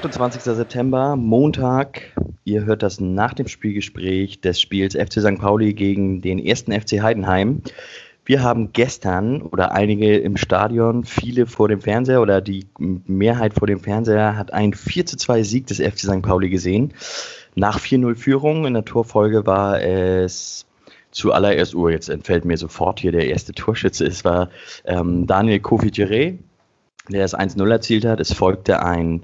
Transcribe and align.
28. 0.00 0.40
September, 0.40 1.14
Montag. 1.14 2.14
Ihr 2.44 2.64
hört 2.64 2.82
das 2.82 3.00
nach 3.00 3.34
dem 3.34 3.48
Spielgespräch 3.48 4.40
des 4.40 4.58
Spiels 4.58 4.94
FC 4.94 5.20
St. 5.20 5.38
Pauli 5.38 5.74
gegen 5.74 6.22
den 6.22 6.38
ersten 6.38 6.72
FC 6.72 7.02
Heidenheim. 7.02 7.60
Wir 8.24 8.42
haben 8.42 8.72
gestern 8.72 9.42
oder 9.42 9.72
einige 9.72 10.16
im 10.16 10.38
Stadion, 10.38 11.04
viele 11.04 11.44
vor 11.44 11.68
dem 11.68 11.82
Fernseher 11.82 12.22
oder 12.22 12.40
die 12.40 12.66
Mehrheit 12.78 13.52
vor 13.52 13.66
dem 13.66 13.80
Fernseher 13.80 14.38
hat 14.38 14.54
einen 14.54 14.72
4 14.72 15.04
zu 15.04 15.18
2 15.18 15.42
Sieg 15.42 15.66
des 15.66 15.80
FC 15.80 15.98
St. 15.98 16.22
Pauli 16.22 16.48
gesehen. 16.48 16.94
Nach 17.54 17.78
4-0 17.78 18.14
Führung 18.14 18.64
in 18.64 18.72
der 18.72 18.86
Torfolge 18.86 19.44
war 19.44 19.82
es 19.82 20.64
zuallererst 21.10 21.74
Uhr, 21.74 21.90
jetzt 21.90 22.08
entfällt 22.08 22.46
mir 22.46 22.56
sofort 22.56 23.00
hier 23.00 23.12
der 23.12 23.26
erste 23.26 23.52
Torschütze, 23.52 24.06
es 24.06 24.24
war 24.24 24.48
ähm, 24.86 25.26
Daniel 25.26 25.58
Kofi-Giré, 25.58 26.38
der 27.08 27.22
das 27.22 27.36
1-0 27.36 27.70
erzielt 27.70 28.04
hat. 28.04 28.20
Es 28.20 28.32
folgte 28.32 28.82
ein, 28.82 29.22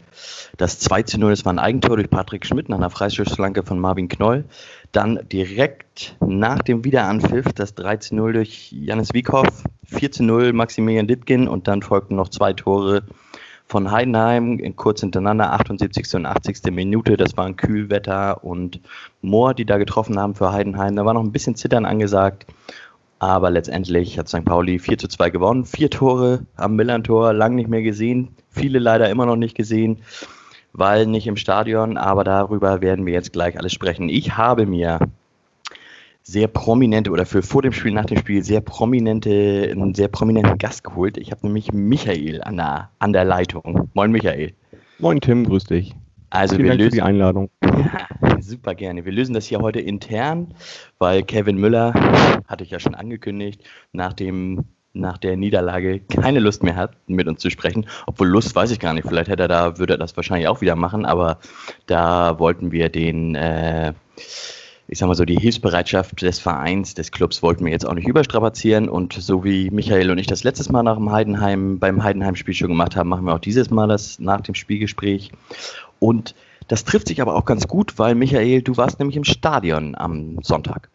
das 0.57 0.81
2-0, 0.89 1.31
es 1.31 1.45
war 1.45 1.53
ein 1.53 1.59
Eigentor 1.59 1.97
durch 1.97 2.11
Patrick 2.11 2.47
Schmidt 2.47 2.69
nach 2.69 2.79
einer 2.79 2.91
Freistoßflanke 2.91 3.63
von 3.63 3.79
Marvin 3.79 4.09
Knoll. 4.09 4.45
Dann 4.93 5.21
direkt 5.31 6.17
nach 6.21 6.63
dem 6.63 6.85
Wiederanpfiff 6.85 7.53
das 7.53 7.77
13-0 7.77 8.33
durch 8.33 8.73
Janis 8.73 9.13
Wiekhoff, 9.13 9.65
4-0 9.91 10.53
Maximilian 10.53 11.07
Dittgen 11.07 11.49
und 11.49 11.69
dann 11.69 11.83
folgten 11.83 12.17
noch 12.17 12.29
zwei 12.29 12.53
Tore 12.53 13.03
von 13.69 13.91
Heidenheim 13.91 14.61
kurz 14.77 15.01
hintereinander, 15.01 15.53
78. 15.53 16.15
und 16.15 16.27
80. 16.27 16.71
Minute. 16.71 17.17
Das 17.17 17.37
waren 17.37 17.57
Kühlwetter 17.57 18.45
und 18.45 18.81
Moor, 19.23 19.55
die 19.55 19.65
da 19.65 19.77
getroffen 19.77 20.19
haben 20.19 20.37
für 20.37 20.53
Heidenheim. 20.53 20.95
Da 20.95 21.05
war 21.05 21.15
noch 21.15 21.25
ein 21.25 21.33
bisschen 21.33 21.57
Zittern 21.57 21.85
angesagt. 21.85 22.47
Aber 23.19 23.51
letztendlich 23.51 24.19
hat 24.19 24.29
St. 24.29 24.45
Pauli 24.45 24.79
4 24.79 24.99
zu 24.99 25.09
2 25.09 25.31
gewonnen. 25.31 25.65
Vier 25.65 25.91
Tore 25.91 26.47
am 26.57 26.77
Millern-Tor, 26.77 27.33
lang 27.33 27.55
nicht 27.55 27.69
mehr 27.69 27.83
gesehen. 27.83 28.29
Viele 28.51 28.79
leider 28.79 29.09
immer 29.09 29.27
noch 29.27 29.37
nicht 29.37 29.57
gesehen 29.57 30.03
weil 30.77 31.07
nicht 31.07 31.27
im 31.27 31.37
Stadion, 31.37 31.97
aber 31.97 32.23
darüber 32.23 32.83
werden 32.83 33.07
wir 33.07 33.15
jetzt 33.15 33.33
gleich 33.33 33.59
alles 33.59 33.73
sprechen. 33.73 34.09
Ich 34.09 34.37
habe 34.37 34.67
mir 34.67 35.01
sehr 36.23 36.49
prominente 36.49 37.11
oder 37.11 37.25
für 37.25 37.43
vor 37.43 37.63
dem 37.63 37.73
Spiel, 37.73 37.93
nach 37.93 38.05
dem 38.05 38.19
Spiel 38.19 38.43
sehr 38.43 38.61
prominente, 38.61 39.69
einen 39.71 39.95
sehr 39.95 40.09
prominenten 40.09 40.59
Gast 40.59 40.85
geholt. 40.85 41.17
Ich 41.17 41.31
habe 41.31 41.47
nämlich 41.47 41.73
Michael 41.73 42.43
an 42.43 42.57
der, 42.57 42.91
an 42.99 43.13
der 43.13 43.25
Leitung. 43.25 43.89
Moin 43.95 44.11
Michael. 44.11 44.53
Moin 44.99 45.21
Tim, 45.21 45.45
grüß 45.45 45.65
dich. 45.65 45.95
Also 46.31 46.57
Vielen 46.57 46.65
wir 46.65 46.71
Dank 46.73 46.81
lösen 46.81 46.91
für 46.91 46.97
die 46.97 47.03
Einladung. 47.03 47.51
Ja, 47.65 47.91
super 48.47 48.75
gerne. 48.75 49.05
Wir 49.05 49.13
lösen 49.13 49.35
das 49.35 49.47
hier 49.47 49.59
heute 49.59 49.81
intern, 49.81 50.55
weil 50.99 51.23
Kevin 51.23 51.59
Müller, 51.59 51.93
hatte 52.47 52.65
ich 52.65 52.71
ja 52.71 52.81
schon 52.81 52.95
angekündigt, 52.95 53.63
nach 53.93 54.13
dem 54.13 54.65
nach 54.97 55.19
der 55.19 55.37
Niederlage 55.37 56.01
keine 56.01 56.41
Lust 56.41 56.63
mehr 56.63 56.75
hat, 56.75 56.97
mit 57.07 57.29
uns 57.29 57.41
zu 57.43 57.51
sprechen. 57.51 57.87
Obwohl 58.07 58.29
Lust 58.29 58.55
weiß 58.57 58.71
ich 58.71 58.81
gar 58.81 58.95
nicht. 58.95 59.07
Vielleicht 59.07 59.29
hätte 59.29 59.43
er 59.43 59.49
da, 59.49 59.79
würde 59.79 59.95
er 59.95 59.99
das 59.99 60.17
wahrscheinlich 60.17 60.49
auch 60.49 60.63
wieder 60.63 60.75
machen, 60.75 61.05
aber 61.05 61.39
da 61.85 62.39
wollten 62.39 62.73
wir 62.73 62.89
den, 62.89 63.35
äh, 63.35 63.93
ich 64.89 64.99
sag 64.99 65.07
mal 65.07 65.15
so, 65.15 65.27
die 65.27 65.39
Hilfsbereitschaft 65.39 66.23
des 66.23 66.39
Vereins, 66.39 66.95
des 66.95 67.13
Clubs 67.13 67.43
wollten 67.43 67.67
wir 67.67 67.73
jetzt 67.73 67.87
auch 67.87 67.93
nicht 67.93 68.09
überstrapazieren. 68.09 68.89
Und 68.89 69.13
so 69.13 69.45
wie 69.45 69.71
Michael 69.71 70.11
und 70.11 70.17
ich 70.17 70.29
das 70.29 70.45
letztes 70.45 70.71
Mal 70.71 70.83
nach 70.83 70.97
dem 70.97 71.13
Heidenheim, 71.13 71.79
beim 71.79 72.03
Heidenheim-Spiel 72.03 72.55
schon 72.55 72.69
gemacht 72.69 72.97
haben, 72.97 73.11
machen 73.11 73.27
wir 73.27 73.35
auch 73.35 73.41
dieses 73.41 73.69
Mal 73.69 73.89
das 73.89 74.19
nach 74.19 74.41
dem 74.41 74.55
Spielgespräch. 74.55 75.31
Und 75.99 76.35
das 76.69 76.85
trifft 76.85 77.09
sich 77.09 77.21
aber 77.21 77.35
auch 77.35 77.45
ganz 77.45 77.69
gut, 77.69 77.99
weil 77.99 78.15
Michael, 78.15 78.63
du 78.63 78.77
warst 78.77 78.99
nämlich 78.99 79.17
im 79.17 79.25
Stadion 79.25 79.95
am 79.95 80.39
Sonntag. 80.43 80.91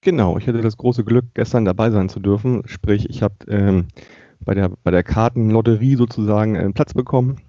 Genau, 0.00 0.36
ich 0.36 0.46
hatte 0.46 0.60
das 0.60 0.76
große 0.76 1.04
Glück, 1.04 1.24
gestern 1.34 1.64
dabei 1.64 1.90
sein 1.90 2.08
zu 2.08 2.20
dürfen. 2.20 2.62
Sprich, 2.66 3.08
ich 3.08 3.22
habe 3.22 3.34
ähm, 3.48 3.86
bei, 4.40 4.54
der, 4.54 4.70
bei 4.82 4.90
der 4.90 5.02
Kartenlotterie 5.02 5.96
sozusagen 5.96 6.56
einen 6.56 6.74
Platz 6.74 6.92
bekommen 6.92 7.40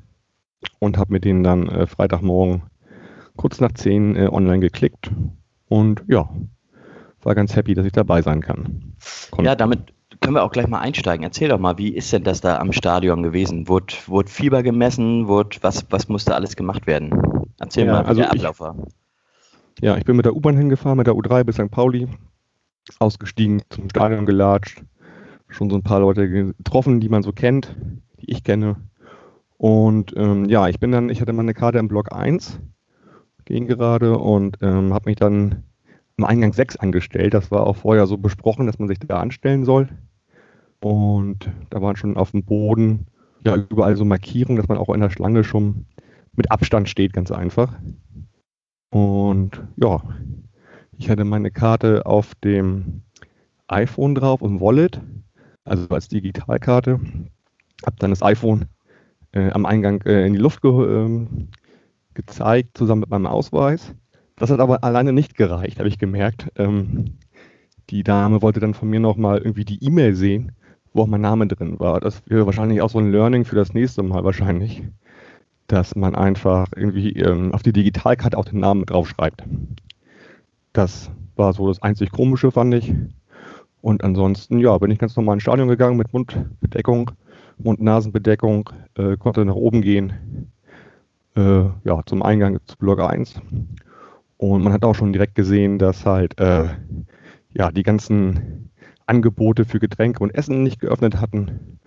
und 0.79 0.97
habe 0.97 1.11
mit 1.11 1.25
denen 1.25 1.43
dann 1.43 1.67
äh, 1.67 1.85
Freitagmorgen 1.85 2.63
kurz 3.35 3.59
nach 3.59 3.73
10 3.73 4.15
äh, 4.15 4.29
online 4.31 4.61
geklickt. 4.61 5.11
Und 5.67 6.03
ja, 6.07 6.29
war 7.23 7.35
ganz 7.35 7.55
happy, 7.55 7.73
dass 7.73 7.85
ich 7.85 7.91
dabei 7.91 8.21
sein 8.21 8.41
kann. 8.41 8.95
Konnt 9.31 9.45
ja, 9.45 9.55
damit 9.55 9.93
können 10.21 10.35
wir 10.35 10.43
auch 10.43 10.51
gleich 10.51 10.67
mal 10.67 10.79
einsteigen. 10.79 11.23
Erzähl 11.23 11.49
doch 11.49 11.59
mal, 11.59 11.77
wie 11.77 11.89
ist 11.89 12.13
denn 12.13 12.23
das 12.23 12.39
da 12.39 12.57
am 12.59 12.71
Stadion 12.71 13.23
gewesen? 13.23 13.67
Wurde, 13.67 13.93
wurde 14.07 14.29
Fieber 14.29 14.63
gemessen? 14.63 15.27
Wurde, 15.27 15.57
was, 15.61 15.85
was 15.89 16.07
musste 16.07 16.35
alles 16.35 16.55
gemacht 16.55 16.87
werden? 16.87 17.44
Erzähl 17.59 17.85
ja, 17.85 17.93
mal, 17.93 18.03
wie 18.03 18.07
also 18.07 18.21
der 18.21 18.31
Ablauf 18.31 18.55
ich, 18.55 18.59
war. 18.59 18.75
Ja, 19.81 19.97
ich 19.97 20.05
bin 20.05 20.15
mit 20.15 20.25
der 20.25 20.35
U-Bahn 20.35 20.57
hingefahren, 20.57 20.97
mit 20.97 21.07
der 21.07 21.15
U3 21.15 21.43
bis 21.43 21.55
St. 21.55 21.71
Pauli 21.71 22.07
ausgestiegen, 22.99 23.61
zum 23.69 23.89
Stadion 23.89 24.25
gelatscht, 24.25 24.83
schon 25.49 25.69
so 25.69 25.75
ein 25.75 25.83
paar 25.83 25.99
Leute 25.99 26.29
getroffen, 26.29 26.99
die 26.99 27.09
man 27.09 27.23
so 27.23 27.31
kennt, 27.31 27.75
die 28.21 28.31
ich 28.31 28.43
kenne. 28.43 28.77
Und 29.57 30.13
ähm, 30.15 30.45
ja, 30.45 30.67
ich 30.67 30.79
bin 30.79 30.91
dann, 30.91 31.09
ich 31.09 31.21
hatte 31.21 31.33
meine 31.33 31.53
Karte 31.53 31.79
im 31.79 31.87
Block 31.87 32.13
1, 32.13 32.59
ging 33.45 33.67
gerade 33.67 34.17
und 34.17 34.57
ähm, 34.61 34.93
habe 34.93 35.09
mich 35.09 35.17
dann 35.17 35.63
am 36.17 36.25
Eingang 36.25 36.53
6 36.53 36.77
angestellt. 36.77 37.33
Das 37.33 37.51
war 37.51 37.65
auch 37.65 37.77
vorher 37.77 38.07
so 38.07 38.17
besprochen, 38.17 38.65
dass 38.65 38.79
man 38.79 38.87
sich 38.87 38.99
da 38.99 39.19
anstellen 39.19 39.65
soll. 39.65 39.89
Und 40.81 41.49
da 41.69 41.81
waren 41.81 41.95
schon 41.95 42.17
auf 42.17 42.31
dem 42.31 42.43
Boden 42.43 43.07
ja 43.45 43.55
überall 43.55 43.95
so 43.95 44.05
Markierungen, 44.05 44.57
dass 44.57 44.67
man 44.67 44.77
auch 44.77 44.93
in 44.93 45.01
der 45.01 45.09
Schlange 45.09 45.43
schon 45.43 45.85
mit 46.35 46.51
Abstand 46.51 46.89
steht, 46.89 47.13
ganz 47.13 47.31
einfach. 47.31 47.73
Und 48.89 49.61
ja, 49.77 50.01
ich 50.97 51.09
hatte 51.09 51.25
meine 51.25 51.51
Karte 51.51 52.05
auf 52.05 52.35
dem 52.35 53.01
iPhone 53.67 54.15
drauf 54.15 54.41
im 54.41 54.61
Wallet, 54.61 55.01
also 55.63 55.87
als 55.89 56.07
Digitalkarte. 56.07 56.99
Habe 57.85 57.95
dann 57.99 58.11
das 58.11 58.23
iPhone 58.23 58.65
äh, 59.33 59.51
am 59.51 59.65
Eingang 59.65 60.01
äh, 60.03 60.25
in 60.25 60.33
die 60.33 60.39
Luft 60.39 60.61
ge 60.61 60.71
äh, 60.71 61.27
gezeigt, 62.13 62.77
zusammen 62.77 63.01
mit 63.01 63.09
meinem 63.09 63.27
Ausweis. 63.27 63.93
Das 64.37 64.49
hat 64.49 64.59
aber 64.59 64.83
alleine 64.83 65.13
nicht 65.13 65.35
gereicht, 65.35 65.79
habe 65.79 65.89
ich 65.89 65.99
gemerkt. 65.99 66.51
Ähm, 66.55 67.17
die 67.89 68.03
Dame 68.03 68.41
wollte 68.41 68.59
dann 68.59 68.73
von 68.73 68.89
mir 68.89 68.99
nochmal 68.99 69.39
irgendwie 69.39 69.65
die 69.65 69.83
E-Mail 69.83 70.15
sehen, 70.15 70.53
wo 70.93 71.03
auch 71.03 71.07
mein 71.07 71.21
Name 71.21 71.47
drin 71.47 71.79
war. 71.79 71.99
Das 71.99 72.23
wäre 72.27 72.45
wahrscheinlich 72.45 72.81
auch 72.81 72.89
so 72.89 72.99
ein 72.99 73.11
Learning 73.11 73.45
für 73.45 73.55
das 73.55 73.73
nächste 73.73 74.03
Mal 74.03 74.23
wahrscheinlich, 74.23 74.83
dass 75.67 75.95
man 75.95 76.15
einfach 76.15 76.67
irgendwie 76.75 77.13
ähm, 77.13 77.53
auf 77.53 77.63
die 77.63 77.73
Digitalkarte 77.73 78.37
auch 78.37 78.45
den 78.45 78.59
Namen 78.59 78.85
draufschreibt. 78.85 79.43
Das 80.73 81.09
war 81.35 81.53
so 81.53 81.67
das 81.67 81.81
einzig 81.81 82.11
Komische, 82.11 82.51
fand 82.51 82.73
ich. 82.75 82.93
Und 83.81 84.03
ansonsten, 84.03 84.59
ja, 84.59 84.77
bin 84.77 84.91
ich 84.91 84.99
ganz 84.99 85.15
normal 85.15 85.35
ins 85.35 85.43
Stadion 85.43 85.67
gegangen 85.67 85.97
mit 85.97 86.11
Mundbedeckung, 86.13 87.11
Mund-Nasen-Bedeckung, 87.57 88.69
äh, 88.95 89.17
konnte 89.17 89.45
nach 89.45 89.55
oben 89.55 89.81
gehen, 89.81 90.51
äh, 91.35 91.63
ja, 91.83 92.01
zum 92.05 92.23
Eingang 92.23 92.59
zu 92.65 92.77
Block 92.77 92.99
1. 92.99 93.41
Und 94.37 94.63
man 94.63 94.73
hat 94.73 94.83
auch 94.83 94.95
schon 94.95 95.13
direkt 95.13 95.35
gesehen, 95.35 95.79
dass 95.79 96.05
halt, 96.05 96.39
äh, 96.39 96.67
ja, 97.53 97.71
die 97.71 97.83
ganzen 97.83 98.71
Angebote 99.05 99.65
für 99.65 99.79
Getränke 99.79 100.21
und 100.23 100.31
Essen 100.31 100.63
nicht 100.63 100.79
geöffnet 100.79 101.21
hatten. 101.21 101.77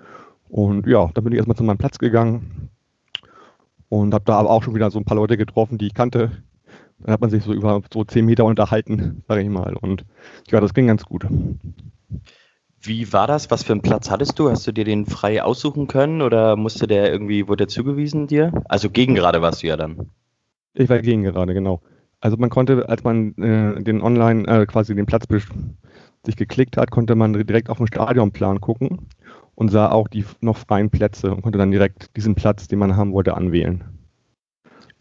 Und 0.49 0.87
ja, 0.87 1.11
dann 1.13 1.25
bin 1.25 1.33
ich 1.33 1.39
erstmal 1.39 1.57
zu 1.57 1.65
meinem 1.65 1.79
Platz 1.79 1.99
gegangen 1.99 2.71
und 3.89 4.15
habe 4.15 4.25
da 4.25 4.39
aber 4.39 4.51
auch 4.51 4.63
schon 4.63 4.75
wieder 4.75 4.91
so 4.91 4.99
ein 4.99 5.05
paar 5.05 5.17
Leute 5.17 5.37
getroffen, 5.37 5.79
die 5.79 5.87
ich 5.87 5.95
kannte, 5.95 6.43
dann 7.01 7.13
hat 7.13 7.21
man 7.21 7.31
sich 7.31 7.45
so 7.45 7.53
über 7.53 7.81
so 7.93 8.05
zehn 8.05 8.27
Meter 8.27 8.45
unterhalten, 8.45 9.23
sage 9.29 9.43
ich 9.43 9.49
mal. 9.49 9.77
Und 9.77 10.05
ja, 10.51 10.61
das 10.61 10.75
ging 10.75 10.87
ganz 10.87 11.05
gut. 11.05 11.27
Wie 12.81 13.13
war 13.13 13.27
das? 13.27 13.51
Was 13.51 13.65
für 13.65 13.73
einen 13.73 13.83
Platz 13.83 14.11
hattest 14.11 14.39
du? 14.39 14.51
Hast 14.51 14.67
du 14.67 14.73
dir 14.73 14.85
den 14.85 15.07
frei 15.07 15.43
aussuchen 15.43 15.87
können 15.87 16.23
oder 16.23 16.57
musste 16.57 16.87
der 16.87 17.13
irgendwie, 17.13 17.49
wurde 17.49 17.65
der 17.65 17.69
zugewiesen 17.69 18.27
dir? 18.27 18.53
Also 18.69 18.91
gegen 18.91 19.15
gerade 19.15 19.43
warst 19.43 19.63
du 19.63 19.67
ja 19.67 19.77
dann. 19.77 20.11
Ich 20.75 20.89
war 20.89 21.01
gegen 21.01 21.25
gerade, 21.25 21.55
genau. 21.55 21.81
Also 22.21 22.37
man 22.37 22.51
konnte, 22.51 22.89
als 22.89 23.05
man 23.05 23.35
äh, 23.37 23.83
den 23.83 24.01
Online, 24.01 24.47
äh, 24.47 24.67
quasi 24.67 24.95
den 24.95 25.07
Platz 25.07 25.25
sich 26.25 26.37
geklickt 26.37 26.77
hat, 26.77 26.91
konnte 26.91 27.15
man 27.15 27.33
direkt 27.33 27.71
auf 27.71 27.79
den 27.79 27.87
Stadionplan 27.87 28.61
gucken 28.61 29.09
und 29.59 29.71
sah 29.71 29.91
auch 29.91 30.07
die 30.07 30.25
noch 30.41 30.57
freien 30.57 30.89
Plätze 30.89 31.35
und 31.35 31.43
konnte 31.43 31.59
dann 31.59 31.73
direkt 31.73 32.17
diesen 32.17 32.37
Platz, 32.37 32.69
den 32.69 32.79
man 32.79 32.97
haben 32.97 33.13
wollte, 33.13 33.37
anwählen. 33.37 33.83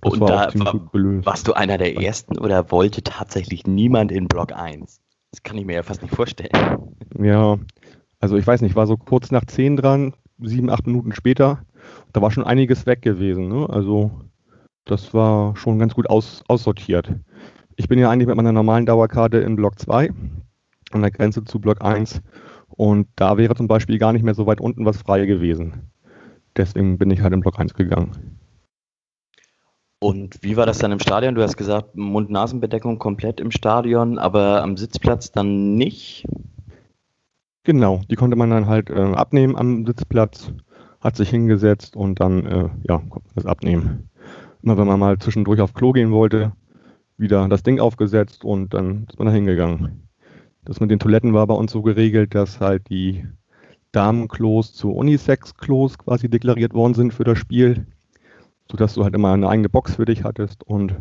Das 0.02 0.14
und 0.14 0.20
war 0.22 0.50
da 0.52 0.60
war, 0.60 1.26
warst 1.26 1.48
du 1.48 1.54
einer 1.54 1.78
der 1.78 1.96
ersten 2.02 2.40
oder 2.40 2.72
wollte 2.72 3.04
tatsächlich 3.04 3.68
niemand 3.68 4.12
in 4.12 4.28
Block 4.28 4.54
1? 4.54 5.00
Das 5.30 5.44
kann 5.44 5.60
ich 5.60 5.66
mir 5.66 5.76
ja 5.76 5.84
fast 5.84 6.02
nicht 6.02 6.16
vorstellen. 6.16 6.50
Ja, 7.20 7.60
also 8.20 8.36
ich 8.36 8.48
weiß 8.48 8.62
nicht, 8.62 8.76
war 8.76 8.88
so 8.88 8.98
kurz 8.98 9.30
nach 9.30 9.46
10 9.46 9.78
dran, 9.78 10.16
sieben, 10.40 10.72
acht 10.72 10.88
Minuten 10.88 11.12
später. 11.12 11.62
Da 12.12 12.24
war 12.24 12.32
schon 12.32 12.44
einiges 12.44 12.88
weg 12.88 13.04
gewesen. 13.04 13.50
Ne? 13.50 13.70
Also 13.70 14.10
das 14.86 15.14
war 15.14 15.56
schon 15.56 15.78
ganz 15.78 15.94
gut 15.94 16.10
aus, 16.10 16.42
aussortiert. 16.48 17.14
Ich 17.76 17.88
bin 17.88 18.00
ja 18.00 18.10
eigentlich 18.10 18.28
mit 18.28 18.38
meiner 18.38 18.54
normalen 18.54 18.88
Dauerkarte 18.88 19.38
in 19.38 19.56
Block 19.56 19.78
2 19.78 20.10
an 20.94 21.02
der 21.02 21.12
Grenze 21.12 21.44
zu 21.44 21.60
Block 21.60 21.84
1 21.84 22.24
und 22.78 23.08
da 23.16 23.38
wäre 23.38 23.56
zum 23.56 23.68
Beispiel 23.68 23.98
gar 23.98 24.14
nicht 24.14 24.24
mehr 24.24 24.36
so 24.36 24.46
weit 24.46 24.62
unten 24.62 24.86
was 24.86 24.98
frei 24.98 25.26
gewesen. 25.26 25.92
Deswegen 26.56 26.98
bin 26.98 27.12
ich 27.12 27.22
halt 27.22 27.34
in 27.34 27.42
Block 27.42 27.60
1 27.60 27.74
gegangen. 27.74 28.38
Und 30.00 30.44
wie 30.44 30.56
war 30.58 30.68
das 30.68 30.78
dann 30.78 30.92
im 30.92 31.00
Stadion? 31.00 31.34
Du 31.34 31.42
hast 31.42 31.58
gesagt, 31.58 31.96
Mund-Nasen-Bedeckung 31.96 33.00
komplett 33.00 33.40
im 33.40 33.50
Stadion, 33.50 34.20
aber 34.20 34.62
am 34.62 34.78
Sitzplatz 34.78 35.32
dann 35.32 35.74
nicht? 35.74 36.26
Genau, 37.64 38.02
die 38.10 38.16
konnte 38.16 38.38
man 38.38 38.52
dann 38.52 38.68
halt 38.68 38.92
äh, 38.92 38.94
abnehmen 38.94 39.56
am 39.58 39.86
Sitzplatz, 39.86 40.54
hat 41.02 41.16
sich 41.16 41.32
hingesetzt 41.32 41.96
und 41.96 42.20
dann, 42.20 42.46
äh, 42.46 42.70
ja, 42.88 42.98
konnte 42.98 43.28
man 43.28 43.36
das 43.36 43.46
abnehmen. 43.48 44.10
Immer 44.62 44.78
wenn 44.78 44.88
man 44.88 45.00
mal 45.00 45.18
zwischendurch 45.18 45.62
auf 45.62 45.74
Klo 45.74 45.92
gehen 45.94 46.12
wollte, 46.12 46.54
wieder 47.18 47.48
das 47.48 47.64
Ding 47.64 47.80
aufgesetzt 47.80 48.46
und 48.46 48.76
dann 48.76 49.08
ist 49.10 49.18
man 49.18 49.28
da 49.28 49.34
hingegangen. 49.34 50.07
Das 50.68 50.82
mit 50.82 50.92
den 50.92 51.00
Toiletten 51.00 51.34
war 51.34 51.48
bei 51.48 51.54
uns 51.54 51.72
so 51.72 51.82
geregelt, 51.82 52.36
dass 52.36 52.60
halt 52.60 52.90
die 52.90 53.26
Damenklos 53.94 54.74
zu 54.74 54.92
Unisex-Klos 54.92 55.98
quasi 55.98 56.30
deklariert 56.30 56.74
worden 56.74 56.94
sind 56.94 57.14
für 57.14 57.24
das 57.24 57.38
Spiel, 57.38 57.88
sodass 58.70 58.96
du 58.96 59.06
halt 59.06 59.16
immer 59.16 59.32
eine 59.32 59.48
eigene 59.48 59.70
Box 59.70 59.96
für 59.96 60.04
dich 60.04 60.26
hattest 60.26 60.66
und 60.66 60.94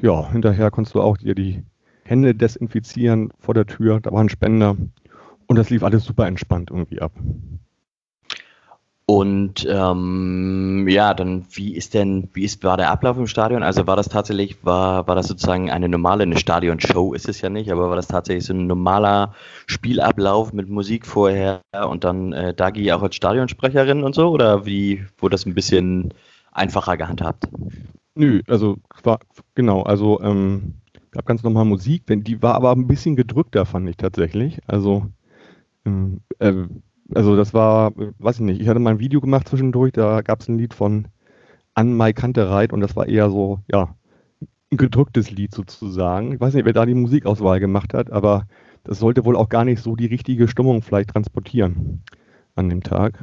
ja, 0.00 0.28
hinterher 0.32 0.72
konntest 0.72 0.96
du 0.96 1.00
auch 1.00 1.18
dir 1.18 1.36
die 1.36 1.62
Hände 2.02 2.34
desinfizieren 2.34 3.32
vor 3.38 3.54
der 3.54 3.66
Tür, 3.66 4.00
da 4.00 4.10
war 4.10 4.20
ein 4.20 4.28
Spender 4.28 4.76
und 5.46 5.56
das 5.56 5.70
lief 5.70 5.84
alles 5.84 6.02
super 6.02 6.26
entspannt 6.26 6.70
irgendwie 6.72 7.00
ab. 7.00 7.12
Und 9.12 9.66
ähm, 9.68 10.86
ja, 10.88 11.12
dann 11.12 11.44
wie 11.50 11.74
ist 11.74 11.92
denn, 11.92 12.30
wie 12.32 12.44
ist, 12.44 12.64
war 12.64 12.78
der 12.78 12.90
Ablauf 12.90 13.18
im 13.18 13.26
Stadion? 13.26 13.62
Also 13.62 13.86
war 13.86 13.94
das 13.94 14.08
tatsächlich, 14.08 14.64
war, 14.64 15.06
war 15.06 15.14
das 15.14 15.28
sozusagen 15.28 15.70
eine 15.70 15.90
normale, 15.90 16.22
eine 16.22 16.38
Stadionshow 16.38 17.12
ist 17.12 17.28
es 17.28 17.42
ja 17.42 17.50
nicht, 17.50 17.70
aber 17.70 17.90
war 17.90 17.96
das 17.96 18.08
tatsächlich 18.08 18.46
so 18.46 18.54
ein 18.54 18.66
normaler 18.66 19.34
Spielablauf 19.66 20.54
mit 20.54 20.70
Musik 20.70 21.06
vorher 21.06 21.60
und 21.90 22.04
dann 22.04 22.32
äh, 22.32 22.54
Dagi 22.54 22.90
auch 22.90 23.02
als 23.02 23.14
Stadionsprecherin 23.14 24.02
und 24.02 24.14
so? 24.14 24.30
Oder 24.30 24.64
wie 24.64 25.04
wurde 25.18 25.34
das 25.34 25.44
ein 25.44 25.52
bisschen 25.52 26.14
einfacher 26.50 26.96
gehandhabt? 26.96 27.44
Nö, 28.14 28.40
also 28.48 28.78
genau, 29.54 29.82
also 29.82 30.22
ähm, 30.22 30.76
gab 31.10 31.26
ganz 31.26 31.42
normal 31.42 31.66
Musik, 31.66 32.04
die 32.08 32.40
war 32.40 32.54
aber 32.54 32.72
ein 32.72 32.86
bisschen 32.86 33.16
gedrückter, 33.16 33.66
fand 33.66 33.90
ich 33.90 33.98
tatsächlich. 33.98 34.58
Also 34.66 35.04
ähm, 35.84 36.22
äh, 36.38 36.54
also 37.14 37.36
das 37.36 37.54
war, 37.54 37.92
weiß 37.96 38.36
ich 38.36 38.42
nicht, 38.42 38.60
ich 38.60 38.68
hatte 38.68 38.80
mal 38.80 38.90
ein 38.90 39.00
Video 39.00 39.20
gemacht 39.20 39.48
zwischendurch, 39.48 39.92
da 39.92 40.20
gab 40.22 40.40
es 40.40 40.48
ein 40.48 40.58
Lied 40.58 40.74
von 40.74 41.08
An 41.74 41.94
Mai 41.94 42.12
Kantereit 42.12 42.72
und 42.72 42.80
das 42.80 42.96
war 42.96 43.08
eher 43.08 43.30
so, 43.30 43.60
ja, 43.70 43.94
ein 44.70 44.76
gedrücktes 44.76 45.30
Lied 45.30 45.54
sozusagen. 45.54 46.32
Ich 46.32 46.40
weiß 46.40 46.54
nicht, 46.54 46.64
wer 46.64 46.72
da 46.72 46.86
die 46.86 46.94
Musikauswahl 46.94 47.60
gemacht 47.60 47.94
hat, 47.94 48.10
aber 48.10 48.46
das 48.84 48.98
sollte 48.98 49.24
wohl 49.24 49.36
auch 49.36 49.48
gar 49.48 49.64
nicht 49.64 49.82
so 49.82 49.96
die 49.96 50.06
richtige 50.06 50.48
Stimmung 50.48 50.82
vielleicht 50.82 51.10
transportieren 51.10 52.02
an 52.56 52.68
dem 52.68 52.82
Tag. 52.82 53.22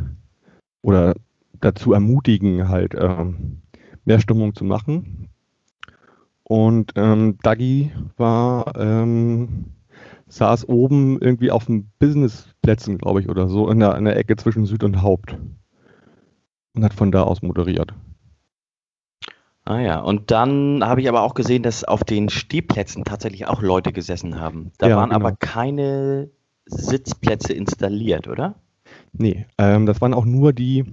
Oder 0.82 1.16
dazu 1.60 1.94
ermutigen, 1.94 2.70
halt 2.70 2.96
ähm, 2.98 3.62
mehr 4.06 4.20
Stimmung 4.20 4.56
zu 4.56 4.64
machen. 4.64 5.30
Und 6.44 6.94
ähm, 6.96 7.38
Dagi 7.44 7.92
war 8.18 8.74
ähm, 8.76 9.66
saß 10.30 10.70
oben 10.70 11.20
irgendwie 11.20 11.52
auf 11.52 11.66
den 11.66 11.92
Businessplätzen, 12.00 12.98
glaube 12.98 13.22
ich, 13.22 13.30
oder 13.30 13.48
so, 13.48 13.70
in 13.70 13.80
der, 13.80 13.96
in 13.98 14.06
der 14.06 14.16
Ecke 14.18 14.36
zwischen 14.38 14.66
Süd 14.66 14.84
und 14.84 15.02
Haupt. 15.02 15.38
Und 16.76 16.84
hat 16.84 16.94
von 16.94 17.12
da 17.12 17.24
aus 17.24 17.42
moderiert. 17.42 17.94
Ah 19.66 19.80
ja, 19.80 20.00
und 20.00 20.32
dann 20.32 20.84
habe 20.84 21.02
ich 21.02 21.10
aber 21.10 21.22
auch 21.22 21.34
gesehen, 21.34 21.62
dass 21.64 21.84
auf 21.84 22.04
den 22.04 22.30
Stehplätzen 22.30 23.04
tatsächlich 23.04 23.48
auch 23.48 23.62
Leute 23.62 23.92
gesessen 23.92 24.40
haben. 24.40 24.72
Da 24.78 24.88
Ja, 24.88 24.98
waren 24.98 25.10
genau. 25.10 25.20
aber 25.28 25.36
keine 25.36 26.30
Sitzplätze 26.66 27.54
installiert, 27.54 28.28
oder? 28.28 28.56
Nee, 29.14 29.46
ähm, 29.58 29.86
das 29.86 30.02
waren 30.02 30.14
auch 30.14 30.26
nur 30.26 30.54
die, 30.54 30.86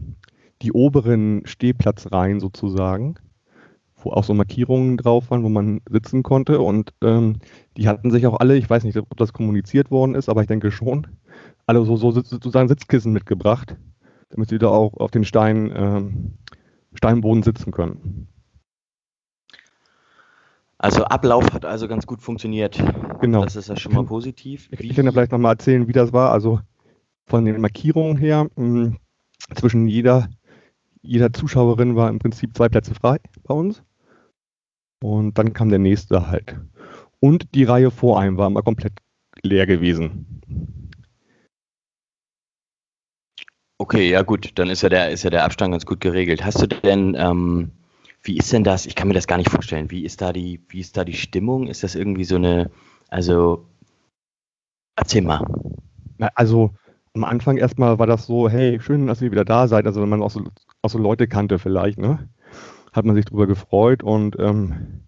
die 0.62 0.72
oberen 0.72 1.42
Stehplatzreihen 1.46 2.40
sozusagen, 2.40 3.16
wo 4.06 4.12
auch 4.12 4.24
so 4.24 4.34
Markierungen 4.34 4.96
drauf 4.96 5.30
waren, 5.30 5.42
wo 5.42 5.48
man 5.48 5.80
sitzen 5.90 6.22
konnte. 6.22 6.60
Und 6.60 6.92
ähm, 7.02 7.40
die 7.76 7.88
hatten 7.88 8.10
sich 8.10 8.26
auch 8.26 8.38
alle, 8.38 8.56
ich 8.56 8.70
weiß 8.70 8.84
nicht, 8.84 8.96
ob 8.96 9.16
das 9.16 9.32
kommuniziert 9.32 9.90
worden 9.90 10.14
ist, 10.14 10.28
aber 10.28 10.42
ich 10.42 10.46
denke 10.46 10.70
schon, 10.70 11.08
alle 11.66 11.84
so, 11.84 11.96
so 11.96 12.12
sozusagen 12.12 12.68
Sitzkissen 12.68 13.12
mitgebracht, 13.12 13.76
damit 14.30 14.48
sie 14.48 14.58
da 14.58 14.68
auch 14.68 14.94
auf 14.94 15.10
den 15.10 15.24
Stein, 15.24 15.72
ähm, 15.74 16.34
Steinboden 16.94 17.42
sitzen 17.42 17.72
können. 17.72 18.28
Also 20.78 21.04
Ablauf 21.04 21.52
hat 21.52 21.64
also 21.64 21.88
ganz 21.88 22.06
gut 22.06 22.22
funktioniert. 22.22 22.80
Genau. 23.20 23.42
Das 23.42 23.56
ist 23.56 23.68
ja 23.68 23.76
schon 23.76 23.94
mal 23.94 24.04
positiv. 24.04 24.68
Ich, 24.70 24.80
ich 24.80 24.94
kann 24.94 25.06
ja 25.06 25.10
vielleicht 25.10 25.32
nochmal 25.32 25.54
erzählen, 25.54 25.88
wie 25.88 25.92
das 25.92 26.12
war. 26.12 26.30
Also 26.30 26.60
von 27.26 27.44
den 27.44 27.60
Markierungen 27.60 28.18
her, 28.18 28.46
mh, 28.54 28.94
zwischen 29.54 29.88
jeder, 29.88 30.28
jeder 31.02 31.32
Zuschauerin 31.32 31.96
war 31.96 32.08
im 32.08 32.20
Prinzip 32.20 32.56
zwei 32.56 32.68
Plätze 32.68 32.94
frei 32.94 33.18
bei 33.42 33.54
uns. 33.54 33.82
Und 35.02 35.38
dann 35.38 35.52
kam 35.52 35.68
der 35.68 35.78
nächste 35.78 36.28
halt. 36.28 36.56
Und 37.20 37.54
die 37.54 37.64
Reihe 37.64 37.90
vor 37.90 38.20
einem 38.20 38.36
war 38.38 38.50
mal 38.50 38.62
komplett 38.62 38.94
leer 39.42 39.66
gewesen. 39.66 40.42
Okay, 43.78 44.08
ja 44.10 44.22
gut, 44.22 44.52
dann 44.58 44.70
ist 44.70 44.82
ja 44.82 44.88
der, 44.88 45.10
ist 45.10 45.22
ja 45.22 45.30
der 45.30 45.44
Abstand 45.44 45.72
ganz 45.72 45.84
gut 45.84 46.00
geregelt. 46.00 46.44
Hast 46.44 46.62
du 46.62 46.66
denn, 46.66 47.14
ähm, 47.18 47.72
wie 48.22 48.38
ist 48.38 48.52
denn 48.52 48.64
das? 48.64 48.86
Ich 48.86 48.94
kann 48.94 49.08
mir 49.08 49.14
das 49.14 49.26
gar 49.26 49.36
nicht 49.36 49.50
vorstellen. 49.50 49.90
Wie 49.90 50.04
ist 50.04 50.22
da 50.22 50.32
die, 50.32 50.60
wie 50.68 50.80
ist 50.80 50.96
da 50.96 51.04
die 51.04 51.12
Stimmung? 51.14 51.66
Ist 51.68 51.82
das 51.82 51.94
irgendwie 51.94 52.24
so 52.24 52.36
eine, 52.36 52.70
also 53.08 53.66
erzähl 54.96 55.22
mal. 55.22 55.44
Na, 56.18 56.30
Also 56.34 56.74
am 57.14 57.24
Anfang 57.24 57.56
erstmal 57.56 57.98
war 57.98 58.06
das 58.06 58.26
so, 58.26 58.48
hey, 58.48 58.80
schön, 58.80 59.06
dass 59.06 59.22
ihr 59.22 59.30
wieder 59.32 59.44
da 59.44 59.68
seid. 59.68 59.86
Also 59.86 60.02
wenn 60.02 60.08
man 60.08 60.22
auch 60.22 60.30
so, 60.30 60.42
auch 60.82 60.90
so 60.90 60.98
Leute 60.98 61.28
kannte 61.28 61.58
vielleicht, 61.58 61.98
ne? 61.98 62.28
Hat 62.96 63.04
man 63.04 63.14
sich 63.14 63.26
drüber 63.26 63.46
gefreut 63.46 64.02
und 64.02 64.36
ähm, 64.38 65.02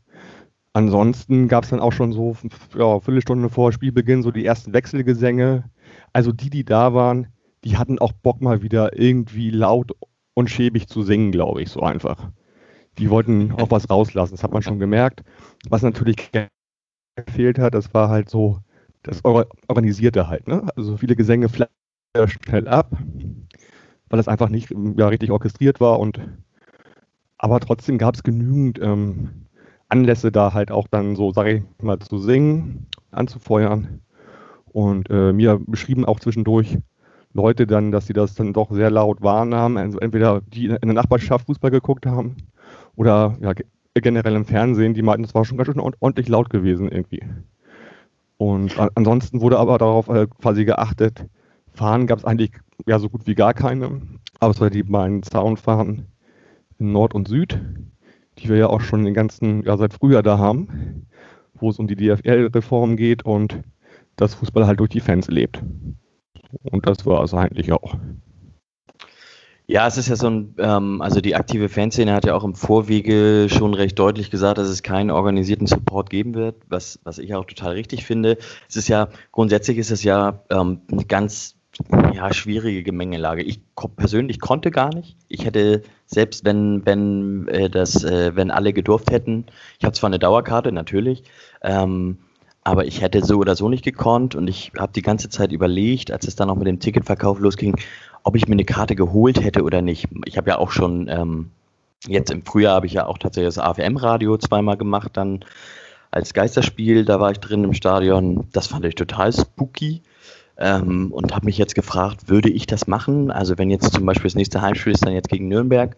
ansonsten 0.75 1.49
gab 1.49 1.65
es 1.65 1.71
dann 1.71 1.81
auch 1.81 1.93
schon 1.93 2.13
so 2.13 2.37
ja, 2.77 3.01
Viertelstunde 3.01 3.49
vor 3.49 3.73
Spielbeginn 3.73 4.23
so 4.23 4.31
die 4.31 4.45
ersten 4.45 4.75
Wechselgesänge. 4.75 5.71
Also 6.13 6.31
die, 6.33 6.51
die 6.51 6.65
da 6.65 6.93
waren, 6.93 7.29
die 7.65 7.79
hatten 7.79 7.99
auch 7.99 8.13
Bock 8.13 8.43
mal 8.43 8.63
wieder 8.63 8.99
irgendwie 8.99 9.51
laut 9.51 9.93
und 10.35 10.51
schäbig 10.51 10.87
zu 10.87 11.03
singen, 11.03 11.33
glaube 11.33 11.63
ich, 11.63 11.71
so 11.71 11.81
einfach. 11.81 12.31
Die 12.99 13.09
wollten 13.09 13.53
auch 13.53 13.71
was 13.71 13.89
rauslassen, 13.89 14.35
das 14.35 14.43
hat 14.43 14.53
man 14.53 14.63
schon 14.63 14.79
gemerkt. 14.79 15.25
Was 15.71 15.83
natürlich 15.83 16.31
gefehlt 17.17 17.59
hat, 17.59 17.75
das 17.75 17.95
war 17.95 18.11
halt 18.11 18.29
so 18.29 18.59
das 19.03 19.25
Or 19.25 19.47
Organisierte 19.67 20.29
halt. 20.29 20.47
Ne? 20.47 20.69
Also 20.77 20.99
viele 20.99 21.17
Gesänge 21.17 21.49
flattern 21.49 22.29
schnell 22.29 22.69
ab, 22.69 22.91
weil 24.09 24.17
das 24.19 24.29
einfach 24.29 24.51
nicht 24.51 24.75
ja, 24.97 25.09
richtig 25.09 25.31
orchestriert 25.31 25.81
war. 25.81 25.99
Und 26.01 26.21
aber 27.39 27.61
trotzdem 27.61 27.99
gab 27.99 28.15
es 28.15 28.23
genügend 28.23 28.81
ähm, 28.83 29.47
Anlässe 29.89 30.33
da 30.33 30.53
halt 30.55 30.71
auch 30.71 30.89
dann 30.89 31.17
so, 31.17 31.33
sage 31.33 31.65
ich 31.79 31.83
mal, 31.83 31.99
zu 31.99 32.19
singen, 32.19 32.87
anzufeuern. 33.11 34.01
Und 34.73 35.11
äh, 35.11 35.33
mir 35.33 35.61
beschrieben 35.67 36.05
auch 36.05 36.21
zwischendurch 36.21 36.79
Leute 37.35 37.67
dann, 37.67 37.93
dass 37.93 38.07
sie 38.07 38.13
das 38.13 38.35
dann 38.35 38.53
doch 38.53 38.71
sehr 38.73 38.91
laut 38.91 39.23
wahrnahmen. 39.23 39.77
Also 39.79 39.99
entweder 39.99 40.41
die 40.43 40.67
in 40.67 40.79
der 40.83 40.95
Nachbarschaft 40.95 41.47
Fußball 41.47 41.71
geguckt 41.71 42.07
haben 42.07 42.37
oder 42.97 43.37
ja, 43.41 43.53
ge- 43.55 43.67
generell 43.95 44.35
im 44.37 44.45
Fernsehen, 44.45 44.95
die 44.95 45.03
meinten, 45.03 45.25
es 45.25 45.35
war 45.35 45.45
schon 45.45 45.59
ganz 45.59 45.69
schön 45.69 45.81
ord- 45.81 45.97
ordentlich 46.01 46.29
laut 46.29 46.51
gewesen 46.51 46.91
irgendwie. 46.91 47.23
Und 48.37 48.79
ansonsten 48.95 49.41
wurde 49.41 49.59
aber 49.59 49.79
darauf 49.79 50.09
äh, 50.09 50.27
quasi 50.41 50.65
geachtet, 50.65 51.27
Fahnen 51.73 52.07
gab 52.07 52.19
es 52.19 52.25
eigentlich 52.25 52.53
ja 52.87 52.99
so 52.99 53.09
gut 53.09 53.27
wie 53.27 53.35
gar 53.35 53.53
keine, 53.55 54.01
außer 54.41 54.71
die 54.71 54.85
beiden 54.85 55.23
Zaunfahnen 55.23 56.07
in 56.79 56.93
Nord 56.93 57.15
und 57.15 57.29
Süd, 57.29 57.61
die 58.39 58.49
wir 58.49 58.57
ja 58.57 58.67
auch 58.69 58.81
schon 58.81 59.05
den 59.05 59.15
ganzen, 59.15 59.63
ja 59.65 59.77
seit 59.77 59.95
Frühjahr 59.95 60.23
da 60.23 60.39
haben, 60.39 61.07
wo 61.55 61.71
es 61.71 61.79
um 61.79 61.87
die 61.87 61.97
DFL-Reform 61.97 62.97
geht 62.97 63.25
und 63.25 63.61
dass 64.17 64.35
Fußball 64.35 64.67
halt 64.67 64.81
durch 64.81 64.91
die 64.91 65.01
Fans 65.01 65.29
lebt. 65.29 65.63
Und 66.63 66.87
das 66.87 67.05
war 67.07 67.23
es 67.23 67.35
eigentlich 67.35 67.73
auch. 67.73 67.97
Ja, 69.71 69.87
es 69.87 69.99
ist 69.99 70.09
ja 70.09 70.17
so 70.17 70.31
ein, 70.31 70.55
ähm, 70.57 71.03
also 71.03 71.21
die 71.21 71.37
aktive 71.37 71.69
Fanszene 71.69 72.15
hat 72.15 72.25
ja 72.25 72.35
auch 72.35 72.43
im 72.43 72.55
Vorwege 72.55 73.49
schon 73.51 73.75
recht 73.75 73.99
deutlich 73.99 74.31
gesagt, 74.31 74.57
dass 74.57 74.69
es 74.69 74.83
keinen 74.83 75.11
organisierten 75.11 75.67
Support 75.67 76.09
geben 76.09 76.35
wird, 76.35 76.57
was, 76.71 76.99
was 77.05 77.19
ich 77.19 77.35
auch 77.35 77.45
total 77.45 77.73
richtig 77.73 78.07
finde. 78.07 78.39
Es 78.67 78.77
ist 78.77 78.89
ja, 78.89 79.09
grundsätzlich 79.31 79.77
ist 79.77 79.91
es 79.91 80.03
ja 80.03 80.43
ähm, 80.49 80.81
eine 80.91 81.05
ganz 81.05 81.58
ja, 82.15 82.33
schwierige 82.33 82.83
Gemengelage. 82.83 83.43
Ich 83.43 83.61
persönlich 83.97 84.41
konnte 84.41 84.71
gar 84.71 84.95
nicht. 84.95 85.17
Ich 85.29 85.45
hätte, 85.45 85.83
selbst 86.07 86.45
wenn, 86.45 86.85
wenn 86.85 87.49
äh, 87.49 87.71
das, 87.71 88.05
äh, 88.05 88.35
wenn 88.35 88.51
alle 88.51 88.73
gedurft 88.73 89.11
hätten, 89.11 89.47
ich 89.79 89.85
habe 89.85 89.95
zwar 89.95 90.09
eine 90.09 90.19
Dauerkarte, 90.19 90.73
natürlich, 90.73 91.25
ähm, 91.63 92.19
aber 92.65 92.87
ich 92.87 93.01
hätte 93.01 93.25
so 93.25 93.39
oder 93.39 93.57
so 93.57 93.69
nicht 93.69 93.85
gekonnt 93.85 94.35
und 94.35 94.49
ich 94.49 94.73
habe 94.79 94.93
die 94.93 95.03
ganze 95.03 95.29
Zeit 95.29 95.53
überlegt, 95.53 96.11
als 96.11 96.27
es 96.27 96.37
dann 96.37 96.51
auch 96.51 96.57
mit 96.57 96.67
dem 96.67 96.81
Ticketverkauf 96.81 97.39
losging, 97.39 97.77
ob 98.25 98.37
ich 98.37 98.47
mir 98.47 98.55
eine 98.55 98.65
Karte 98.65 98.95
geholt 98.95 99.43
hätte 99.43 99.63
oder 99.63 99.81
nicht. 99.81 100.09
Ich 100.27 100.37
habe 100.37 100.51
ja 100.51 100.59
auch 100.59 100.71
schon, 100.71 101.09
ähm, 101.09 101.51
jetzt 102.07 102.31
im 102.31 102.45
Frühjahr 102.45 102.75
habe 102.75 102.87
ich 102.87 102.93
ja 102.93 103.07
auch 103.07 103.19
tatsächlich 103.19 103.55
das 103.55 103.65
AFM-Radio 103.65 104.37
zweimal 104.37 104.77
gemacht, 104.77 105.13
dann 105.15 105.45
als 106.11 106.35
Geisterspiel, 106.35 107.05
da 107.05 107.21
war 107.21 107.31
ich 107.31 107.41
drin 107.41 107.65
im 107.65 107.75
Stadion. 107.75 108.49
Das 108.53 108.67
fand 108.67 108.85
ich 108.85 108.95
total 108.95 109.33
spooky. 109.33 110.03
Ähm, 110.59 111.13
und 111.13 111.35
habe 111.35 111.47
mich 111.47 111.57
jetzt 111.57 111.75
gefragt, 111.75 112.29
würde 112.29 112.51
ich 112.51 112.67
das 112.67 112.87
machen? 112.87 113.31
Also 113.31 113.59
wenn 113.59 113.71
jetzt 113.71 113.93
zum 113.93 114.05
Beispiel 114.05 114.25
das 114.29 114.35
nächste 114.35 114.61
Heimspiel 114.61 114.93
ist 114.93 115.07
dann 115.07 115.13
jetzt 115.13 115.29
gegen 115.29 115.49
Nürnberg, 115.49 115.97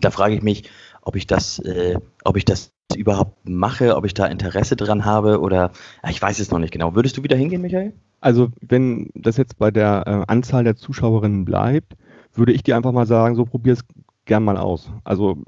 da 0.00 0.10
frage 0.10 0.34
ich 0.34 0.42
mich, 0.42 0.70
ob 1.02 1.16
ich 1.16 1.26
das, 1.26 1.58
äh, 1.60 1.98
ob 2.24 2.36
ich 2.36 2.44
das 2.44 2.72
überhaupt 2.96 3.48
mache, 3.48 3.96
ob 3.96 4.04
ich 4.04 4.14
da 4.14 4.26
Interesse 4.26 4.76
dran 4.76 5.04
habe 5.04 5.40
oder 5.40 5.70
ich 6.08 6.20
weiß 6.20 6.38
es 6.38 6.50
noch 6.50 6.58
nicht 6.58 6.72
genau. 6.72 6.94
Würdest 6.94 7.16
du 7.16 7.22
wieder 7.22 7.36
hingehen, 7.36 7.62
Michael? 7.62 7.92
Also 8.20 8.48
wenn 8.60 9.10
das 9.14 9.36
jetzt 9.36 9.58
bei 9.58 9.70
der 9.70 10.04
äh, 10.06 10.32
Anzahl 10.32 10.64
der 10.64 10.76
Zuschauerinnen 10.76 11.44
bleibt, 11.44 11.94
würde 12.32 12.52
ich 12.52 12.62
dir 12.62 12.76
einfach 12.76 12.92
mal 12.92 13.06
sagen, 13.06 13.36
so 13.36 13.44
probier 13.44 13.74
es 13.74 13.84
gern 14.24 14.44
mal 14.44 14.56
aus. 14.56 14.90
Also 15.04 15.38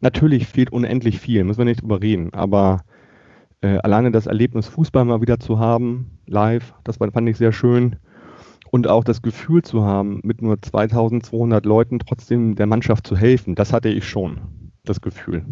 natürlich 0.00 0.46
fehlt 0.46 0.72
unendlich 0.72 1.20
viel, 1.20 1.44
müssen 1.44 1.58
wir 1.58 1.64
nicht 1.66 1.82
drüber 1.82 2.00
reden, 2.00 2.32
aber 2.32 2.84
äh, 3.60 3.78
alleine 3.78 4.10
das 4.10 4.26
Erlebnis 4.26 4.66
Fußball 4.66 5.04
mal 5.04 5.20
wieder 5.20 5.38
zu 5.38 5.58
haben, 5.58 6.15
live, 6.26 6.74
das 6.84 6.96
fand 6.96 7.28
ich 7.28 7.36
sehr 7.36 7.52
schön. 7.52 7.96
Und 8.70 8.88
auch 8.88 9.04
das 9.04 9.22
Gefühl 9.22 9.62
zu 9.62 9.84
haben, 9.84 10.20
mit 10.24 10.42
nur 10.42 10.60
2200 10.60 11.64
Leuten 11.64 11.98
trotzdem 11.98 12.56
der 12.56 12.66
Mannschaft 12.66 13.06
zu 13.06 13.16
helfen, 13.16 13.54
das 13.54 13.72
hatte 13.72 13.88
ich 13.88 14.08
schon, 14.08 14.72
das 14.84 15.00
Gefühl. 15.00 15.44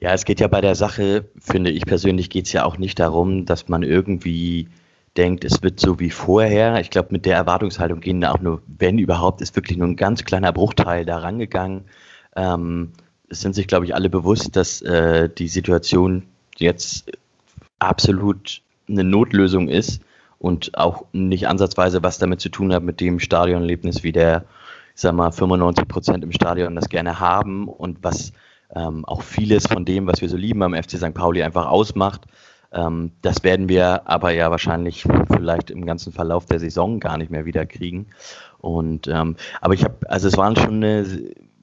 Ja, 0.00 0.12
es 0.12 0.24
geht 0.24 0.40
ja 0.40 0.48
bei 0.48 0.60
der 0.60 0.74
Sache, 0.74 1.28
finde 1.38 1.70
ich 1.70 1.84
persönlich, 1.84 2.30
geht 2.30 2.46
es 2.46 2.52
ja 2.52 2.64
auch 2.64 2.78
nicht 2.78 2.98
darum, 2.98 3.46
dass 3.46 3.68
man 3.68 3.82
irgendwie 3.82 4.68
denkt, 5.16 5.44
es 5.44 5.62
wird 5.62 5.80
so 5.80 5.98
wie 5.98 6.10
vorher. 6.10 6.80
Ich 6.80 6.90
glaube, 6.90 7.08
mit 7.10 7.26
der 7.26 7.36
Erwartungshaltung 7.36 8.00
gehen 8.00 8.20
da 8.20 8.32
auch 8.32 8.40
nur, 8.40 8.62
wenn 8.66 8.98
überhaupt, 8.98 9.40
ist 9.40 9.56
wirklich 9.56 9.76
nur 9.76 9.88
ein 9.88 9.96
ganz 9.96 10.24
kleiner 10.24 10.52
Bruchteil 10.52 11.04
da 11.04 11.18
rangegangen. 11.18 11.84
Ähm, 12.36 12.92
es 13.28 13.40
sind 13.40 13.54
sich, 13.54 13.66
glaube 13.66 13.84
ich, 13.84 13.94
alle 13.94 14.08
bewusst, 14.08 14.54
dass 14.56 14.80
äh, 14.82 15.28
die 15.28 15.48
Situation 15.48 16.22
jetzt 16.56 17.10
absolut 17.80 18.62
eine 18.88 19.04
Notlösung 19.04 19.68
ist 19.68 20.02
und 20.38 20.76
auch 20.76 21.04
nicht 21.12 21.48
ansatzweise 21.48 22.02
was 22.02 22.18
damit 22.18 22.40
zu 22.40 22.48
tun 22.48 22.72
hat 22.72 22.82
mit 22.82 23.00
dem 23.00 23.20
Stadionerlebnis, 23.20 24.02
wie 24.02 24.12
der, 24.12 24.44
ich 24.94 25.00
sag 25.00 25.14
mal, 25.14 25.32
95 25.32 25.88
Prozent 25.88 26.24
im 26.24 26.32
Stadion 26.32 26.74
das 26.74 26.88
gerne 26.88 27.20
haben 27.20 27.68
und 27.68 27.98
was 28.02 28.32
ähm, 28.74 29.04
auch 29.04 29.22
vieles 29.22 29.66
von 29.66 29.84
dem, 29.84 30.06
was 30.06 30.20
wir 30.20 30.28
so 30.28 30.36
lieben 30.36 30.62
am 30.62 30.74
FC 30.74 30.92
St. 30.98 31.14
Pauli 31.14 31.42
einfach 31.42 31.66
ausmacht. 31.66 32.22
Ähm, 32.72 33.12
das 33.22 33.42
werden 33.44 33.68
wir 33.68 34.08
aber 34.08 34.30
ja 34.30 34.50
wahrscheinlich 34.50 35.04
vielleicht 35.32 35.70
im 35.70 35.86
ganzen 35.86 36.12
Verlauf 36.12 36.46
der 36.46 36.60
Saison 36.60 37.00
gar 37.00 37.16
nicht 37.16 37.30
mehr 37.30 37.46
wieder 37.46 37.64
kriegen. 37.64 38.06
Und 38.58 39.08
ähm, 39.08 39.36
aber 39.60 39.74
ich 39.74 39.84
habe, 39.84 39.96
also 40.10 40.28
es 40.28 40.36
waren 40.36 40.56
schon 40.56 40.82
eine, 40.82 41.06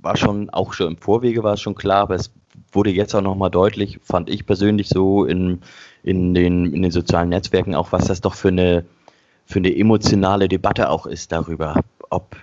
war 0.01 0.17
schon 0.17 0.50
auch 0.50 0.74
schon 0.74 0.88
im 0.94 0.98
Vorwege 0.98 1.44
war 1.44 1.53
es 1.53 1.62
schon 1.62 1.75
klar, 1.75 2.01
aber 2.01 2.15
es 2.15 2.32
wurde 2.75 2.91
jetzt 2.91 3.15
auch 3.15 3.22
nochmal 3.22 3.51
deutlich, 3.51 4.00
fand 4.03 4.29
ich 4.29 4.46
persönlich 4.46 4.89
so 4.89 5.25
in, 5.25 5.62
in, 6.03 6.34
den, 6.34 6.74
in 6.74 6.82
den 6.82 6.91
sozialen 6.91 7.29
Netzwerken 7.29 7.75
auch, 7.75 7.91
was 7.91 8.05
das 8.05 8.22
doch 8.22 8.36
für 8.36 8.50
eine, 8.50 8.86
für 9.46 9.60
eine 9.60 9.75
emotionale 9.75 10.48
Debatte 10.48 10.89
auch 10.89 11.05
ist 11.05 11.32
darüber, 11.32 11.82
ob 12.10 12.36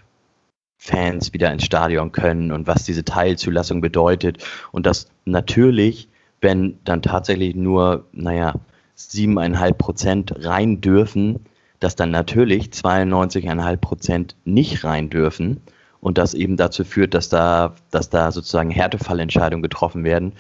Fans 0.79 1.33
wieder 1.33 1.53
ins 1.53 1.65
Stadion 1.65 2.11
können 2.11 2.51
und 2.51 2.67
was 2.67 2.85
diese 2.85 3.05
Teilzulassung 3.05 3.81
bedeutet. 3.81 4.45
Und 4.73 4.85
dass 4.87 5.09
natürlich, 5.25 6.09
wenn 6.41 6.79
dann 6.85 7.03
tatsächlich 7.03 7.55
nur, 7.55 8.07
naja, 8.13 8.55
siebeneinhalb 8.97 9.79
Prozent 9.79 10.35
rein 10.45 10.81
dürfen, 10.81 11.47
dass 11.79 11.95
dann 11.95 12.11
natürlich 12.11 12.67
92,5 12.67 13.77
Prozent 13.77 14.37
nicht 14.45 14.85
rein 14.85 15.09
dürfen 15.09 15.61
und 16.03 16.19
das 16.19 16.35
eben 16.35 16.57
dazu 16.57 16.85
führt, 16.85 17.15
dass 17.15 17.29
da, 17.31 17.75
dass 17.91 18.11
da 18.11 18.33
sozusagen 18.33 18.71
Härtefallentscheidungen 18.71 19.63
getroffen 19.63 20.05
werden. 20.05 20.33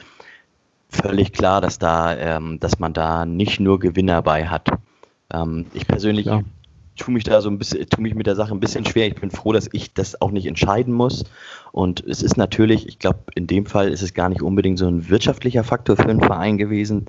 Völlig 0.90 1.32
klar, 1.32 1.62
dass 1.62 1.78
da, 1.78 2.14
ähm, 2.16 2.60
dass 2.60 2.78
man 2.78 2.92
da 2.92 3.24
nicht 3.24 3.60
nur 3.60 3.78
Gewinner 3.78 4.20
bei 4.20 4.48
hat. 4.48 4.68
Ähm, 5.32 5.66
ich 5.72 5.86
persönlich 5.86 6.26
ja 6.26 6.42
tue 6.96 7.14
mich 7.14 7.24
da 7.24 7.40
so 7.40 7.48
ein 7.48 7.58
bisschen, 7.58 7.88
tue 7.88 8.02
mich 8.02 8.14
mit 8.14 8.26
der 8.26 8.36
Sache 8.36 8.52
ein 8.52 8.60
bisschen 8.60 8.84
schwer. 8.84 9.06
Ich 9.06 9.14
bin 9.14 9.30
froh, 9.30 9.52
dass 9.52 9.68
ich 9.72 9.94
das 9.94 10.20
auch 10.20 10.30
nicht 10.30 10.46
entscheiden 10.46 10.92
muss. 10.92 11.24
Und 11.72 12.04
es 12.06 12.22
ist 12.22 12.36
natürlich, 12.36 12.86
ich 12.86 12.98
glaube, 12.98 13.20
in 13.34 13.46
dem 13.46 13.66
Fall 13.66 13.88
ist 13.88 14.02
es 14.02 14.14
gar 14.14 14.28
nicht 14.28 14.42
unbedingt 14.42 14.78
so 14.78 14.86
ein 14.86 15.08
wirtschaftlicher 15.08 15.64
Faktor 15.64 15.96
für 15.96 16.08
einen 16.08 16.22
Verein 16.22 16.58
gewesen, 16.58 17.06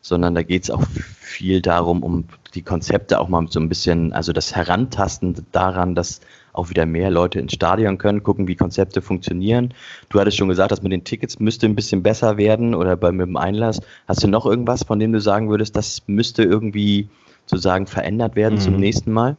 sondern 0.00 0.34
da 0.34 0.42
geht 0.42 0.64
es 0.64 0.70
auch 0.70 0.84
viel 1.20 1.62
darum, 1.62 2.02
um 2.02 2.24
die 2.54 2.62
Konzepte 2.62 3.18
auch 3.18 3.28
mal 3.28 3.46
so 3.48 3.60
ein 3.60 3.68
bisschen, 3.68 4.12
also 4.12 4.32
das 4.32 4.54
Herantasten 4.54 5.46
daran, 5.52 5.94
dass 5.94 6.20
auch 6.58 6.70
wieder 6.70 6.86
mehr 6.86 7.10
Leute 7.10 7.40
ins 7.40 7.54
Stadion 7.54 7.98
können, 7.98 8.22
gucken, 8.22 8.48
wie 8.48 8.56
Konzepte 8.56 9.00
funktionieren. 9.00 9.72
Du 10.08 10.20
hattest 10.20 10.36
schon 10.36 10.48
gesagt, 10.48 10.72
dass 10.72 10.82
mit 10.82 10.92
den 10.92 11.04
Tickets 11.04 11.38
müsste 11.38 11.66
ein 11.66 11.74
bisschen 11.74 12.02
besser 12.02 12.36
werden 12.36 12.74
oder 12.74 12.96
bei, 12.96 13.12
mit 13.12 13.26
dem 13.26 13.36
Einlass. 13.36 13.80
Hast 14.06 14.22
du 14.22 14.28
noch 14.28 14.44
irgendwas, 14.44 14.82
von 14.82 14.98
dem 14.98 15.12
du 15.12 15.20
sagen 15.20 15.48
würdest, 15.48 15.76
das 15.76 16.02
müsste 16.06 16.42
irgendwie 16.42 17.08
sozusagen 17.46 17.86
verändert 17.86 18.36
werden 18.36 18.56
mhm. 18.56 18.60
zum 18.60 18.76
nächsten 18.76 19.12
Mal? 19.12 19.36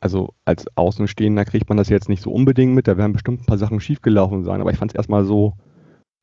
Also 0.00 0.34
als 0.44 0.66
Außenstehender 0.76 1.44
kriegt 1.44 1.68
man 1.68 1.78
das 1.78 1.88
jetzt 1.88 2.08
nicht 2.08 2.22
so 2.22 2.30
unbedingt 2.30 2.74
mit, 2.74 2.88
da 2.88 2.96
werden 2.96 3.12
bestimmt 3.12 3.42
ein 3.42 3.46
paar 3.46 3.58
Sachen 3.58 3.80
schiefgelaufen 3.80 4.44
sein, 4.44 4.60
aber 4.60 4.70
ich 4.70 4.78
fand 4.78 4.92
es 4.92 4.96
erstmal 4.96 5.24
so 5.24 5.54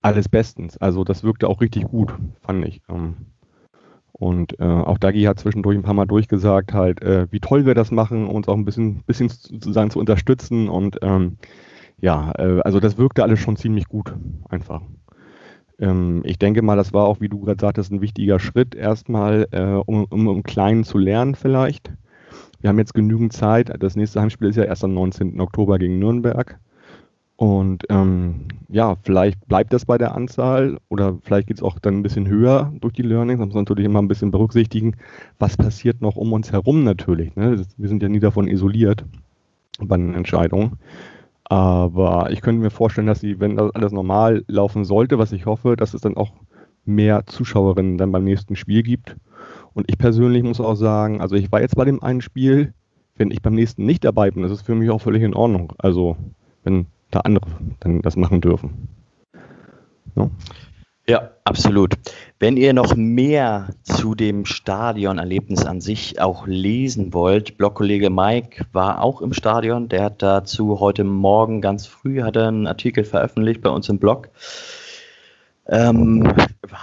alles 0.01 0.29
bestens. 0.29 0.77
Also 0.77 1.03
das 1.03 1.23
wirkte 1.23 1.47
auch 1.47 1.61
richtig 1.61 1.85
gut, 1.85 2.13
fand 2.41 2.65
ich. 2.65 2.81
Ähm. 2.89 3.15
Und 4.13 4.59
äh, 4.59 4.63
auch 4.63 4.99
Dagi 4.99 5.23
hat 5.23 5.39
zwischendurch 5.39 5.75
ein 5.75 5.83
paar 5.83 5.95
Mal 5.95 6.05
durchgesagt, 6.05 6.73
halt, 6.73 7.01
äh, 7.01 7.27
wie 7.31 7.39
toll 7.39 7.65
wir 7.65 7.73
das 7.73 7.91
machen, 7.91 8.27
uns 8.27 8.47
auch 8.47 8.55
ein 8.55 8.63
bisschen, 8.63 9.03
bisschen 9.03 9.29
sozusagen 9.29 9.89
zu 9.89 9.99
unterstützen. 9.99 10.69
Und 10.69 10.99
ähm, 11.01 11.37
ja, 11.99 12.31
äh, 12.37 12.61
also 12.61 12.79
das 12.79 12.97
wirkte 12.97 13.23
alles 13.23 13.39
schon 13.39 13.55
ziemlich 13.55 13.87
gut, 13.87 14.13
einfach. 14.49 14.81
Ähm, 15.79 16.21
ich 16.25 16.37
denke 16.37 16.61
mal, 16.61 16.77
das 16.77 16.93
war 16.93 17.05
auch, 17.05 17.21
wie 17.21 17.29
du 17.29 17.41
gerade 17.41 17.59
sagtest, 17.59 17.91
ein 17.91 18.01
wichtiger 18.01 18.39
Schritt 18.39 18.75
erstmal, 18.75 19.47
äh, 19.51 19.81
um, 19.85 20.05
um 20.05 20.27
im 20.27 20.43
Kleinen 20.43 20.83
zu 20.83 20.99
lernen 20.99 21.33
vielleicht. 21.33 21.91
Wir 22.61 22.69
haben 22.69 22.77
jetzt 22.77 22.93
genügend 22.93 23.33
Zeit. 23.33 23.73
Das 23.79 23.95
nächste 23.95 24.21
Heimspiel 24.21 24.49
ist 24.49 24.55
ja 24.55 24.63
erst 24.63 24.83
am 24.83 24.93
19. 24.93 25.41
Oktober 25.41 25.79
gegen 25.79 25.99
Nürnberg. 25.99 26.59
Und 27.35 27.83
ähm, 27.89 28.45
ja, 28.69 28.95
vielleicht 29.01 29.45
bleibt 29.47 29.73
das 29.73 29.85
bei 29.85 29.97
der 29.97 30.15
Anzahl 30.15 30.77
oder 30.89 31.17
vielleicht 31.23 31.47
geht 31.47 31.57
es 31.57 31.63
auch 31.63 31.79
dann 31.79 31.97
ein 31.97 32.03
bisschen 32.03 32.27
höher 32.27 32.71
durch 32.79 32.93
die 32.93 33.01
Learnings. 33.01 33.39
Da 33.39 33.45
muss 33.45 33.55
man 33.55 33.63
natürlich 33.63 33.85
immer 33.85 34.01
ein 34.01 34.07
bisschen 34.07 34.31
berücksichtigen, 34.31 34.95
was 35.39 35.57
passiert 35.57 36.01
noch 36.01 36.15
um 36.15 36.31
uns 36.31 36.51
herum 36.51 36.83
natürlich. 36.83 37.35
Ne? 37.35 37.63
Wir 37.77 37.89
sind 37.89 38.03
ja 38.03 38.09
nie 38.09 38.19
davon 38.19 38.47
isoliert 38.47 39.03
bei 39.79 39.97
den 39.97 40.13
Entscheidungen. 40.13 40.77
Aber 41.45 42.31
ich 42.31 42.41
könnte 42.41 42.61
mir 42.61 42.69
vorstellen, 42.69 43.07
dass 43.07 43.19
sie, 43.19 43.39
wenn 43.39 43.57
das 43.57 43.73
alles 43.75 43.91
normal 43.91 44.43
laufen 44.47 44.85
sollte, 44.85 45.19
was 45.19 45.31
ich 45.31 45.45
hoffe, 45.45 45.75
dass 45.75 45.93
es 45.93 46.01
dann 46.01 46.17
auch 46.17 46.31
mehr 46.85 47.25
Zuschauerinnen 47.25 47.97
dann 47.97 48.11
beim 48.11 48.23
nächsten 48.23 48.55
Spiel 48.55 48.83
gibt. 48.83 49.17
Und 49.73 49.89
ich 49.89 49.97
persönlich 49.97 50.43
muss 50.43 50.61
auch 50.61 50.75
sagen, 50.75 51.19
also 51.21 51.35
ich 51.35 51.51
war 51.51 51.61
jetzt 51.61 51.75
bei 51.75 51.85
dem 51.85 52.01
einen 52.01 52.21
Spiel, 52.21 52.73
wenn 53.15 53.31
ich 53.31 53.41
beim 53.41 53.55
nächsten 53.55 53.85
nicht 53.85 54.03
dabei 54.03 54.31
bin, 54.31 54.43
das 54.43 54.51
ist 54.51 54.61
für 54.61 54.75
mich 54.75 54.89
auch 54.89 55.01
völlig 55.01 55.23
in 55.23 55.33
Ordnung. 55.33 55.73
Also 55.77 56.15
wenn 56.63 56.87
da 57.13 57.21
andere 57.21 57.47
dann 57.79 58.01
das 58.01 58.15
machen 58.15 58.41
dürfen. 58.41 58.89
Ja. 60.15 60.29
Ja, 61.05 61.31
absolut. 61.43 61.95
Wenn 62.39 62.55
ihr 62.55 62.71
noch 62.71 62.95
mehr 62.95 63.75
zu 63.83 64.15
dem 64.15 64.45
Stadionerlebnis 64.45 65.65
an 65.65 65.81
sich 65.81 66.21
auch 66.21 66.47
lesen 66.47 67.13
wollt, 67.13 67.57
Blogkollege 67.57 68.09
Mike 68.09 68.67
war 68.71 69.01
auch 69.01 69.21
im 69.21 69.33
Stadion. 69.33 69.89
Der 69.89 70.03
hat 70.03 70.21
dazu 70.21 70.79
heute 70.79 71.03
Morgen 71.03 71.59
ganz 71.59 71.87
früh 71.87 72.21
hat 72.21 72.37
einen 72.37 72.67
Artikel 72.67 73.03
veröffentlicht 73.03 73.61
bei 73.61 73.69
uns 73.69 73.89
im 73.89 73.99
Blog. 73.99 74.29
Ähm, 75.67 76.33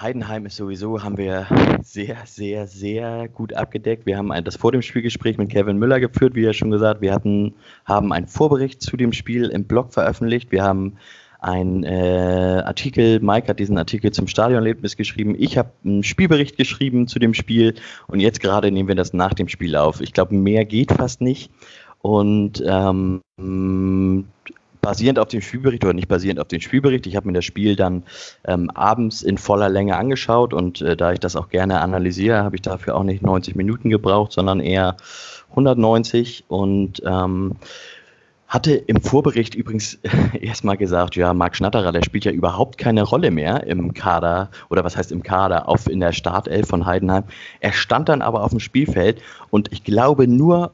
Heidenheim 0.01 0.47
ist 0.47 0.57
sowieso, 0.57 1.03
haben 1.03 1.19
wir 1.19 1.47
sehr, 1.83 2.17
sehr, 2.25 2.67
sehr 2.67 3.29
gut 3.29 3.53
abgedeckt. 3.53 4.07
Wir 4.07 4.17
haben 4.17 4.33
ein, 4.33 4.45
das 4.45 4.57
vor 4.57 4.73
dem 4.73 4.83
Spielgespräch 4.83 5.37
mit 5.37 5.51
Kevin 5.51 5.79
Müller 5.79 6.01
geführt, 6.01 6.35
wie 6.35 6.45
er 6.45 6.55
schon 6.55 6.71
gesagt. 6.71 7.03
Wir 7.03 7.13
hatten, 7.13 7.55
haben 7.85 8.13
einen 8.13 8.27
Vorbericht 8.27 8.81
zu 8.81 8.97
dem 8.97 9.13
Spiel 9.13 9.49
im 9.49 9.65
Blog 9.65 9.93
veröffentlicht. 9.93 10.51
Wir 10.51 10.63
haben 10.63 10.97
ein 11.41 11.85
äh, 11.85 12.63
Artikel, 12.65 13.21
Mike 13.21 13.49
hat 13.49 13.59
diesen 13.59 13.79
Artikel 13.79 14.13
zum 14.13 14.27
Stadionerlebnis 14.27 14.97
geschrieben, 14.97 15.35
ich 15.39 15.57
habe 15.57 15.71
einen 15.85 16.03
Spielbericht 16.03 16.59
geschrieben 16.59 17.09
zu 17.09 17.19
dem 17.19 17.33
Spiel 17.33 17.75
und 18.09 18.21
jetzt 18.21 18.41
gerade 18.41 18.71
nehmen 18.71 18.89
wir 18.89 18.95
das 18.95 19.15
nach 19.15 19.33
dem 19.33 19.49
Spiel 19.49 19.75
auf. 19.75 20.03
Ich 20.03 20.13
glaube, 20.13 20.35
mehr 20.35 20.67
geht 20.67 20.93
fast 20.93 21.23
nicht 21.23 21.51
und 22.03 22.63
ähm, 22.67 23.23
basierend 24.81 25.19
auf 25.19 25.29
dem 25.29 25.41
Spielbericht 25.41 25.85
oder 25.85 25.93
nicht 25.93 26.09
basierend 26.09 26.41
auf 26.41 26.49
dem 26.49 26.61
Spielbericht, 26.61 27.07
ich 27.07 27.17
habe 27.17 27.27
mir 27.27 27.35
das 27.35 27.45
Spiel 27.45 27.77
dann 27.77 28.05
ähm, 28.45 28.71
abends 28.71 29.23
in 29.23 29.39
voller 29.39 29.69
Länge 29.69 29.97
angeschaut 29.97 30.55
und 30.55 30.81
äh, 30.81 30.97
da 30.97 31.13
ich 31.13 31.21
das 31.21 31.37
auch 31.37 31.49
gerne 31.49 31.81
analysiere, 31.81 32.43
habe 32.43 32.57
ich 32.57 32.63
dafür 32.63 32.97
auch 32.97 33.05
nicht 33.05 33.23
90 33.23 33.57
Minuten 33.57 33.91
gebraucht, 33.91 34.33
sondern 34.33 34.61
eher 34.61 34.97
190 35.51 36.45
und 36.49 37.03
ähm, 37.05 37.57
hatte 38.51 38.75
im 38.75 39.01
Vorbericht 39.01 39.55
übrigens 39.55 39.99
erstmal 40.41 40.77
gesagt, 40.77 41.15
ja, 41.15 41.33
Marc 41.33 41.55
Schnatterer, 41.55 41.93
der 41.93 42.03
spielt 42.03 42.25
ja 42.25 42.33
überhaupt 42.33 42.79
keine 42.79 43.05
Rolle 43.05 43.31
mehr 43.31 43.65
im 43.67 43.95
Kader, 43.95 44.51
oder 44.69 44.83
was 44.83 44.97
heißt 44.97 45.13
im 45.13 45.23
Kader, 45.23 45.69
auf 45.69 45.89
in 45.89 46.01
der 46.01 46.13
Startelf 46.13 46.69
von 46.69 46.85
Heidenheim. 46.85 47.25
Er 47.61 47.73
stand 47.73 48.09
dann 48.09 48.23
aber 48.23 48.43
auf 48.43 48.51
dem 48.51 48.59
Spielfeld 48.59 49.23
und 49.51 49.73
ich 49.73 49.85
glaube 49.85 50.27
nur, 50.27 50.73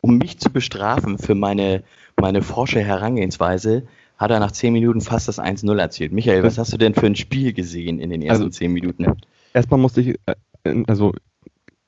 um 0.00 0.16
mich 0.16 0.38
zu 0.38 0.50
bestrafen 0.50 1.18
für 1.18 1.34
meine, 1.34 1.82
meine 2.20 2.42
forsche 2.42 2.80
Herangehensweise, 2.80 3.86
hat 4.16 4.30
er 4.30 4.40
nach 4.40 4.50
zehn 4.50 4.72
Minuten 4.72 5.00
fast 5.00 5.28
das 5.28 5.38
1-0 5.38 5.78
erzielt. 5.78 6.12
Michael, 6.12 6.42
was 6.42 6.58
hast 6.58 6.72
du 6.72 6.76
denn 6.76 6.94
für 6.94 7.06
ein 7.06 7.16
Spiel 7.16 7.52
gesehen 7.52 8.00
in 8.00 8.10
den 8.10 8.22
ersten 8.22 8.44
also, 8.44 8.50
zehn 8.50 8.72
Minuten? 8.72 9.06
Erstmal 9.54 9.78
musste 9.78 10.00
ich, 10.00 10.18
äh, 10.26 10.84
also 10.86 11.12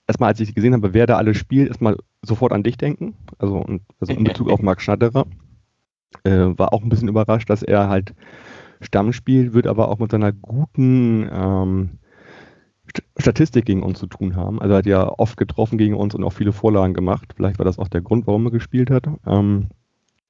erstmal 0.07 0.29
als 0.29 0.41
ich 0.41 0.55
gesehen 0.55 0.75
habe, 0.75 0.95
wer 0.95 1.07
da 1.07 1.17
alles 1.17 1.37
spielt, 1.37 1.69
erstmal 1.69 1.97
sofort 2.23 2.53
an 2.53 2.63
dich 2.63 2.77
denken, 2.77 3.17
also, 3.39 3.65
also 3.99 4.13
in 4.13 4.25
Bezug 4.25 4.49
auf 4.51 4.63
Marc 4.63 4.81
Schnatterer. 4.81 5.27
Äh, 6.25 6.59
war 6.59 6.73
auch 6.73 6.83
ein 6.83 6.89
bisschen 6.89 7.09
überrascht, 7.09 7.49
dass 7.51 7.63
er 7.63 7.89
halt 7.89 8.15
Stamm 8.81 9.13
spielt, 9.13 9.53
wird 9.53 9.67
aber 9.67 9.89
auch 9.89 9.99
mit 9.99 10.11
seiner 10.11 10.33
guten 10.33 11.29
ähm, 11.33 11.91
Statistik 13.17 13.65
gegen 13.65 13.83
uns 13.83 13.99
zu 13.99 14.07
tun 14.07 14.37
haben. 14.37 14.61
Also 14.61 14.75
er 14.75 14.79
hat 14.79 14.87
ja 14.87 15.09
oft 15.19 15.37
getroffen 15.37 15.79
gegen 15.79 15.95
uns 15.95 16.15
und 16.15 16.25
auch 16.25 16.33
viele 16.33 16.53
Vorlagen 16.53 16.95
gemacht. 16.95 17.33
Vielleicht 17.37 17.59
war 17.59 17.65
das 17.65 17.79
auch 17.79 17.89
der 17.89 18.01
Grund, 18.01 18.27
warum 18.27 18.47
er 18.47 18.51
gespielt 18.51 18.91
hat. 18.91 19.07
Ähm, 19.27 19.69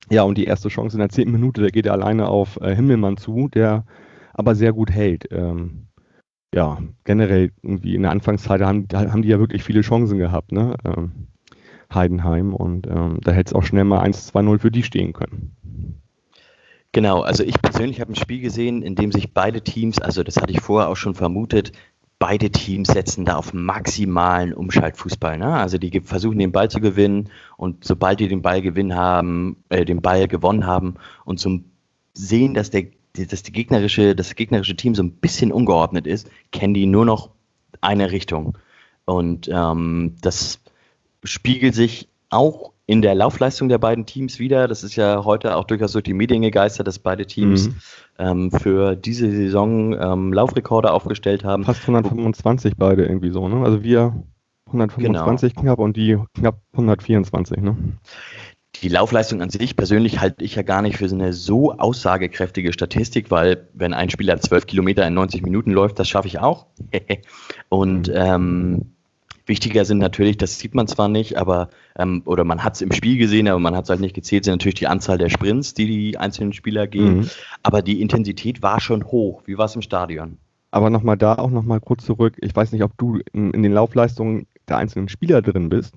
ja, 0.09 0.23
und 0.23 0.38
die 0.38 0.45
erste 0.45 0.69
Chance 0.69 0.97
in 0.97 1.00
der 1.00 1.09
zehnten 1.09 1.33
Minute, 1.33 1.61
da 1.61 1.69
geht 1.69 1.87
er 1.87 1.92
alleine 1.92 2.28
auf 2.28 2.61
äh, 2.61 2.75
Himmelmann 2.75 3.16
zu, 3.16 3.49
der 3.49 3.85
aber 4.33 4.54
sehr 4.54 4.73
gut 4.73 4.90
hält. 4.90 5.28
Ähm, 5.30 5.87
ja, 6.54 6.78
generell 7.04 7.52
irgendwie 7.62 7.95
in 7.95 8.02
der 8.02 8.11
Anfangszeit 8.11 8.61
haben, 8.61 8.88
haben 8.92 9.23
die 9.23 9.28
ja 9.28 9.38
wirklich 9.38 9.62
viele 9.62 9.83
Chancen 9.83 10.19
gehabt, 10.19 10.52
ne? 10.52 10.76
Ähm, 10.85 11.28
Heidenheim 11.92 12.54
und 12.54 12.87
ähm, 12.87 13.19
da 13.23 13.33
hätte 13.33 13.50
es 13.50 13.54
auch 13.54 13.64
schnell 13.64 13.85
mal 13.85 14.04
1-2-0 14.04 14.59
für 14.59 14.71
die 14.71 14.83
stehen 14.83 15.12
können. 15.12 15.57
Genau, 16.92 17.21
also 17.21 17.45
ich 17.45 17.61
persönlich 17.61 18.00
habe 18.00 18.12
ein 18.12 18.16
Spiel 18.16 18.40
gesehen, 18.40 18.83
in 18.83 18.97
dem 18.97 19.12
sich 19.12 19.33
beide 19.33 19.62
Teams, 19.62 20.00
also 20.00 20.23
das 20.23 20.37
hatte 20.37 20.52
ich 20.52 20.61
vorher 20.61 20.88
auch 20.88 20.97
schon 20.97 21.14
vermutet, 21.14 21.73
beide 22.20 22.50
Teams 22.50 22.88
setzen 22.88 23.24
da 23.24 23.36
auf 23.36 23.52
maximalen 23.52 24.52
Umschaltfußball. 24.52 25.38
Ne? 25.38 25.52
Also 25.52 25.78
die 25.78 26.00
versuchen 26.00 26.38
den 26.38 26.52
Ball 26.52 26.70
zu 26.70 26.80
gewinnen 26.80 27.30
und 27.56 27.82
sobald 27.82 28.20
die 28.20 28.28
den 28.28 28.42
Ball 28.42 28.62
gewinnen 28.62 28.94
haben, 28.94 29.56
äh, 29.70 29.84
den 29.84 30.02
Ball 30.02 30.28
gewonnen 30.28 30.66
haben 30.66 30.94
und 31.24 31.40
zum 31.40 31.64
sehen, 32.14 32.54
dass 32.54 32.70
der 32.70 32.86
dass 33.12 33.42
die 33.42 33.50
gegnerische, 33.50 34.14
das 34.14 34.36
gegnerische 34.36 34.76
Team 34.76 34.94
so 34.94 35.02
ein 35.02 35.10
bisschen 35.10 35.50
ungeordnet 35.50 36.06
ist, 36.06 36.30
kennen 36.52 36.74
die 36.74 36.86
nur 36.86 37.04
noch 37.04 37.30
eine 37.80 38.12
Richtung. 38.12 38.56
Und 39.04 39.50
ähm, 39.52 40.14
das 40.20 40.60
spiegelt 41.24 41.74
sich 41.74 42.08
auch 42.28 42.72
in 42.86 43.02
der 43.02 43.14
Laufleistung 43.14 43.68
der 43.68 43.78
beiden 43.78 44.06
Teams 44.06 44.38
wieder. 44.38 44.68
Das 44.68 44.84
ist 44.84 44.96
ja 44.96 45.24
heute 45.24 45.56
auch 45.56 45.64
durchaus 45.64 45.92
durch 45.92 46.04
die 46.04 46.14
Medien 46.14 46.42
gegeistert, 46.42 46.86
dass 46.86 46.98
beide 46.98 47.26
Teams 47.26 47.68
mhm. 47.68 47.74
Ähm, 48.20 48.50
für 48.50 48.94
diese 48.94 49.30
Saison 49.30 49.98
ähm, 49.98 50.32
Laufrekorde 50.32 50.92
aufgestellt 50.92 51.44
haben. 51.44 51.64
Fast 51.64 51.82
125 51.82 52.74
beide 52.76 53.04
irgendwie 53.04 53.30
so, 53.30 53.48
ne? 53.48 53.64
Also 53.64 53.82
wir 53.82 54.22
125 54.66 55.54
genau. 55.54 55.62
knapp 55.62 55.78
und 55.78 55.96
die 55.96 56.18
knapp 56.34 56.60
124, 56.72 57.58
ne? 57.58 57.76
Die 58.76 58.88
Laufleistung 58.88 59.42
an 59.42 59.50
sich 59.50 59.74
persönlich 59.74 60.20
halte 60.20 60.44
ich 60.44 60.54
ja 60.54 60.62
gar 60.62 60.80
nicht 60.80 60.96
für 60.96 61.08
so 61.08 61.16
eine 61.16 61.32
so 61.32 61.72
aussagekräftige 61.72 62.72
Statistik, 62.72 63.30
weil 63.30 63.68
wenn 63.74 63.92
ein 63.92 64.10
Spieler 64.10 64.38
12 64.38 64.66
Kilometer 64.66 65.06
in 65.06 65.14
90 65.14 65.42
Minuten 65.42 65.72
läuft, 65.72 65.98
das 65.98 66.08
schaffe 66.08 66.28
ich 66.28 66.38
auch. 66.38 66.66
und 67.68 68.08
mhm. 68.08 68.14
ähm, 68.14 68.92
Wichtiger 69.47 69.85
sind 69.85 69.99
natürlich, 69.99 70.37
das 70.37 70.59
sieht 70.59 70.75
man 70.75 70.87
zwar 70.87 71.09
nicht, 71.09 71.37
aber 71.37 71.68
ähm, 71.99 72.23
oder 72.25 72.44
man 72.44 72.62
hat 72.62 72.75
es 72.75 72.82
im 72.82 72.92
Spiel 72.92 73.18
gesehen, 73.18 73.49
aber 73.49 73.59
man 73.59 73.75
hat 73.75 73.85
es 73.85 73.90
halt 73.90 74.00
nicht 74.00 74.14
gezählt, 74.14 74.44
sind 74.44 74.54
natürlich 74.54 74.76
die 74.76 74.87
Anzahl 74.87 75.18
der 75.18 75.28
Sprints, 75.28 75.75
die 75.75 75.87
die 75.87 76.18
einzelnen 76.18 76.52
Spieler 76.52 76.87
gehen. 76.87 77.18
Mhm. 77.18 77.30
Aber 77.62 77.82
die 77.82 78.00
Intensität 78.00 78.62
war 78.62 78.80
schon 78.80 79.04
hoch. 79.04 79.42
Wie 79.47 79.59
war 79.59 79.66
es 79.66 79.75
im 79.75 79.82
Stadion? 79.82 80.38
Aber 80.70 80.90
nochmal 80.90 81.16
da 81.16 81.35
auch 81.35 81.50
nochmal 81.50 81.80
kurz 81.80 82.04
zurück. 82.04 82.37
Ich 82.40 82.54
weiß 82.54 82.73
nicht, 82.73 82.85
ob 82.85 82.97
du 82.97 83.18
in, 83.32 83.50
in, 83.50 83.62
den 83.62 83.73
Laufleistungen 83.73 84.47
der 84.68 84.76
einzelnen 84.76 85.09
Spieler 85.09 85.42
drin 85.42 85.68
bist. 85.68 85.94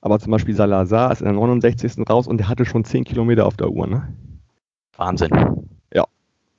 Aber 0.00 0.18
zum 0.20 0.30
Beispiel 0.30 0.54
Salazar 0.54 1.12
ist 1.12 1.20
in 1.20 1.26
der 1.26 1.34
69. 1.34 2.08
raus 2.08 2.26
und 2.26 2.38
der 2.38 2.48
hatte 2.48 2.64
schon 2.64 2.84
10 2.84 3.04
Kilometer 3.04 3.46
auf 3.46 3.56
der 3.56 3.70
Uhr, 3.70 3.86
ne? 3.86 4.14
Wahnsinn 4.96 5.30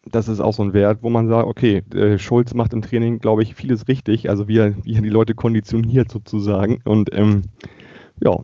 das 0.09 0.27
ist 0.27 0.39
auch 0.39 0.53
so 0.53 0.63
ein 0.63 0.73
Wert, 0.73 0.99
wo 1.03 1.09
man 1.09 1.27
sagt, 1.27 1.47
okay, 1.47 1.83
äh, 1.93 2.17
Schulz 2.17 2.53
macht 2.53 2.73
im 2.73 2.81
Training, 2.81 3.19
glaube 3.19 3.43
ich, 3.43 3.53
vieles 3.55 3.87
richtig, 3.87 4.29
also 4.29 4.47
wie 4.47 4.57
er, 4.57 4.75
wie 4.83 4.95
er 4.95 5.01
die 5.01 5.09
Leute 5.09 5.35
konditioniert 5.35 6.11
sozusagen. 6.11 6.81
Und 6.83 7.13
ähm, 7.13 7.43
ja, 8.19 8.37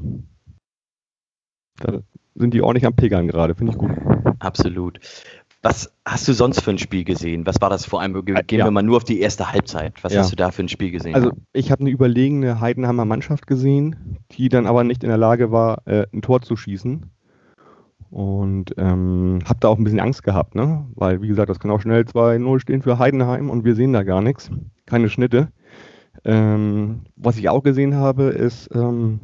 da 1.78 2.00
sind 2.36 2.54
die 2.54 2.62
ordentlich 2.62 2.86
am 2.86 2.96
Pegeln 2.96 3.28
gerade, 3.28 3.56
finde 3.56 3.72
ich 3.72 3.78
gut. 3.78 3.92
Absolut. 4.40 5.00
Was 5.64 5.92
hast 6.06 6.28
du 6.28 6.34
sonst 6.34 6.62
für 6.62 6.70
ein 6.70 6.78
Spiel 6.78 7.04
gesehen? 7.04 7.46
Was 7.48 7.60
war 7.60 7.70
das 7.70 7.86
vor 7.86 8.02
allem? 8.02 8.24
Gehen 8.24 8.60
ja. 8.60 8.66
wir 8.66 8.72
mal 8.72 8.84
nur 8.84 8.98
auf 8.98 9.04
die 9.04 9.20
erste 9.20 9.52
Halbzeit. 9.52 10.04
Was 10.04 10.14
ja. 10.14 10.20
hast 10.20 10.32
du 10.32 10.36
da 10.36 10.52
für 10.52 10.64
ein 10.64 10.70
Spiel 10.70 10.92
gesehen? 10.92 11.16
Also 11.16 11.32
ich 11.52 11.72
habe 11.72 11.82
eine 11.82 11.90
überlegene 11.90 12.62
Heidenheimer 12.62 13.06
Mannschaft 13.06 13.48
gesehen, 13.48 14.20
die 14.32 14.50
dann 14.50 14.68
aber 14.68 14.84
nicht 14.84 15.04
in 15.04 15.10
der 15.10 15.18
Lage 15.18 15.52
war, 15.52 15.82
äh, 15.88 16.06
ein 16.14 16.22
Tor 16.22 16.42
zu 16.42 16.56
schießen. 16.56 17.10
Und 18.10 18.74
ähm, 18.78 19.40
habe 19.46 19.60
da 19.60 19.68
auch 19.68 19.78
ein 19.78 19.84
bisschen 19.84 20.00
Angst 20.00 20.24
gehabt, 20.24 20.56
ne? 20.56 20.86
Weil, 20.96 21.22
wie 21.22 21.28
gesagt, 21.28 21.50
das 21.50 21.60
kann 21.60 21.72
auch 21.72 21.82
schnell 21.82 22.04
2-0 22.04 22.60
stehen 22.60 22.82
für 22.82 23.00
Heidenheim 23.00 23.50
und 23.50 23.66
wir 23.66 23.76
sehen 23.76 23.94
da 23.94 24.04
gar 24.04 24.22
nichts. 24.22 24.50
Keine 24.86 25.10
Schnitte. 25.10 25.50
Ähm, 26.24 27.02
was 27.16 27.38
ich 27.38 27.50
auch 27.50 27.64
gesehen 27.64 27.96
habe, 27.96 28.24
ist, 28.26 28.70
ähm, 28.74 29.20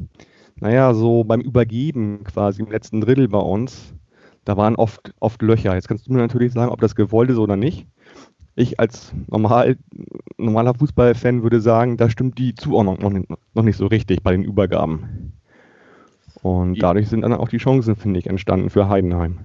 naja, 0.60 0.94
so 0.94 1.24
beim 1.24 1.40
Übergeben 1.40 2.24
quasi 2.24 2.62
im 2.62 2.70
letzten 2.70 3.00
Drittel 3.00 3.28
bei 3.28 3.38
uns, 3.38 3.94
da 4.44 4.56
waren 4.56 4.76
oft, 4.76 5.14
oft 5.20 5.40
Löcher. 5.42 5.74
Jetzt 5.74 5.88
kannst 5.88 6.06
du 6.06 6.12
mir 6.12 6.18
natürlich 6.18 6.52
sagen, 6.52 6.70
ob 6.70 6.80
das 6.80 6.94
gewollt 6.94 7.30
ist 7.30 7.38
oder 7.38 7.56
nicht. 7.56 7.86
Ich 8.54 8.78
als 8.78 9.12
normal, 9.26 9.76
normaler 10.38 10.74
Fußballfan 10.74 11.42
würde 11.42 11.60
sagen, 11.60 11.96
da 11.96 12.08
stimmt 12.08 12.38
die 12.38 12.54
Zuordnung 12.54 13.00
noch 13.00 13.10
nicht, 13.10 13.28
noch 13.54 13.62
nicht 13.62 13.76
so 13.76 13.86
richtig 13.86 14.22
bei 14.22 14.32
den 14.32 14.44
Übergaben. 14.44 15.23
Und 16.44 16.82
dadurch 16.82 17.08
sind 17.08 17.22
dann 17.22 17.32
auch 17.32 17.48
die 17.48 17.56
Chancen, 17.56 17.96
finde 17.96 18.20
ich, 18.20 18.26
entstanden 18.26 18.68
für 18.68 18.90
Heidenheim. 18.90 19.38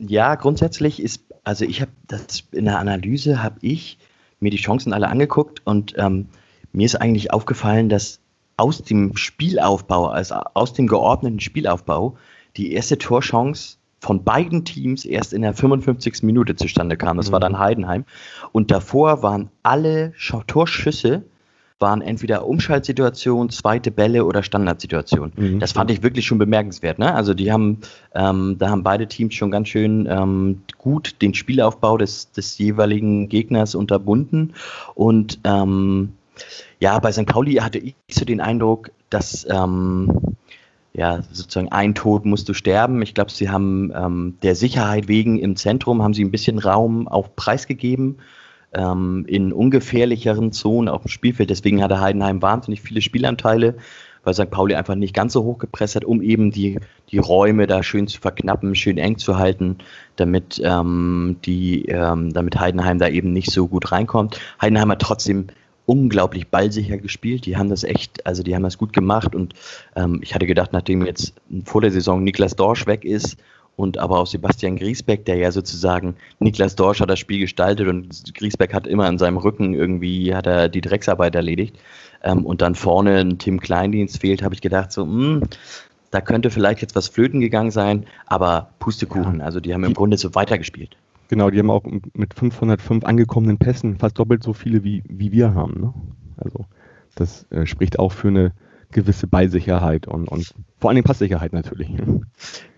Ja, 0.00 0.34
grundsätzlich 0.34 1.00
ist, 1.00 1.22
also 1.44 1.64
ich 1.64 1.80
habe 1.80 1.92
das 2.08 2.42
in 2.50 2.64
der 2.64 2.80
Analyse, 2.80 3.40
habe 3.40 3.58
ich 3.60 3.98
mir 4.40 4.50
die 4.50 4.56
Chancen 4.56 4.92
alle 4.92 5.06
angeguckt 5.06 5.64
und 5.64 5.94
ähm, 5.96 6.26
mir 6.72 6.86
ist 6.86 6.96
eigentlich 6.96 7.32
aufgefallen, 7.32 7.88
dass 7.88 8.18
aus 8.56 8.82
dem 8.82 9.16
Spielaufbau, 9.16 10.08
also 10.08 10.34
aus 10.54 10.72
dem 10.72 10.88
geordneten 10.88 11.38
Spielaufbau, 11.38 12.16
die 12.56 12.72
erste 12.72 12.98
Torchance 12.98 13.76
von 14.00 14.24
beiden 14.24 14.64
Teams 14.64 15.04
erst 15.04 15.32
in 15.32 15.42
der 15.42 15.54
55. 15.54 16.24
Minute 16.24 16.56
zustande 16.56 16.96
kam. 16.96 17.16
Das 17.16 17.28
mhm. 17.28 17.32
war 17.32 17.40
dann 17.40 17.60
Heidenheim. 17.60 18.04
Und 18.50 18.72
davor 18.72 19.22
waren 19.22 19.50
alle 19.62 20.14
Torschüsse 20.48 21.22
waren 21.80 22.02
entweder 22.02 22.46
Umschaltsituationen, 22.46 23.50
zweite 23.50 23.90
Bälle 23.90 24.24
oder 24.24 24.42
Standardsituationen. 24.42 25.32
Mhm. 25.36 25.60
Das 25.60 25.72
fand 25.72 25.90
ich 25.90 26.02
wirklich 26.02 26.26
schon 26.26 26.38
bemerkenswert. 26.38 26.98
Ne? 26.98 27.14
Also 27.14 27.34
die 27.34 27.50
haben, 27.50 27.78
ähm, 28.14 28.56
da 28.58 28.68
haben 28.68 28.82
beide 28.82 29.08
Teams 29.08 29.34
schon 29.34 29.50
ganz 29.50 29.68
schön 29.68 30.06
ähm, 30.10 30.62
gut 30.78 31.16
den 31.22 31.34
Spielaufbau 31.34 31.96
des, 31.96 32.30
des 32.32 32.58
jeweiligen 32.58 33.28
Gegners 33.28 33.74
unterbunden. 33.74 34.54
Und 34.94 35.40
ähm, 35.44 36.12
ja, 36.78 36.98
bei 36.98 37.12
St. 37.12 37.26
Pauli 37.26 37.54
hatte 37.54 37.78
ich 37.78 37.94
so 38.10 38.24
den 38.24 38.40
Eindruck, 38.40 38.90
dass 39.08 39.46
ähm, 39.50 40.36
ja, 40.92 41.22
sozusagen 41.32 41.70
ein 41.70 41.94
Tod 41.94 42.26
musst 42.26 42.48
du 42.48 42.54
sterben. 42.54 43.00
Ich 43.00 43.14
glaube, 43.14 43.30
sie 43.30 43.48
haben 43.48 43.92
ähm, 43.94 44.36
der 44.42 44.54
Sicherheit 44.54 45.08
wegen 45.08 45.38
im 45.38 45.56
Zentrum 45.56 46.02
haben 46.02 46.14
sie 46.14 46.24
ein 46.24 46.30
bisschen 46.30 46.58
Raum 46.58 47.08
auch 47.08 47.28
preisgegeben 47.36 48.18
ähm, 48.72 49.24
in 49.26 49.52
ungefährlicheren 49.52 50.52
Zonen 50.52 50.88
auf 50.88 51.02
dem 51.02 51.08
Spielfeld. 51.08 51.50
Deswegen 51.50 51.82
hatte 51.82 52.00
Heidenheim 52.00 52.42
wahnsinnig 52.42 52.82
viele 52.82 53.00
Spielanteile, 53.00 53.76
weil 54.22 54.34
St. 54.34 54.50
Pauli 54.50 54.74
einfach 54.74 54.94
nicht 54.94 55.14
ganz 55.14 55.32
so 55.32 55.44
hoch 55.44 55.58
gepresst 55.58 55.96
hat, 55.96 56.04
um 56.04 56.22
eben 56.22 56.50
die, 56.50 56.78
die 57.10 57.18
Räume 57.18 57.66
da 57.66 57.82
schön 57.82 58.06
zu 58.06 58.20
verknappen, 58.20 58.74
schön 58.74 58.98
eng 58.98 59.18
zu 59.18 59.38
halten, 59.38 59.78
damit, 60.16 60.60
ähm, 60.64 61.36
die, 61.44 61.86
ähm, 61.86 62.32
damit 62.32 62.60
Heidenheim 62.60 62.98
da 62.98 63.08
eben 63.08 63.32
nicht 63.32 63.50
so 63.50 63.66
gut 63.66 63.92
reinkommt. 63.92 64.38
Heidenheim 64.60 64.90
hat 64.90 65.00
trotzdem 65.00 65.46
unglaublich 65.86 66.48
ballsicher 66.48 66.98
gespielt. 66.98 67.46
Die 67.46 67.56
haben 67.56 67.70
das 67.70 67.82
echt, 67.82 68.24
also 68.26 68.42
die 68.42 68.54
haben 68.54 68.62
das 68.62 68.78
gut 68.78 68.92
gemacht 68.92 69.34
und 69.34 69.54
ähm, 69.96 70.20
ich 70.22 70.34
hatte 70.34 70.46
gedacht, 70.46 70.72
nachdem 70.72 71.04
jetzt 71.04 71.34
vor 71.64 71.80
der 71.80 71.90
Saison 71.90 72.22
Niklas 72.22 72.54
Dorsch 72.54 72.86
weg 72.86 73.04
ist 73.04 73.38
und 73.76 73.98
aber 73.98 74.18
auch 74.18 74.26
Sebastian 74.26 74.76
Griesbeck, 74.76 75.24
der 75.24 75.36
ja 75.36 75.52
sozusagen 75.52 76.16
Niklas 76.38 76.76
Dorsch 76.76 77.00
hat 77.00 77.10
das 77.10 77.18
Spiel 77.18 77.40
gestaltet 77.40 77.88
und 77.88 78.34
Griesbeck 78.34 78.74
hat 78.74 78.86
immer 78.86 79.06
an 79.06 79.18
seinem 79.18 79.38
Rücken 79.38 79.74
irgendwie 79.74 80.34
hat 80.34 80.46
er 80.46 80.68
die 80.68 80.80
Drecksarbeit 80.80 81.34
erledigt 81.34 81.78
ähm, 82.22 82.44
und 82.44 82.60
dann 82.60 82.74
vorne 82.74 83.18
ein 83.18 83.38
Tim 83.38 83.60
Kleindienst 83.60 84.20
fehlt, 84.20 84.42
habe 84.42 84.54
ich 84.54 84.60
gedacht 84.60 84.92
so, 84.92 85.06
mh, 85.06 85.40
hm, 85.40 85.42
da 86.10 86.20
könnte 86.20 86.50
vielleicht 86.50 86.82
jetzt 86.82 86.96
was 86.96 87.08
flöten 87.08 87.40
gegangen 87.40 87.70
sein, 87.70 88.06
aber 88.26 88.70
Pustekuchen, 88.80 89.38
ja. 89.38 89.44
also 89.44 89.60
die 89.60 89.72
haben 89.72 89.84
im 89.84 89.94
Grunde 89.94 90.18
so 90.18 90.34
weitergespielt. 90.34 90.96
Genau, 91.28 91.50
die 91.50 91.60
haben 91.60 91.70
auch 91.70 91.84
mit 92.14 92.34
505 92.34 93.04
angekommenen 93.04 93.58
Pässen 93.58 93.96
fast 93.98 94.18
doppelt 94.18 94.42
so 94.42 94.52
viele 94.52 94.82
wie, 94.82 95.04
wie 95.08 95.30
wir 95.30 95.54
haben. 95.54 95.80
Ne? 95.80 95.94
Also 96.38 96.66
das 97.14 97.46
äh, 97.52 97.66
spricht 97.66 98.00
auch 98.00 98.10
für 98.10 98.28
eine 98.28 98.52
gewisse 98.92 99.26
Beisicherheit 99.26 100.06
und, 100.06 100.28
und 100.28 100.54
vor 100.78 100.90
allem 100.90 101.04
Passsicherheit 101.04 101.52
natürlich. 101.52 101.90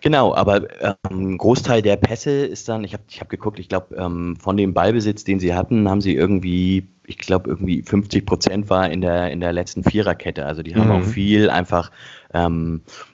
Genau, 0.00 0.34
aber 0.34 0.68
ähm, 0.82 0.94
ein 1.10 1.38
Großteil 1.38 1.82
der 1.82 1.96
Pässe 1.96 2.30
ist 2.30 2.68
dann, 2.68 2.84
ich 2.84 2.92
habe 2.92 3.04
ich 3.08 3.20
hab 3.20 3.28
geguckt, 3.28 3.58
ich 3.58 3.68
glaube, 3.68 3.94
ähm, 3.96 4.36
von 4.36 4.56
dem 4.56 4.74
Ballbesitz, 4.74 5.24
den 5.24 5.40
sie 5.40 5.54
hatten, 5.54 5.88
haben 5.88 6.00
sie 6.00 6.14
irgendwie, 6.14 6.88
ich 7.06 7.18
glaube, 7.18 7.50
irgendwie 7.50 7.82
50 7.82 8.26
Prozent 8.26 8.70
war 8.70 8.90
in 8.90 9.00
der, 9.00 9.30
in 9.30 9.40
der 9.40 9.52
letzten 9.52 9.84
Viererkette. 9.84 10.46
Also 10.46 10.62
die 10.62 10.74
haben 10.74 10.88
mhm. 10.88 11.02
auch 11.02 11.04
viel 11.04 11.50
einfach 11.50 11.90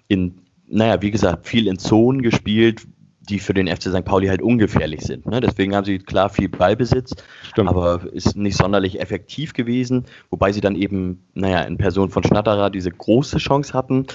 in, 0.08 0.38
naja, 0.68 1.02
wie 1.02 1.10
gesagt, 1.10 1.46
viel 1.46 1.66
in 1.66 1.78
Zonen 1.78 2.22
gespielt, 2.22 2.86
die 3.28 3.38
für 3.38 3.54
den 3.54 3.66
FC 3.68 3.84
St. 3.84 4.04
Pauli 4.04 4.28
halt 4.28 4.42
ungefährlich 4.42 5.02
sind. 5.02 5.26
Ne? 5.26 5.40
Deswegen 5.40 5.74
haben 5.74 5.84
sie 5.84 5.98
klar 5.98 6.28
viel 6.30 6.48
Ballbesitz, 6.48 7.14
Stimmt. 7.42 7.68
aber 7.68 8.02
ist 8.12 8.36
nicht 8.36 8.56
sonderlich 8.56 9.00
effektiv 9.00 9.52
gewesen, 9.52 10.04
wobei 10.30 10.52
sie 10.52 10.60
dann 10.60 10.74
eben, 10.76 11.22
naja, 11.34 11.60
in 11.62 11.76
Person 11.78 12.10
von 12.10 12.22
Schnatterer 12.24 12.70
diese 12.70 12.90
große 12.90 13.38
Chance 13.38 13.72
hatten. 13.74 14.06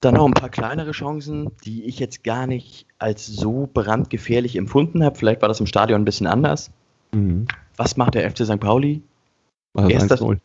Dann 0.00 0.14
noch 0.14 0.26
ein 0.26 0.34
paar 0.34 0.48
kleinere 0.48 0.92
Chancen, 0.92 1.50
die 1.64 1.84
ich 1.84 1.98
jetzt 1.98 2.22
gar 2.22 2.46
nicht 2.46 2.86
als 2.98 3.26
so 3.26 3.68
brandgefährlich 3.72 4.54
empfunden 4.56 5.02
habe. 5.04 5.16
Vielleicht 5.16 5.42
war 5.42 5.48
das 5.48 5.58
im 5.60 5.66
Stadion 5.66 6.00
ein 6.00 6.04
bisschen 6.04 6.28
anders. 6.28 6.70
Mhm. 7.12 7.48
Was 7.76 7.96
macht 7.96 8.14
der 8.14 8.30
FC 8.30 8.44
St. 8.46 8.60
Pauli? 8.60 9.02
Erster, 9.76 10.16
1-0. 10.16 10.38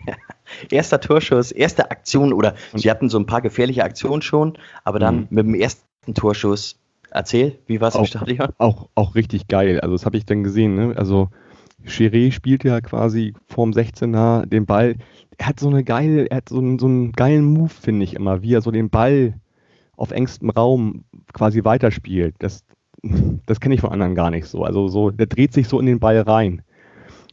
erster 0.70 1.00
Torschuss, 1.00 1.50
erste 1.52 1.90
Aktion 1.90 2.32
oder 2.32 2.54
sie 2.74 2.90
hatten 2.90 3.08
so 3.08 3.18
ein 3.18 3.26
paar 3.26 3.42
gefährliche 3.42 3.84
Aktionen 3.84 4.22
schon, 4.22 4.56
aber 4.84 4.98
dann 4.98 5.16
Mhm. 5.16 5.26
mit 5.30 5.46
dem 5.46 5.54
ersten 5.54 6.14
Torschuss. 6.14 6.76
Erzähl, 7.10 7.58
wie 7.66 7.80
war 7.80 7.88
es 7.88 7.94
im 7.94 8.02
Auch- 8.02 8.06
Stadion? 8.06 8.48
auch, 8.58 8.88
auch 8.94 9.14
richtig 9.14 9.48
geil. 9.48 9.80
Also 9.80 9.94
das 9.94 10.06
habe 10.06 10.16
ich 10.16 10.24
dann 10.26 10.42
gesehen. 10.44 10.74
Ne? 10.74 10.94
Also 10.96 11.28
Chiré 11.84 12.30
spielt 12.32 12.62
ja 12.64 12.80
quasi 12.80 13.34
vorm 13.48 13.70
16er 13.72 14.46
den 14.46 14.66
Ball. 14.66 14.96
Er 15.38 15.46
hat 15.46 15.58
so 15.60 15.68
eine 15.68 15.82
geile, 15.82 16.26
er 16.30 16.38
hat 16.38 16.48
so 16.48 16.58
einen, 16.58 16.78
so 16.78 16.86
einen 16.86 17.12
geilen 17.12 17.44
Move, 17.44 17.70
finde 17.70 18.04
ich 18.04 18.14
immer, 18.14 18.42
wie 18.42 18.54
er 18.54 18.60
so 18.60 18.70
den 18.70 18.90
Ball 18.90 19.34
auf 19.96 20.10
engstem 20.12 20.50
Raum 20.50 21.04
quasi 21.32 21.64
weiterspielt. 21.64 22.34
Das, 22.38 22.64
das 23.46 23.60
kenne 23.60 23.74
ich 23.74 23.80
von 23.80 23.90
anderen 23.92 24.14
gar 24.14 24.30
nicht 24.30 24.46
so. 24.46 24.62
Also 24.64 24.88
so, 24.88 25.10
der 25.10 25.26
dreht 25.26 25.52
sich 25.52 25.68
so 25.68 25.80
in 25.80 25.86
den 25.86 25.98
Ball 26.00 26.20
rein 26.20 26.62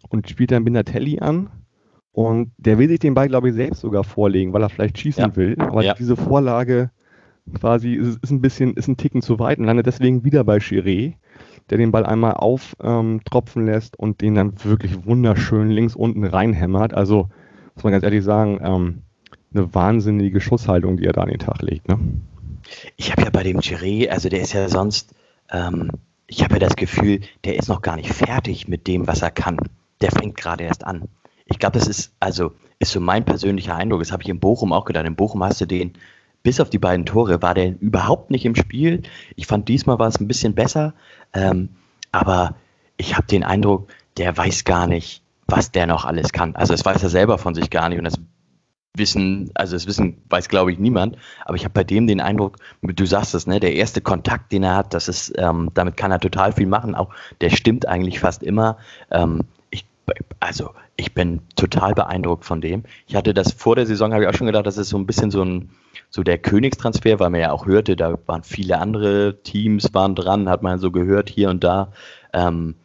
und 0.09 0.29
spielt 0.29 0.51
dann 0.51 0.63
Binatelli 0.63 1.19
an. 1.19 1.49
Und 2.13 2.51
der 2.57 2.79
will 2.79 2.87
sich 2.87 2.97
den 2.99 3.13
Ball, 3.13 3.27
glaube 3.27 3.49
ich, 3.49 3.53
selbst 3.55 3.81
sogar 3.81 4.03
vorlegen, 4.03 4.51
weil 4.53 4.63
er 4.63 4.69
vielleicht 4.69 4.97
schießen 4.97 5.23
Ja. 5.23 5.35
will. 5.35 5.55
Aber 5.59 5.83
Ja. 5.83 5.93
diese 5.93 6.15
Vorlage 6.15 6.89
quasi 7.53 7.93
ist, 7.93 8.19
ist 8.23 8.31
ein 8.31 8.41
bisschen, 8.41 8.73
ist 8.73 8.87
ein 8.87 8.97
Ticken 8.97 9.21
zu 9.21 9.39
weit 9.39 9.59
und 9.59 9.65
landet 9.65 9.85
deswegen 9.85 10.23
wieder 10.23 10.43
bei 10.43 10.57
Chiré, 10.57 11.13
der 11.69 11.77
den 11.77 11.91
Ball 11.91 12.05
einmal 12.05 12.33
auftropfen 12.33 13.61
ähm, 13.61 13.67
lässt 13.67 13.97
und 13.97 14.21
den 14.21 14.35
dann 14.35 14.53
wirklich 14.63 15.05
wunderschön 15.05 15.69
links 15.69 15.95
unten 15.95 16.23
reinhämmert. 16.23 16.93
Also, 16.93 17.29
muss 17.75 17.83
man 17.83 17.93
ganz 17.93 18.03
ehrlich 18.03 18.23
sagen, 18.23 18.59
ähm, 18.63 19.01
eine 19.53 19.73
wahnsinnige 19.73 20.41
Schusshaltung, 20.41 20.97
die 20.97 21.05
er 21.05 21.13
da 21.13 21.21
an 21.21 21.29
den 21.29 21.39
Tag 21.39 21.61
legt. 21.61 21.87
Ne? 21.87 21.99
Ich 22.95 23.11
habe 23.11 23.23
ja 23.23 23.29
bei 23.29 23.43
dem 23.43 23.59
Giré, 23.59 24.09
also 24.09 24.29
der 24.29 24.41
ist 24.41 24.53
ja 24.53 24.67
sonst, 24.69 25.13
ähm, 25.51 25.91
ich 26.27 26.43
habe 26.43 26.55
ja 26.55 26.59
das 26.59 26.75
Gefühl, 26.75 27.21
der 27.45 27.55
ist 27.55 27.69
noch 27.69 27.81
gar 27.81 27.95
nicht 27.95 28.11
fertig 28.13 28.67
mit 28.67 28.87
dem, 28.87 29.07
was 29.07 29.21
er 29.21 29.31
kann. 29.31 29.57
Der 30.01 30.11
fängt 30.11 30.37
gerade 30.37 30.65
erst 30.65 30.85
an. 30.85 31.07
Ich 31.45 31.59
glaube, 31.59 31.79
das 31.79 31.87
ist, 31.87 32.13
also, 32.19 32.51
ist 32.79 32.91
so 32.91 32.99
mein 32.99 33.25
persönlicher 33.25 33.75
Eindruck. 33.75 34.01
Das 34.01 34.11
habe 34.11 34.23
ich 34.23 34.29
in 34.29 34.39
Bochum 34.39 34.73
auch 34.73 34.85
gedacht. 34.85 35.05
In 35.05 35.15
Bochum 35.15 35.43
hast 35.43 35.61
du 35.61 35.65
den, 35.65 35.93
bis 36.47 36.61
auf 36.61 36.69
die 36.69 36.79
beiden 36.79 37.05
Tore, 37.05 37.41
war 37.41 37.53
der 37.53 37.77
überhaupt 37.81 38.31
nicht 38.31 38.45
im 38.45 38.55
Spiel. 38.55 39.01
Ich 39.35 39.47
fand, 39.47 39.67
diesmal 39.67 39.99
war 39.99 40.07
es 40.07 40.21
ein 40.21 40.29
bisschen 40.29 40.55
besser. 40.55 40.93
Ähm, 41.33 41.67
aber 42.13 42.55
ich 42.95 43.17
habe 43.17 43.27
den 43.27 43.43
Eindruck, 43.43 43.89
der 44.15 44.37
weiß 44.37 44.63
gar 44.63 44.87
nicht, 44.87 45.23
was 45.47 45.73
der 45.73 45.87
noch 45.87 46.05
alles 46.05 46.31
kann. 46.31 46.55
Also, 46.55 46.73
das 46.73 46.85
weiß 46.85 47.03
er 47.03 47.09
selber 47.09 47.37
von 47.37 47.53
sich 47.53 47.69
gar 47.69 47.89
nicht. 47.89 47.97
Und 47.97 48.05
das 48.05 48.17
wissen, 48.95 49.51
also 49.55 49.75
das 49.75 49.87
wissen, 49.87 50.21
weiß 50.29 50.47
glaube 50.47 50.71
ich 50.71 50.79
niemand, 50.79 51.17
aber 51.43 51.57
ich 51.57 51.65
habe 51.65 51.73
bei 51.73 51.83
dem 51.83 52.07
den 52.07 52.21
Eindruck, 52.21 52.59
du 52.81 53.05
sagst 53.05 53.35
es, 53.35 53.45
ne, 53.45 53.59
der 53.59 53.73
erste 53.73 53.99
Kontakt, 53.99 54.53
den 54.53 54.63
er 54.63 54.77
hat, 54.77 54.93
das 54.93 55.09
ist, 55.09 55.33
ähm, 55.37 55.69
damit 55.73 55.97
kann 55.97 56.11
er 56.11 56.19
total 56.19 56.53
viel 56.53 56.65
machen, 56.65 56.95
auch 56.95 57.13
der 57.41 57.49
stimmt 57.49 57.89
eigentlich 57.89 58.21
fast 58.21 58.41
immer. 58.41 58.77
Ähm, 59.11 59.43
also 60.39 60.71
ich 60.95 61.13
bin 61.13 61.41
total 61.55 61.93
beeindruckt 61.93 62.45
von 62.45 62.61
dem. 62.61 62.83
Ich 63.07 63.15
hatte 63.15 63.33
das 63.33 63.51
vor 63.51 63.75
der 63.75 63.85
Saison, 63.85 64.13
habe 64.13 64.23
ich 64.23 64.29
auch 64.29 64.33
schon 64.33 64.47
gedacht, 64.47 64.65
das 64.65 64.77
ist 64.77 64.89
so 64.89 64.97
ein 64.97 65.05
bisschen 65.05 65.31
so 65.31 65.43
ein, 65.43 65.69
so 66.09 66.23
der 66.23 66.37
Königstransfer, 66.37 67.19
weil 67.19 67.29
man 67.29 67.41
ja 67.41 67.51
auch 67.51 67.65
hörte, 67.65 67.95
da 67.95 68.17
waren 68.25 68.43
viele 68.43 68.79
andere 68.79 69.41
Teams 69.43 69.93
waren 69.93 70.15
dran, 70.15 70.49
hat 70.49 70.63
man 70.63 70.79
so 70.79 70.91
gehört 70.91 71.29
hier 71.29 71.49
und 71.49 71.63
da. 71.63 71.91
Ähm, 72.33 72.75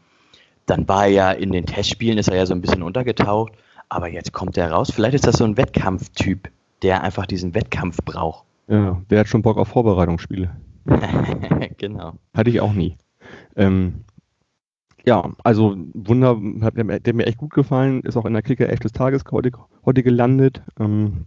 dann 0.66 0.88
war 0.88 1.04
er 1.04 1.12
ja 1.12 1.32
in 1.32 1.52
den 1.52 1.66
Testspielen, 1.66 2.18
ist 2.18 2.28
er 2.28 2.36
ja 2.36 2.46
so 2.46 2.54
ein 2.54 2.60
bisschen 2.60 2.82
untergetaucht. 2.82 3.52
Aber 3.88 4.08
jetzt 4.08 4.32
kommt 4.32 4.56
er 4.56 4.70
raus. 4.70 4.90
Vielleicht 4.90 5.14
ist 5.14 5.26
das 5.26 5.36
so 5.36 5.44
ein 5.44 5.56
Wettkampftyp, 5.56 6.50
der 6.80 7.02
einfach 7.02 7.26
diesen 7.26 7.54
Wettkampf 7.54 7.98
braucht. 8.04 8.44
Ja, 8.68 9.02
der 9.10 9.20
hat 9.20 9.28
schon 9.28 9.42
Bock 9.42 9.58
auf 9.58 9.68
Vorbereitungsspiele. 9.68 10.50
genau. 11.76 12.14
Hatte 12.34 12.50
ich 12.50 12.60
auch 12.60 12.72
nie. 12.72 12.96
Ähm, 13.54 14.04
ja, 15.04 15.32
also 15.42 15.76
Wunder, 15.94 16.40
hat 16.60 16.76
der, 16.76 17.00
der 17.00 17.14
mir 17.14 17.26
echt 17.26 17.38
gut 17.38 17.52
gefallen, 17.52 18.02
ist 18.02 18.16
auch 18.16 18.24
in 18.24 18.34
der 18.34 18.42
Kicker 18.42 18.70
echt 18.70 18.84
des 18.84 18.92
Tages 18.92 19.24
heute, 19.30 19.50
heute 19.84 20.02
gelandet. 20.02 20.62
Ähm, 20.78 21.26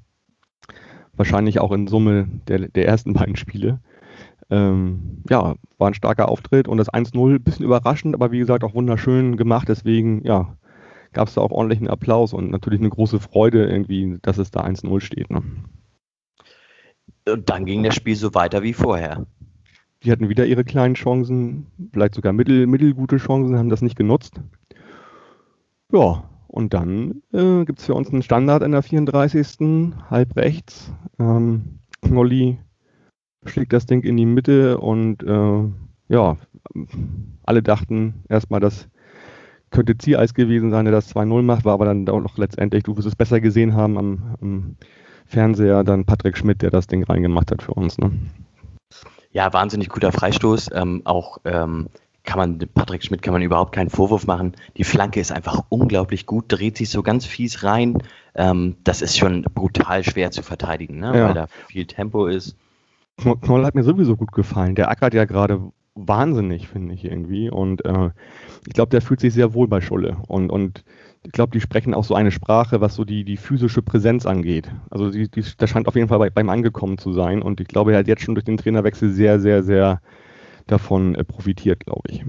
wahrscheinlich 1.13 1.59
auch 1.59 1.71
in 1.71 1.87
Summe 1.87 2.27
der, 2.47 2.69
der 2.69 2.87
ersten 2.87 3.13
beiden 3.15 3.35
Spiele. 3.35 3.79
Ähm, 4.49 5.23
ja, 5.29 5.55
war 5.77 5.87
ein 5.87 5.93
starker 5.93 6.29
Auftritt 6.29 6.67
und 6.67 6.77
das 6.77 6.89
1-0 6.89 7.39
bisschen 7.39 7.65
überraschend, 7.65 8.13
aber 8.13 8.31
wie 8.31 8.39
gesagt 8.39 8.63
auch 8.63 8.75
wunderschön 8.75 9.37
gemacht. 9.37 9.67
Deswegen, 9.67 10.23
ja, 10.23 10.55
gab 11.13 11.27
es 11.27 11.33
da 11.33 11.41
auch 11.41 11.51
ordentlichen 11.51 11.87
Applaus 11.87 12.33
und 12.33 12.51
natürlich 12.51 12.79
eine 12.79 12.89
große 12.89 13.19
Freude 13.19 13.65
irgendwie, 13.65 14.19
dass 14.21 14.37
es 14.37 14.51
da 14.51 14.61
1-0 14.61 15.01
steht. 15.01 15.31
Ne? 15.31 15.41
Und 17.27 17.49
dann 17.49 17.65
ging 17.65 17.83
das 17.83 17.95
Spiel 17.95 18.15
so 18.15 18.33
weiter 18.35 18.61
wie 18.61 18.73
vorher. 18.73 19.25
Die 20.05 20.11
hatten 20.11 20.29
wieder 20.29 20.45
ihre 20.45 20.63
kleinen 20.63 20.93
Chancen, 20.93 21.65
vielleicht 21.91 22.13
sogar 22.13 22.31
mittel, 22.31 22.67
mittelgute 22.67 23.17
Chancen, 23.17 23.57
haben 23.57 23.69
das 23.69 23.81
nicht 23.81 23.95
genutzt. 23.97 24.39
Ja, 25.91 26.23
und 26.47 26.73
dann 26.73 27.21
äh, 27.33 27.65
gibt 27.65 27.79
es 27.79 27.85
für 27.85 27.95
uns 27.95 28.11
einen 28.11 28.21
Standard 28.21 28.61
in 28.61 28.71
der 28.71 28.83
34. 28.83 29.93
halb 30.09 30.35
rechts. 30.35 30.93
Ähm, 31.19 31.79
Knolli 32.01 32.59
schlägt 33.45 33.73
das 33.73 33.87
Ding 33.87 34.03
in 34.03 34.15
die 34.17 34.25
Mitte 34.25 34.77
und 34.77 35.23
äh, 35.23 35.63
ja, 36.07 36.37
alle 37.43 37.63
dachten 37.63 38.23
erstmal, 38.29 38.59
das 38.59 38.87
könnte 39.71 39.97
Ziereis 39.97 40.33
gewesen 40.33 40.69
sein, 40.69 40.85
der 40.85 40.91
das 40.91 41.15
2-0 41.15 41.41
macht, 41.41 41.65
war 41.65 41.73
aber 41.73 41.85
dann 41.85 42.07
auch 42.09 42.21
noch 42.21 42.37
letztendlich, 42.37 42.83
du 42.83 42.95
wirst 42.95 43.07
es 43.07 43.15
besser 43.15 43.41
gesehen 43.41 43.73
haben 43.73 43.97
am, 43.97 44.35
am 44.39 44.75
Fernseher, 45.25 45.83
dann 45.83 46.05
Patrick 46.05 46.37
Schmidt, 46.37 46.61
der 46.61 46.69
das 46.69 46.87
Ding 46.87 47.03
reingemacht 47.03 47.51
hat 47.51 47.63
für 47.63 47.73
uns. 47.73 47.97
Ne? 47.97 48.11
Ja, 49.35 49.51
wahnsinnig 49.51 49.89
guter 49.89 50.13
Freistoß. 50.13 50.69
Ähm, 50.73 51.01
auch 51.03 51.39
ähm, 51.43 51.89
kann 52.23 52.37
man, 52.39 52.57
Patrick 52.73 53.03
Schmidt 53.03 53.21
kann 53.21 53.33
man 53.33 53.41
überhaupt 53.41 53.75
keinen 53.75 53.89
Vorwurf 53.89 54.25
machen. 54.27 54.53
Die 54.77 54.85
Flanke 54.85 55.19
ist 55.19 55.33
einfach 55.33 55.65
unglaublich 55.67 56.25
gut, 56.25 56.45
dreht 56.47 56.77
sich 56.77 56.89
so 56.89 57.03
ganz 57.03 57.25
fies 57.25 57.61
rein. 57.61 57.97
Ähm, 58.33 58.77
das 58.85 59.01
ist 59.01 59.17
schon 59.17 59.43
brutal 59.53 60.05
schwer 60.05 60.31
zu 60.31 60.41
verteidigen, 60.41 60.99
ne? 60.99 61.07
Ja. 61.07 61.27
weil 61.27 61.33
da 61.33 61.47
viel 61.67 61.85
Tempo 61.85 62.27
ist. 62.27 62.55
Knoll 63.41 63.65
hat 63.65 63.75
mir 63.75 63.83
sowieso 63.83 64.15
gut 64.15 64.31
gefallen. 64.31 64.73
Der 64.73 64.89
ackert 64.89 65.13
ja 65.13 65.25
gerade 65.25 65.61
wahnsinnig, 65.95 66.69
finde 66.69 66.93
ich 66.93 67.03
irgendwie. 67.03 67.49
Und 67.49 67.83
äh, 67.83 68.11
ich 68.65 68.73
glaube, 68.73 68.91
der 68.91 69.01
fühlt 69.01 69.19
sich 69.19 69.33
sehr 69.33 69.53
wohl 69.53 69.67
bei 69.67 69.81
Schulle. 69.81 70.15
Und, 70.29 70.49
und 70.49 70.85
ich 71.25 71.31
glaube, 71.31 71.51
die 71.51 71.61
sprechen 71.61 71.93
auch 71.93 72.03
so 72.03 72.15
eine 72.15 72.31
Sprache, 72.31 72.81
was 72.81 72.95
so 72.95 73.03
die, 73.03 73.23
die 73.23 73.37
physische 73.37 73.81
Präsenz 73.81 74.25
angeht. 74.25 74.69
Also 74.89 75.09
die, 75.09 75.29
die, 75.29 75.43
das 75.57 75.69
scheint 75.69 75.87
auf 75.87 75.95
jeden 75.95 76.07
Fall 76.07 76.19
bei, 76.19 76.29
beim 76.29 76.49
Angekommen 76.49 76.97
zu 76.97 77.13
sein. 77.13 77.41
Und 77.41 77.59
ich 77.59 77.67
glaube, 77.67 77.93
er 77.93 77.99
hat 77.99 78.07
jetzt 78.07 78.23
schon 78.23 78.35
durch 78.35 78.45
den 78.45 78.57
Trainerwechsel 78.57 79.11
sehr, 79.11 79.39
sehr, 79.39 79.63
sehr 79.63 80.01
davon 80.67 81.15
äh, 81.15 81.23
profitiert, 81.23 81.85
glaube 81.85 82.03
ich. 82.09 82.23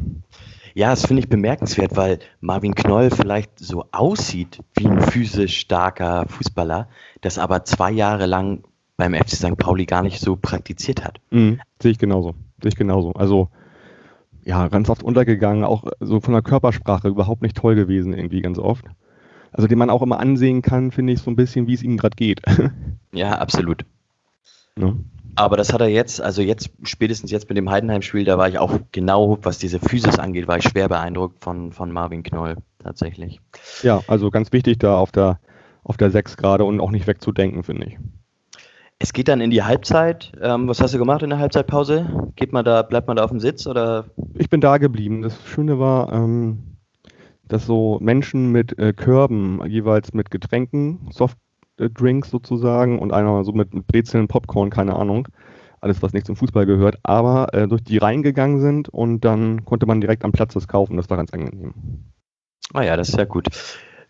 Ja, 0.74 0.90
das 0.90 1.06
finde 1.06 1.20
ich 1.20 1.28
bemerkenswert, 1.28 1.96
weil 1.96 2.18
Marvin 2.40 2.74
Knoll 2.74 3.10
vielleicht 3.10 3.58
so 3.58 3.86
aussieht 3.92 4.60
wie 4.74 4.86
ein 4.86 5.00
physisch 5.00 5.58
starker 5.58 6.26
Fußballer, 6.28 6.88
das 7.22 7.38
aber 7.38 7.64
zwei 7.64 7.90
Jahre 7.90 8.26
lang 8.26 8.62
beim 8.96 9.14
FC 9.14 9.30
St. 9.30 9.56
Pauli 9.56 9.86
gar 9.86 10.02
nicht 10.02 10.20
so 10.20 10.36
praktiziert 10.36 11.04
hat. 11.04 11.18
Mhm, 11.30 11.60
sehe 11.82 11.92
ich 11.92 11.98
genauso. 11.98 12.34
Sehe 12.60 12.70
ich 12.70 12.76
genauso. 12.76 13.12
Also 13.12 13.48
ja, 14.46 14.68
ganz 14.68 14.88
oft 14.88 15.02
untergegangen, 15.02 15.64
auch 15.64 15.84
so 15.98 16.20
von 16.20 16.32
der 16.32 16.42
Körpersprache 16.42 17.08
überhaupt 17.08 17.42
nicht 17.42 17.56
toll 17.56 17.74
gewesen, 17.74 18.14
irgendwie 18.14 18.40
ganz 18.40 18.58
oft. 18.58 18.84
Also 19.50 19.66
den 19.66 19.76
man 19.76 19.90
auch 19.90 20.02
immer 20.02 20.20
ansehen 20.20 20.62
kann, 20.62 20.92
finde 20.92 21.14
ich 21.14 21.20
so 21.20 21.30
ein 21.30 21.36
bisschen, 21.36 21.66
wie 21.66 21.74
es 21.74 21.82
ihm 21.82 21.96
gerade 21.96 22.16
geht. 22.16 22.40
Ja, 23.12 23.38
absolut. 23.38 23.86
ne? 24.76 24.98
Aber 25.36 25.56
das 25.56 25.72
hat 25.72 25.80
er 25.80 25.88
jetzt, 25.88 26.20
also 26.20 26.42
jetzt, 26.42 26.70
spätestens 26.82 27.30
jetzt 27.30 27.48
mit 27.48 27.56
dem 27.56 27.70
Heidenheim-Spiel, 27.70 28.24
da 28.24 28.36
war 28.36 28.46
ich 28.46 28.58
auch 28.58 28.78
genau, 28.92 29.38
was 29.40 29.56
diese 29.56 29.78
Physis 29.78 30.18
angeht, 30.18 30.48
war 30.48 30.58
ich 30.58 30.64
schwer 30.64 30.88
beeindruckt 30.88 31.42
von, 31.42 31.72
von 31.72 31.90
Marvin 31.92 32.22
Knoll, 32.22 32.56
tatsächlich. 32.82 33.40
Ja, 33.82 34.02
also 34.06 34.30
ganz 34.30 34.52
wichtig 34.52 34.78
da 34.78 34.98
auf 34.98 35.12
der, 35.12 35.40
auf 35.82 35.96
der 35.96 36.10
6 36.10 36.36
gerade 36.36 36.64
und 36.64 36.78
auch 36.78 36.90
nicht 36.90 37.06
wegzudenken, 37.06 37.62
finde 37.62 37.86
ich. 37.86 37.98
Es 38.98 39.12
geht 39.12 39.28
dann 39.28 39.40
in 39.40 39.50
die 39.50 39.62
Halbzeit. 39.62 40.32
Ähm, 40.40 40.68
was 40.68 40.80
hast 40.80 40.94
du 40.94 40.98
gemacht 40.98 41.22
in 41.22 41.30
der 41.30 41.38
Halbzeitpause? 41.38 42.30
Geht 42.34 42.52
man 42.52 42.64
da, 42.64 42.82
bleibt 42.82 43.06
man 43.08 43.16
da 43.16 43.24
auf 43.24 43.30
dem 43.30 43.40
Sitz 43.40 43.66
oder? 43.66 44.06
Ich 44.34 44.48
bin 44.48 44.60
da 44.60 44.78
geblieben. 44.78 45.22
Das 45.22 45.38
Schöne 45.46 45.78
war, 45.78 46.12
ähm, 46.12 46.78
dass 47.46 47.66
so 47.66 47.98
Menschen 48.00 48.52
mit 48.52 48.78
äh, 48.78 48.92
Körben, 48.94 49.60
jeweils 49.66 50.14
mit 50.14 50.30
Getränken, 50.30 51.08
Softdrinks 51.10 52.30
sozusagen 52.30 52.98
und 52.98 53.12
einer 53.12 53.44
so 53.44 53.52
mit, 53.52 53.74
mit 53.74 53.86
Brezeln, 53.86 54.28
Popcorn, 54.28 54.70
keine 54.70 54.96
Ahnung, 54.96 55.28
alles 55.80 56.02
was 56.02 56.14
nicht 56.14 56.26
zum 56.26 56.36
Fußball 56.36 56.64
gehört, 56.64 56.98
aber 57.02 57.52
äh, 57.52 57.68
durch 57.68 57.84
die 57.84 57.98
Reihen 57.98 58.22
gegangen 58.22 58.60
sind 58.60 58.88
und 58.88 59.20
dann 59.20 59.66
konnte 59.66 59.84
man 59.84 60.00
direkt 60.00 60.24
am 60.24 60.32
Platz 60.32 60.54
das 60.54 60.68
kaufen. 60.68 60.96
Das 60.96 61.10
war 61.10 61.18
ganz 61.18 61.32
angenehm. 61.32 61.74
Ah 62.72 62.82
ja, 62.82 62.96
das 62.96 63.10
ist 63.10 63.18
ja 63.18 63.24
gut. 63.24 63.46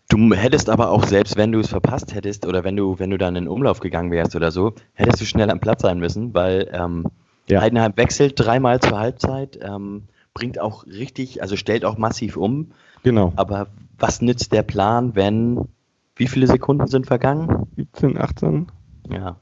Du 0.09 0.33
hättest 0.33 0.69
aber 0.69 0.89
auch, 0.89 1.03
selbst 1.03 1.35
wenn 1.35 1.51
du 1.51 1.59
es 1.59 1.67
verpasst 1.67 2.13
hättest 2.15 2.45
oder 2.45 2.63
wenn 2.63 2.77
du, 2.77 2.97
wenn 2.97 3.09
du 3.09 3.17
dann 3.17 3.35
in 3.35 3.43
den 3.43 3.49
Umlauf 3.49 3.81
gegangen 3.81 4.09
wärst 4.11 4.35
oder 4.35 4.51
so, 4.51 4.73
hättest 4.93 5.19
du 5.21 5.25
schnell 5.25 5.49
am 5.51 5.59
Platz 5.59 5.81
sein 5.81 5.99
müssen, 5.99 6.33
weil 6.33 6.69
ähm, 6.71 7.05
Ja. 7.49 7.59
Heidenheim 7.61 7.93
wechselt 7.95 8.33
dreimal 8.37 8.79
zur 8.79 8.97
Halbzeit, 8.97 9.59
ähm, 9.61 10.03
bringt 10.33 10.59
auch 10.59 10.85
richtig, 10.85 11.41
also 11.41 11.57
stellt 11.57 11.83
auch 11.83 11.97
massiv 11.97 12.37
um. 12.37 12.71
Genau. 13.03 13.33
Aber 13.35 13.67
was 13.97 14.21
nützt 14.21 14.53
der 14.53 14.63
Plan, 14.63 15.15
wenn 15.15 15.67
wie 16.15 16.27
viele 16.27 16.47
Sekunden 16.47 16.87
sind 16.87 17.05
vergangen? 17.05 17.67
17, 17.75 18.17
18. 18.17 18.67
Ja. 19.09 19.35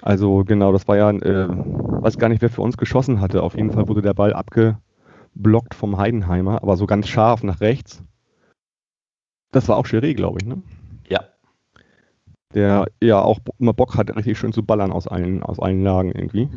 Also 0.00 0.42
genau, 0.44 0.72
das 0.72 0.88
war 0.88 0.96
ja, 0.96 1.10
äh, 1.10 1.48
weiß 1.48 2.18
gar 2.18 2.28
nicht, 2.28 2.42
wer 2.42 2.50
für 2.50 2.62
uns 2.62 2.76
geschossen 2.76 3.20
hatte. 3.20 3.42
Auf 3.42 3.56
jeden 3.56 3.70
Fall 3.70 3.86
wurde 3.88 4.02
der 4.02 4.14
Ball 4.14 4.32
abgeblockt 4.34 5.74
vom 5.74 5.98
Heidenheimer, 5.98 6.62
aber 6.62 6.76
so 6.76 6.86
ganz 6.86 7.06
scharf 7.08 7.42
nach 7.44 7.60
rechts. 7.60 8.02
Das 9.52 9.68
war 9.68 9.76
auch 9.76 9.86
Chiré, 9.86 10.14
glaube 10.14 10.38
ich, 10.40 10.46
ne? 10.46 10.62
Ja. 11.08 11.20
Der 12.54 12.86
ja 13.00 13.20
auch 13.20 13.38
immer 13.58 13.72
Bock 13.72 13.96
hat, 13.96 14.14
richtig 14.14 14.38
schön 14.38 14.52
zu 14.52 14.64
ballern 14.64 14.92
aus 14.92 15.06
allen, 15.06 15.42
aus 15.42 15.60
allen 15.60 15.82
Lagen 15.82 16.12
irgendwie. 16.12 16.48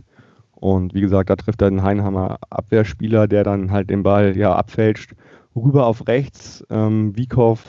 Und 0.51 0.93
wie 0.93 1.01
gesagt, 1.01 1.29
da 1.29 1.35
trifft 1.35 1.61
er 1.61 1.69
den 1.69 1.83
Heidenheimer 1.83 2.39
Abwehrspieler, 2.49 3.27
der 3.27 3.43
dann 3.43 3.71
halt 3.71 3.89
den 3.89 4.03
Ball 4.03 4.35
ja 4.35 4.55
abfälscht, 4.55 5.13
rüber 5.55 5.85
auf 5.85 6.07
rechts. 6.07 6.65
Ähm, 6.69 7.15
Wiekow 7.15 7.61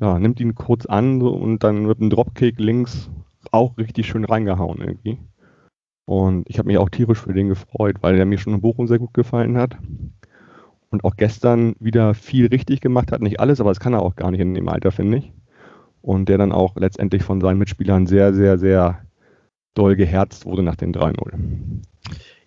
ja, 0.00 0.18
nimmt 0.18 0.40
ihn 0.40 0.54
kurz 0.54 0.86
an 0.86 1.20
und 1.20 1.62
dann 1.62 1.86
wird 1.86 2.00
ein 2.00 2.10
Dropkick 2.10 2.58
links 2.58 3.10
auch 3.52 3.76
richtig 3.76 4.06
schön 4.06 4.24
reingehauen 4.24 4.80
irgendwie. 4.80 5.18
Und 6.06 6.48
ich 6.48 6.58
habe 6.58 6.68
mich 6.68 6.78
auch 6.78 6.88
tierisch 6.88 7.20
für 7.20 7.34
den 7.34 7.48
gefreut, 7.48 7.96
weil 8.00 8.18
er 8.18 8.24
mir 8.24 8.38
schon 8.38 8.54
in 8.54 8.60
Bochum 8.60 8.88
sehr 8.88 8.98
gut 8.98 9.14
gefallen 9.14 9.56
hat. 9.56 9.76
Und 10.90 11.04
auch 11.04 11.16
gestern 11.16 11.76
wieder 11.78 12.14
viel 12.14 12.46
richtig 12.46 12.80
gemacht 12.80 13.12
hat. 13.12 13.20
Nicht 13.20 13.40
alles, 13.40 13.60
aber 13.60 13.70
das 13.70 13.80
kann 13.80 13.94
er 13.94 14.02
auch 14.02 14.16
gar 14.16 14.30
nicht 14.30 14.40
in 14.40 14.54
dem 14.54 14.68
Alter, 14.68 14.90
finde 14.90 15.18
ich. 15.18 15.32
Und 16.02 16.28
der 16.28 16.38
dann 16.38 16.52
auch 16.52 16.76
letztendlich 16.76 17.22
von 17.22 17.40
seinen 17.40 17.58
Mitspielern 17.58 18.06
sehr, 18.06 18.34
sehr, 18.34 18.58
sehr 18.58 19.02
doll 19.74 19.94
geherzt 19.94 20.46
wurde 20.46 20.62
nach 20.62 20.76
dem 20.76 20.92
3-0. 20.92 21.32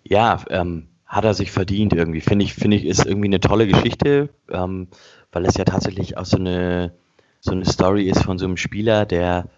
Ja, 0.02 0.44
ähm, 0.50 0.88
hat 1.06 1.24
er 1.24 1.34
sich 1.34 1.50
verdient 1.50 1.94
irgendwie. 1.94 2.20
Finde 2.20 2.44
ich, 2.44 2.54
finde 2.54 2.76
ich, 2.76 2.84
ist 2.84 3.06
irgendwie 3.06 3.28
eine 3.28 3.40
tolle 3.40 3.66
Geschichte, 3.66 4.28
ähm, 4.50 4.88
weil 5.32 5.46
es 5.46 5.56
ja 5.56 5.64
tatsächlich 5.64 6.18
auch 6.18 6.26
so 6.26 6.36
eine, 6.36 6.92
so 7.40 7.52
eine 7.52 7.64
Story 7.64 8.08
ist 8.08 8.22
von 8.22 8.38
so 8.38 8.44
einem 8.44 8.56
Spieler, 8.56 9.06
der 9.06 9.48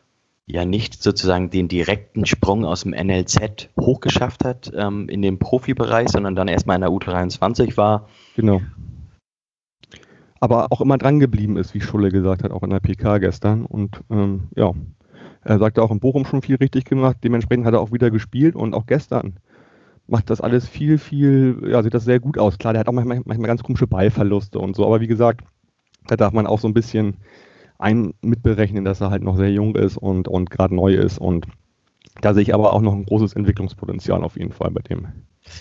ja 0.47 0.65
nicht 0.65 1.03
sozusagen 1.03 1.51
den 1.51 1.69
direkten 1.69 2.25
Sprung 2.25 2.65
aus 2.65 2.85
dem 2.85 2.93
NLZ 2.93 3.69
hochgeschafft 3.79 4.45
hat 4.45 4.73
ähm, 4.75 5.09
in 5.09 5.21
den 5.21 5.39
Profibereich, 5.39 6.09
sondern 6.09 6.37
dann 6.37 6.49
erstmal 6.49 6.77
in 6.77 6.83
der 6.83 6.91
U23 6.91 7.77
war. 7.77 8.09
Genau. 8.37 8.63
Aber 10.39 10.71
auch 10.71 10.81
immer 10.81 10.99
dran 10.99 11.19
geblieben 11.19 11.57
ist, 11.57 11.75
wie 11.75 11.81
Schulle 11.81 12.11
gesagt 12.11 12.45
hat, 12.45 12.53
auch 12.53 12.63
in 12.63 12.71
der 12.71 12.81
PK 12.81 13.19
gestern. 13.19 13.67
Und 13.67 14.01
ähm, 14.11 14.45
ja, 14.55 14.73
er 15.43 15.59
sagte 15.59 15.83
auch 15.83 15.91
in 15.91 15.99
Bochum 15.99 16.25
schon 16.25 16.43
viel 16.43 16.57
richtig 16.57 16.85
gemacht. 16.85 17.19
Dementsprechend 17.25 17.67
hat 17.67 17.75
er 17.75 17.81
auch 17.81 17.93
wieder 17.93 18.11
gespielt 18.11 18.55
und 18.55 18.75
auch 18.75 18.87
gestern 18.87 19.41
macht 20.07 20.31
das 20.31 20.41
alles 20.41 20.69
viel, 20.69 20.99
viel, 20.99 21.67
ja, 21.69 21.83
sieht 21.83 21.95
das 21.95 22.05
sehr 22.05 22.21
gut 22.21 22.39
aus. 22.39 22.59
Klar, 22.59 22.73
der 22.73 22.81
hat 22.81 22.89
auch 22.89 22.93
manchmal, 22.93 23.23
manchmal 23.25 23.49
ganz 23.49 23.65
komische 23.65 23.89
Ballverluste 23.89 24.61
und 24.61 24.77
so. 24.77 24.87
Aber 24.87 25.01
wie 25.01 25.09
gesagt, 25.09 25.41
da 26.07 26.17
darf 26.17 26.33
man 26.33 26.47
auch 26.47 26.61
so 26.61 26.69
ein 26.69 26.75
bisschen 26.75 27.17
ein 27.79 28.15
mitberechnen, 28.23 28.85
dass 28.85 29.01
er 29.01 29.11
halt 29.11 29.23
noch 29.23 29.37
sehr 29.37 29.51
jung 29.51 29.77
ist 29.77 29.97
und, 29.97 30.29
und 30.29 30.51
gerade 30.51 30.75
neu 30.75 30.95
ist. 30.95 31.19
Und 31.19 31.47
da 32.21 32.35
sehe 32.35 32.43
ich 32.43 32.55
aber 32.55 32.73
auch 32.73 32.81
noch 32.81 32.95
ein 32.95 33.05
großes 33.05 33.35
Entwicklungspotenzial 33.35 34.23
auf 34.25 34.37
jeden 34.37 34.53
Fall 34.53 34.71
bei 34.71 34.81
dem. 34.83 35.09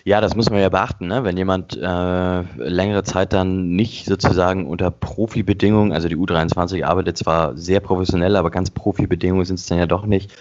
Ja, 0.04 0.22
das 0.22 0.36
muss 0.36 0.50
man 0.50 0.60
ja 0.60 0.70
beachten, 0.70 1.08
ne? 1.08 1.24
wenn 1.24 1.38
jemand 1.38 1.78
äh, 1.78 2.42
längere 2.58 3.04
Zeit 3.04 3.34
dann 3.34 3.70
nicht 3.76 4.06
sozusagen 4.06 4.66
unter 4.66 4.90
Profibedingungen, 4.90 5.94
also 5.94 6.08
die 6.08 6.18
U23 6.18 6.84
arbeitet 6.84 7.18
zwar 7.18 7.56
sehr 7.56 7.82
professionell, 7.82 8.36
aber 8.36 8.50
ganz 8.50 8.72
Profibedingungen 8.72 9.46
sind 9.46 9.60
es 9.60 9.68
dann 9.68 9.78
ja 9.78 9.86
doch 9.86 10.06
nicht, 10.06 10.34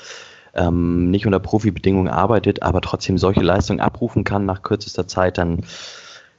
ähm, 0.55 1.11
nicht 1.11 1.27
unter 1.27 1.41
Profibedingungen 1.41 2.09
arbeitet, 2.09 2.63
aber 2.63 2.81
trotzdem 2.81 3.19
solche 3.19 3.43
Leistungen 3.43 3.81
abrufen 3.81 4.25
kann 4.25 4.47
nach 4.47 4.63
kürzester 4.63 5.07
Zeit, 5.07 5.37
dann 5.37 5.61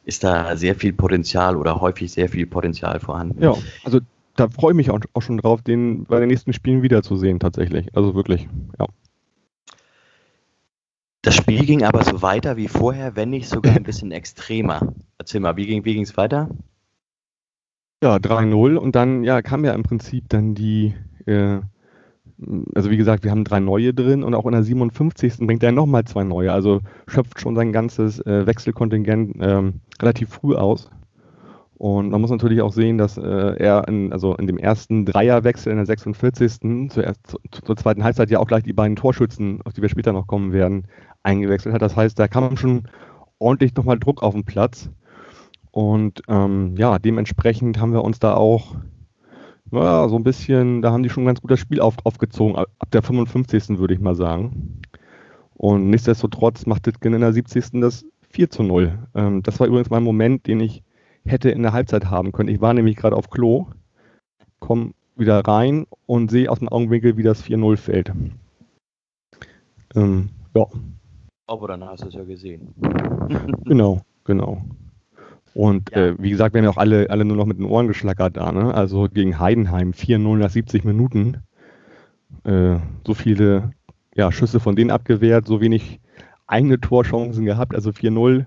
ist 0.03 0.23
da 0.23 0.55
sehr 0.55 0.75
viel 0.75 0.93
Potenzial 0.93 1.57
oder 1.57 1.81
häufig 1.81 2.11
sehr 2.11 2.29
viel 2.29 2.45
Potenzial 2.47 2.99
vorhanden. 2.99 3.41
Ja, 3.43 3.55
also 3.83 3.99
da 4.35 4.49
freue 4.49 4.71
ich 4.71 4.77
mich 4.77 4.91
auch, 4.91 4.99
auch 5.13 5.21
schon 5.21 5.37
drauf, 5.37 5.61
den 5.61 6.05
bei 6.05 6.19
den 6.19 6.27
nächsten 6.27 6.53
Spielen 6.53 6.83
wiederzusehen, 6.83 7.39
tatsächlich. 7.39 7.95
Also 7.95 8.15
wirklich, 8.15 8.47
ja. 8.79 8.87
Das 11.21 11.35
Spiel 11.35 11.65
ging 11.65 11.83
aber 11.83 12.03
so 12.03 12.21
weiter 12.21 12.55
wie 12.55 12.67
vorher, 12.67 13.15
wenn 13.15 13.31
nicht 13.31 13.49
sogar 13.49 13.75
ein 13.75 13.83
bisschen 13.85 14.11
extremer. 14.11 14.93
Erzähl 15.17 15.41
mal, 15.41 15.57
wie 15.57 15.65
ging 15.65 16.03
es 16.03 16.17
weiter? 16.17 16.49
Ja, 18.03 18.17
3-0 18.17 18.75
und 18.75 18.95
dann 18.95 19.23
ja, 19.23 19.41
kam 19.41 19.65
ja 19.65 19.73
im 19.73 19.83
Prinzip 19.83 20.25
dann 20.29 20.53
die, 20.53 20.93
äh, 21.25 21.61
also 22.75 22.91
wie 22.91 22.97
gesagt, 22.97 23.23
wir 23.23 23.31
haben 23.31 23.45
drei 23.45 23.59
neue 23.59 23.93
drin 23.93 24.23
und 24.23 24.35
auch 24.35 24.45
in 24.45 24.51
der 24.51 24.63
57. 24.63 25.37
bringt 25.39 25.63
er 25.63 25.71
nochmal 25.71 26.03
zwei 26.03 26.23
neue, 26.23 26.51
also 26.51 26.81
schöpft 27.07 27.39
schon 27.39 27.55
sein 27.55 27.71
ganzes 27.71 28.19
äh, 28.19 28.45
Wechselkontingent 28.45 29.37
ähm, 29.39 29.81
relativ 29.99 30.29
früh 30.29 30.55
aus. 30.55 30.91
Und 31.77 32.09
man 32.09 32.21
muss 32.21 32.29
natürlich 32.29 32.61
auch 32.61 32.71
sehen, 32.71 32.97
dass 32.97 33.17
äh, 33.17 33.21
er 33.21 33.87
in, 33.87 34.13
also 34.13 34.35
in 34.35 34.47
dem 34.47 34.57
ersten 34.57 35.05
Dreierwechsel 35.05 35.71
in 35.71 35.77
der 35.77 35.85
46. 35.85 36.89
Zuerst, 36.89 37.27
zu, 37.27 37.37
zur 37.51 37.75
zweiten 37.75 38.03
Halbzeit 38.03 38.29
ja 38.31 38.39
auch 38.39 38.47
gleich 38.47 38.63
die 38.63 38.73
beiden 38.73 38.95
Torschützen, 38.95 39.61
auf 39.63 39.73
die 39.73 39.81
wir 39.81 39.89
später 39.89 40.13
noch 40.13 40.27
kommen 40.27 40.53
werden, 40.53 40.87
eingewechselt 41.23 41.73
hat. 41.73 41.81
Das 41.81 41.95
heißt, 41.95 42.17
da 42.17 42.27
kam 42.29 42.55
schon 42.55 42.83
ordentlich 43.39 43.75
nochmal 43.75 43.99
Druck 43.99 44.23
auf 44.23 44.33
den 44.33 44.45
Platz. 44.45 44.89
Und 45.71 46.21
ähm, 46.29 46.75
ja, 46.77 46.97
dementsprechend 46.97 47.79
haben 47.81 47.91
wir 47.91 48.05
uns 48.05 48.19
da 48.19 48.35
auch 48.35 48.75
ja, 49.71 50.07
so 50.07 50.15
ein 50.15 50.23
bisschen, 50.23 50.81
da 50.81 50.91
haben 50.93 51.03
die 51.03 51.09
schon 51.09 51.25
ganz 51.25 51.41
gut 51.41 51.51
das 51.51 51.59
Spiel 51.59 51.81
auf, 51.81 51.95
aufgezogen, 52.05 52.55
ab 52.55 52.91
der 52.93 53.01
55. 53.01 53.77
würde 53.77 53.93
ich 53.93 53.99
mal 53.99 54.15
sagen. 54.15 54.79
Und 55.55 55.89
nichtsdestotrotz 55.89 56.65
macht 56.65 56.85
Dittgen 56.85 57.13
in 57.13 57.21
der 57.21 57.33
70. 57.33 57.81
das 57.81 58.05
4 58.29 58.49
zu 58.49 58.63
0. 58.63 58.97
Ähm, 59.15 59.43
das 59.43 59.59
war 59.59 59.67
übrigens 59.67 59.89
mein 59.89 60.03
Moment, 60.03 60.47
den 60.47 60.61
ich 60.61 60.84
hätte 61.25 61.49
in 61.49 61.63
der 61.63 61.73
Halbzeit 61.73 62.05
haben 62.05 62.31
können. 62.31 62.49
Ich 62.49 62.61
war 62.61 62.73
nämlich 62.73 62.95
gerade 62.95 63.15
auf 63.15 63.29
Klo, 63.29 63.67
komme 64.59 64.93
wieder 65.15 65.39
rein 65.39 65.85
und 66.05 66.29
sehe 66.29 66.49
aus 66.51 66.59
dem 66.59 66.69
Augenwinkel, 66.69 67.17
wie 67.17 67.23
das 67.23 67.43
4-0 67.43 67.77
fällt. 67.77 68.11
Ähm, 69.95 70.29
ja. 70.55 70.65
Aber 71.47 71.67
dann 71.67 71.83
hast 71.83 72.03
du 72.03 72.07
es 72.07 72.13
ja 72.13 72.23
gesehen. 72.23 72.73
genau, 73.65 74.01
genau. 74.23 74.61
Und 75.55 75.91
ja. 75.91 76.07
äh, 76.07 76.15
wie 76.19 76.29
gesagt, 76.29 76.53
wir 76.53 76.59
haben 76.59 76.65
ja 76.65 76.71
auch 76.71 76.77
alle, 76.77 77.09
alle 77.09 77.23
nur 77.23 77.37
noch 77.37 77.45
mit 77.45 77.57
den 77.57 77.65
Ohren 77.65 77.87
geschlackert 77.87 78.35
da. 78.35 78.51
Ne? 78.51 78.73
Also 78.73 79.07
gegen 79.07 79.39
Heidenheim 79.39 79.91
4-0 79.91 80.37
nach 80.37 80.49
70 80.49 80.83
Minuten. 80.83 81.37
Äh, 82.43 82.77
so 83.07 83.13
viele 83.13 83.71
ja, 84.13 84.31
Schüsse 84.33 84.59
von 84.59 84.75
denen 84.75 84.91
abgewehrt, 84.91 85.47
so 85.47 85.61
wenig 85.61 86.01
eigene 86.45 86.81
Torchancen 86.81 87.45
gehabt. 87.45 87.73
Also 87.73 87.91
4-0 87.91 88.45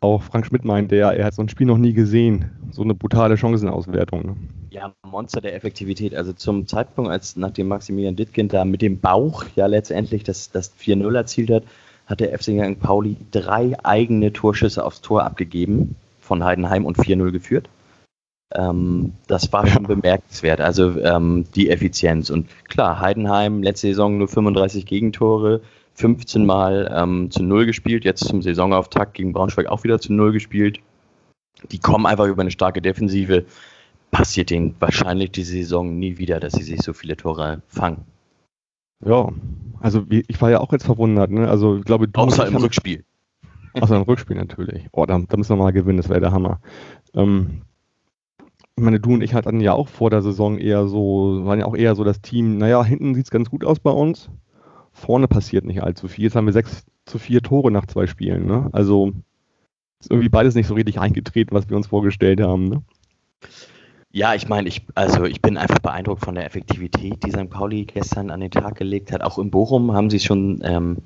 auch 0.00 0.22
Frank 0.22 0.46
Schmidt 0.46 0.64
meinte 0.64 0.96
ja, 0.96 1.10
er 1.10 1.24
hat 1.24 1.34
so 1.34 1.42
ein 1.42 1.48
Spiel 1.48 1.66
noch 1.66 1.78
nie 1.78 1.92
gesehen. 1.92 2.50
So 2.70 2.82
eine 2.82 2.94
brutale 2.94 3.36
Chancenauswertung. 3.36 4.26
Ne? 4.26 4.36
Ja, 4.70 4.92
Monster 5.04 5.40
der 5.40 5.54
Effektivität. 5.54 6.14
Also 6.14 6.32
zum 6.32 6.66
Zeitpunkt, 6.66 7.10
als 7.10 7.36
nachdem 7.36 7.68
Maximilian 7.68 8.16
Dittgen 8.16 8.48
da 8.48 8.64
mit 8.64 8.82
dem 8.82 9.00
Bauch 9.00 9.44
ja 9.56 9.66
letztendlich 9.66 10.22
das, 10.22 10.50
das 10.50 10.72
4-0 10.78 11.16
erzielt 11.16 11.50
hat, 11.50 11.64
hat 12.06 12.20
der 12.20 12.38
FC 12.38 12.44
St. 12.44 12.80
Pauli 12.80 13.16
drei 13.30 13.76
eigene 13.82 14.32
Torschüsse 14.32 14.84
aufs 14.84 15.00
Tor 15.00 15.24
abgegeben 15.24 15.96
von 16.20 16.44
Heidenheim 16.44 16.84
und 16.84 16.96
4-0 16.96 17.32
geführt. 17.32 17.68
Ähm, 18.54 19.14
das 19.26 19.52
war 19.52 19.66
schon 19.66 19.82
bemerkenswert. 19.84 20.60
Also 20.60 20.98
ähm, 21.00 21.44
die 21.54 21.70
Effizienz. 21.70 22.30
Und 22.30 22.48
klar, 22.68 23.00
Heidenheim, 23.00 23.62
letzte 23.62 23.88
Saison 23.88 24.16
nur 24.16 24.28
35 24.28 24.86
Gegentore, 24.86 25.60
15 25.98 26.46
Mal 26.46 26.94
ähm, 26.94 27.28
zu 27.30 27.42
Null 27.42 27.66
gespielt, 27.66 28.04
jetzt 28.04 28.24
zum 28.24 28.40
Saisonauftakt 28.40 29.14
gegen 29.14 29.32
Braunschweig 29.32 29.66
auch 29.66 29.82
wieder 29.82 29.98
zu 29.98 30.12
Null 30.12 30.32
gespielt. 30.32 30.78
Die 31.72 31.80
kommen 31.80 32.06
einfach 32.06 32.26
über 32.26 32.42
eine 32.42 32.52
starke 32.52 32.80
Defensive. 32.80 33.44
Passiert 34.12 34.50
denen 34.50 34.76
wahrscheinlich 34.78 35.32
diese 35.32 35.52
Saison 35.52 35.98
nie 35.98 36.18
wieder, 36.18 36.38
dass 36.38 36.52
sie 36.52 36.62
sich 36.62 36.82
so 36.82 36.92
viele 36.92 37.16
Tore 37.16 37.62
fangen. 37.66 38.04
Ja, 39.04 39.28
also 39.80 40.04
ich 40.08 40.40
war 40.40 40.50
ja 40.50 40.60
auch 40.60 40.72
jetzt 40.72 40.86
verwundert. 40.86 41.32
Ne? 41.32 41.48
Also 41.48 41.78
ich 41.78 41.84
glaube, 41.84 42.06
du 42.06 42.20
Außer 42.20 42.46
im 42.46 42.54
haben... 42.54 42.62
Rückspiel. 42.62 43.04
Außer 43.80 43.96
im 43.96 44.02
Rückspiel 44.02 44.36
natürlich. 44.36 44.86
Oh, 44.92 45.04
da, 45.04 45.18
da 45.18 45.36
müssen 45.36 45.50
wir 45.50 45.62
mal 45.62 45.72
gewinnen, 45.72 45.98
das 45.98 46.08
wäre 46.08 46.20
der 46.20 46.30
Hammer. 46.30 46.60
Ähm, 47.14 47.62
ich 48.76 48.84
meine, 48.84 49.00
du 49.00 49.14
und 49.14 49.22
ich 49.22 49.34
hatten 49.34 49.60
ja 49.60 49.72
auch 49.72 49.88
vor 49.88 50.10
der 50.10 50.22
Saison 50.22 50.58
eher 50.58 50.86
so, 50.86 51.44
waren 51.44 51.58
ja 51.58 51.66
auch 51.66 51.76
eher 51.76 51.96
so 51.96 52.04
das 52.04 52.20
Team, 52.20 52.58
naja, 52.58 52.84
hinten 52.84 53.16
sieht 53.16 53.24
es 53.24 53.30
ganz 53.32 53.50
gut 53.50 53.64
aus 53.64 53.80
bei 53.80 53.90
uns 53.90 54.30
vorne 54.98 55.28
passiert 55.28 55.64
nicht 55.64 55.82
allzu 55.82 56.08
viel. 56.08 56.24
Jetzt 56.24 56.36
haben 56.36 56.46
wir 56.46 56.52
sechs 56.52 56.84
zu 57.06 57.18
vier 57.18 57.42
Tore 57.42 57.70
nach 57.70 57.86
zwei 57.86 58.06
Spielen. 58.06 58.46
Ne? 58.46 58.68
Also 58.72 59.12
ist 60.00 60.10
irgendwie 60.10 60.28
beides 60.28 60.54
nicht 60.54 60.66
so 60.66 60.74
richtig 60.74 61.00
eingetreten, 61.00 61.54
was 61.54 61.68
wir 61.68 61.76
uns 61.76 61.88
vorgestellt 61.88 62.40
haben. 62.40 62.68
Ne? 62.68 62.82
Ja, 64.10 64.34
ich 64.34 64.48
meine, 64.48 64.68
ich, 64.68 64.86
also 64.94 65.24
ich 65.24 65.42
bin 65.42 65.56
einfach 65.56 65.80
beeindruckt 65.80 66.24
von 66.24 66.34
der 66.34 66.46
Effektivität, 66.46 67.24
die 67.24 67.30
St. 67.30 67.50
Pauli 67.50 67.84
gestern 67.84 68.30
an 68.30 68.40
den 68.40 68.50
Tag 68.50 68.76
gelegt 68.76 69.12
hat. 69.12 69.22
Auch 69.22 69.38
in 69.38 69.50
Bochum 69.50 69.92
haben 69.92 70.08
sie 70.08 70.20
schon, 70.20 70.60
ähm, 70.62 70.98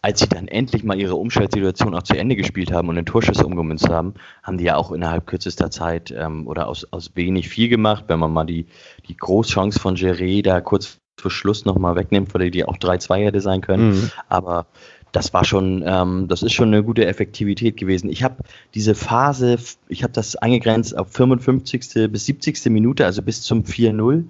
als 0.00 0.20
sie 0.20 0.28
dann 0.28 0.48
endlich 0.48 0.82
mal 0.82 0.98
ihre 0.98 1.16
Umschaltsituation 1.16 1.94
auch 1.94 2.02
zu 2.02 2.16
Ende 2.16 2.36
gespielt 2.36 2.72
haben 2.72 2.88
und 2.88 2.96
den 2.96 3.04
Torschüsse 3.04 3.44
umgemünzt 3.44 3.88
haben, 3.88 4.14
haben 4.42 4.58
die 4.58 4.64
ja 4.64 4.76
auch 4.76 4.90
innerhalb 4.90 5.26
kürzester 5.26 5.70
Zeit 5.70 6.14
ähm, 6.16 6.46
oder 6.46 6.68
aus, 6.68 6.90
aus 6.92 7.14
wenig 7.14 7.48
viel 7.48 7.68
gemacht. 7.68 8.04
Wenn 8.08 8.20
man 8.20 8.32
mal 8.32 8.46
die, 8.46 8.66
die 9.06 9.16
Großchance 9.16 9.78
von 9.78 9.96
Geré 9.96 10.42
da 10.42 10.60
kurz 10.60 10.98
für 11.16 11.30
Schluss 11.30 11.64
nochmal 11.64 11.96
wegnimmt, 11.96 12.34
weil 12.34 12.50
die 12.50 12.64
auch 12.64 12.76
3-2 12.76 13.24
hätte 13.24 13.40
sein 13.40 13.60
können. 13.60 13.90
Mhm. 13.90 14.10
Aber 14.28 14.66
das 15.12 15.32
war 15.32 15.44
schon, 15.44 15.82
ähm, 15.86 16.28
das 16.28 16.42
ist 16.42 16.52
schon 16.52 16.68
eine 16.68 16.82
gute 16.82 17.06
Effektivität 17.06 17.76
gewesen. 17.76 18.10
Ich 18.10 18.22
habe 18.22 18.36
diese 18.74 18.94
Phase, 18.94 19.56
ich 19.88 20.02
habe 20.02 20.12
das 20.12 20.36
eingegrenzt 20.36 20.96
auf 20.96 21.10
55. 21.12 22.10
bis 22.10 22.26
70. 22.26 22.66
Minute, 22.66 23.06
also 23.06 23.22
bis 23.22 23.42
zum 23.42 23.62
4-0. 23.62 24.16
Mhm. 24.16 24.28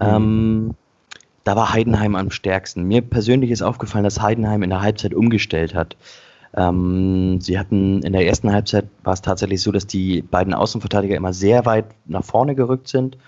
Ähm, 0.00 0.74
da 1.44 1.56
war 1.56 1.72
Heidenheim 1.72 2.16
am 2.16 2.30
stärksten. 2.30 2.84
Mir 2.84 3.02
persönlich 3.02 3.50
ist 3.50 3.62
aufgefallen, 3.62 4.04
dass 4.04 4.20
Heidenheim 4.20 4.62
in 4.62 4.70
der 4.70 4.80
Halbzeit 4.80 5.14
umgestellt 5.14 5.74
hat. 5.74 5.96
Ähm, 6.56 7.40
sie 7.40 7.58
hatten 7.58 8.02
in 8.02 8.12
der 8.12 8.26
ersten 8.26 8.52
Halbzeit 8.52 8.86
war 9.02 9.12
es 9.12 9.22
tatsächlich 9.22 9.60
so, 9.60 9.70
dass 9.70 9.86
die 9.86 10.22
beiden 10.22 10.54
Außenverteidiger 10.54 11.16
immer 11.16 11.32
sehr 11.32 11.66
weit 11.66 11.86
nach 12.06 12.24
vorne 12.24 12.54
gerückt 12.54 12.88
sind. 12.88 13.18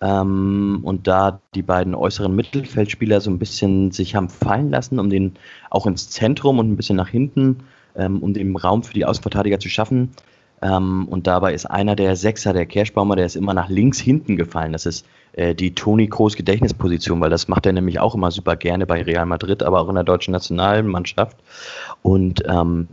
Ähm, 0.00 0.80
und 0.82 1.06
da 1.06 1.40
die 1.54 1.62
beiden 1.62 1.94
äußeren 1.94 2.34
Mittelfeldspieler 2.34 3.20
so 3.20 3.30
ein 3.30 3.38
bisschen 3.38 3.90
sich 3.90 4.14
haben 4.14 4.28
fallen 4.28 4.70
lassen, 4.70 4.98
um 4.98 5.10
den 5.10 5.34
auch 5.70 5.86
ins 5.86 6.10
Zentrum 6.10 6.58
und 6.58 6.70
ein 6.70 6.76
bisschen 6.76 6.96
nach 6.96 7.08
hinten, 7.08 7.64
ähm, 7.96 8.22
um 8.22 8.32
den 8.32 8.54
Raum 8.56 8.82
für 8.82 8.94
die 8.94 9.04
Außenverteidiger 9.04 9.58
zu 9.58 9.68
schaffen. 9.68 10.10
Ähm, 10.60 11.06
und 11.08 11.26
dabei 11.26 11.54
ist 11.54 11.66
einer 11.66 11.96
der 11.96 12.16
Sechser, 12.16 12.52
der 12.52 12.66
Kerschbaumer, 12.66 13.16
der 13.16 13.26
ist 13.26 13.36
immer 13.36 13.54
nach 13.54 13.68
links 13.68 13.98
hinten 13.98 14.36
gefallen. 14.36 14.72
Das 14.72 14.86
ist 14.86 15.06
äh, 15.32 15.54
die 15.54 15.74
Toni 15.74 16.08
Kroos 16.08 16.36
Gedächtnisposition, 16.36 17.20
weil 17.20 17.30
das 17.30 17.48
macht 17.48 17.66
er 17.66 17.72
nämlich 17.72 18.00
auch 18.00 18.14
immer 18.14 18.30
super 18.30 18.56
gerne 18.56 18.86
bei 18.86 19.02
Real 19.02 19.26
Madrid, 19.26 19.62
aber 19.62 19.80
auch 19.80 19.88
in 19.88 19.94
der 19.94 20.04
deutschen 20.04 20.32
Nationalmannschaft. 20.32 21.36
Und 22.02 22.42
ähm, 22.48 22.88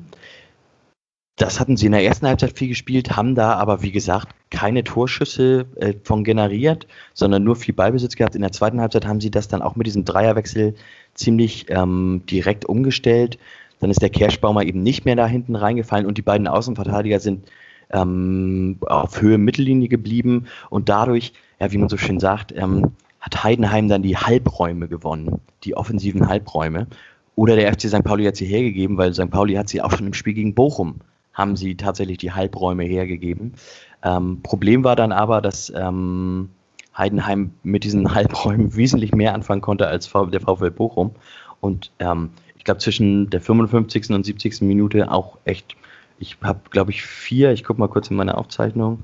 das 1.37 1.59
hatten 1.59 1.75
sie 1.75 1.87
in 1.87 1.91
der 1.91 2.03
ersten 2.03 2.27
Halbzeit 2.27 2.57
viel 2.57 2.69
gespielt, 2.69 3.15
haben 3.15 3.35
da 3.35 3.53
aber, 3.53 3.81
wie 3.81 3.91
gesagt, 3.91 4.29
keine 4.51 4.85
Torschüsse 4.85 5.65
äh, 5.75 5.93
von 6.03 6.23
generiert, 6.23 6.87
sondern 7.13 7.43
nur 7.43 7.57
viel 7.57 7.73
Ballbesitz 7.73 8.15
gehabt. 8.15 8.35
In 8.35 8.41
der 8.41 8.53
zweiten 8.53 8.79
Halbzeit 8.79 9.05
haben 9.05 9.19
sie 9.19 9.31
das 9.31 9.49
dann 9.49 9.61
auch 9.61 9.75
mit 9.75 9.85
diesem 9.85 10.05
Dreierwechsel 10.05 10.75
ziemlich 11.13 11.65
ähm, 11.69 12.21
direkt 12.29 12.65
umgestellt. 12.65 13.37
Dann 13.81 13.89
ist 13.89 14.01
der 14.01 14.09
Kerschbaumer 14.09 14.63
eben 14.63 14.81
nicht 14.81 15.03
mehr 15.03 15.17
da 15.17 15.27
hinten 15.27 15.57
reingefallen 15.57 16.05
und 16.05 16.17
die 16.17 16.21
beiden 16.21 16.47
Außenverteidiger 16.47 17.19
sind 17.19 17.51
ähm, 17.91 18.77
auf 18.81 19.21
Höhe 19.21 19.37
Mittellinie 19.37 19.89
geblieben 19.89 20.45
und 20.69 20.87
dadurch, 20.87 21.33
ja, 21.59 21.69
wie 21.71 21.77
man 21.77 21.89
so 21.89 21.97
schön 21.97 22.21
sagt, 22.21 22.53
ähm, 22.55 22.93
hat 23.19 23.43
Heidenheim 23.43 23.89
dann 23.89 24.03
die 24.03 24.15
Halbräume 24.15 24.87
gewonnen, 24.87 25.41
die 25.65 25.75
offensiven 25.75 26.29
Halbräume. 26.29 26.87
Oder 27.35 27.57
der 27.57 27.73
FC 27.73 27.89
St. 27.89 28.03
Pauli 28.05 28.23
hat 28.23 28.37
sie 28.37 28.45
hergegeben, 28.45 28.97
weil 28.97 29.13
St. 29.13 29.29
Pauli 29.29 29.55
hat 29.55 29.67
sie 29.67 29.81
auch 29.81 29.91
schon 29.91 30.07
im 30.07 30.13
Spiel 30.13 30.33
gegen 30.33 30.55
Bochum 30.55 31.01
haben 31.35 31.55
sie 31.55 31.75
tatsächlich 31.75 32.17
die 32.17 32.31
Halbräume 32.31 32.83
hergegeben. 32.83 33.53
Ähm, 34.01 34.39
Problem 34.41 34.83
war 34.83 34.95
dann 34.95 35.11
aber, 35.11 35.41
dass 35.41 35.71
ähm, 35.75 36.49
Heidenheim 36.97 37.51
mit 37.61 37.83
diesen 37.83 38.15
Halbräumen 38.15 38.75
wesentlich 38.75 39.13
mehr 39.13 39.35
anfangen 39.35 39.61
konnte 39.61 39.87
als 39.87 40.11
der 40.11 40.41
VfL 40.41 40.71
Bochum. 40.71 41.11
Und 41.59 41.91
ähm, 41.99 42.31
ich 42.57 42.63
glaube, 42.63 42.79
zwischen 42.79 43.29
der 43.29 43.41
55. 43.41 44.09
und 44.11 44.25
70. 44.25 44.61
Minute 44.61 45.11
auch 45.11 45.37
echt, 45.45 45.75
ich 46.17 46.37
habe, 46.41 46.61
glaube 46.71 46.91
ich, 46.91 47.03
vier, 47.03 47.51
ich 47.51 47.63
gucke 47.63 47.79
mal 47.79 47.89
kurz 47.89 48.09
in 48.09 48.15
meine 48.15 48.37
Aufzeichnung, 48.37 49.03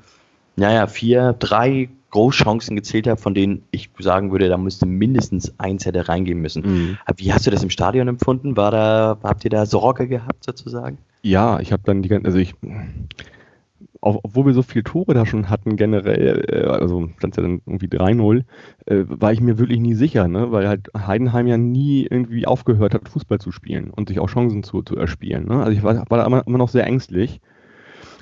naja, 0.56 0.88
vier, 0.88 1.34
drei 1.34 1.90
Großchancen 2.12 2.76
gezählt 2.76 3.08
habe, 3.08 3.20
von 3.20 3.34
denen 3.34 3.64
ich 3.72 3.90
sagen 4.00 4.32
würde, 4.32 4.50
da 4.50 4.58
müsste 4.58 4.86
mindestens 4.86 5.58
eins 5.60 5.86
hätte 5.86 6.10
reingehen 6.10 6.42
müssen. 6.42 6.64
Mhm. 6.64 6.98
Wie 7.18 7.34
hast 7.34 7.48
du 7.48 7.52
das 7.52 7.64
im 7.64 7.70
Stadion 7.70 8.08
empfunden? 8.08 8.58
War 8.58 8.72
da, 8.72 9.18
habt 9.24 9.44
ihr 9.46 9.50
da 9.50 9.66
Sorge 9.66 10.08
gehabt 10.08 10.44
sozusagen? 10.44 10.98
Ja, 11.24 11.60
ich 11.60 11.72
habe 11.72 11.84
dann 11.86 12.02
die 12.02 12.10
ganze, 12.10 12.28
also 12.28 12.40
ich, 12.40 12.56
obwohl 14.02 14.48
wir 14.48 14.54
so 14.54 14.64
viele 14.64 14.84
Tore 14.84 15.14
da 15.14 15.26
schon 15.26 15.50
hatten 15.50 15.76
generell, 15.76 16.46
äh, 16.50 16.66
also 16.66 17.10
stand 17.18 17.38
ja 17.38 17.44
dann 17.44 17.62
irgendwie 17.66 17.88
3-0, 17.88 18.44
äh, 18.88 19.04
war 19.08 19.32
ich 19.32 19.42
mir 19.42 19.60
wirklich 19.60 19.80
nie 19.80 19.94
sicher, 19.94 20.28
ne? 20.28 20.52
weil 20.52 20.68
halt 20.68 20.90
Heidenheim 20.98 21.48
ja 21.48 21.58
nie 21.58 22.08
irgendwie 22.10 22.48
aufgehört 22.48 22.96
hat, 22.96 23.08
Fußball 23.08 23.40
zu 23.40 23.52
spielen 23.52 23.92
und 23.92 24.10
sich 24.10 24.20
auch 24.20 24.30
Chancen 24.30 24.64
zu, 24.64 24.82
zu 24.82 24.96
erspielen. 24.96 25.46
Ne? 25.48 25.60
Also 25.60 25.72
ich 25.72 25.84
war, 25.84 25.96
war 26.10 26.18
da 26.18 26.26
immer, 26.26 26.46
immer 26.48 26.58
noch 26.58 26.70
sehr 26.70 26.86
ängstlich. 26.86 27.40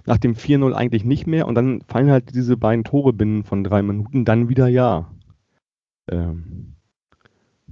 Nach 0.05 0.17
dem 0.17 0.35
4-0 0.35 0.73
eigentlich 0.73 1.05
nicht 1.05 1.27
mehr 1.27 1.47
und 1.47 1.55
dann 1.55 1.81
fallen 1.87 2.11
halt 2.11 2.33
diese 2.35 2.57
beiden 2.57 2.83
Tore 2.83 3.13
binnen 3.13 3.43
von 3.43 3.63
drei 3.63 3.81
Minuten, 3.81 4.25
dann 4.25 4.49
wieder 4.49 4.67
ja. 4.67 5.11
Ähm, 6.09 6.75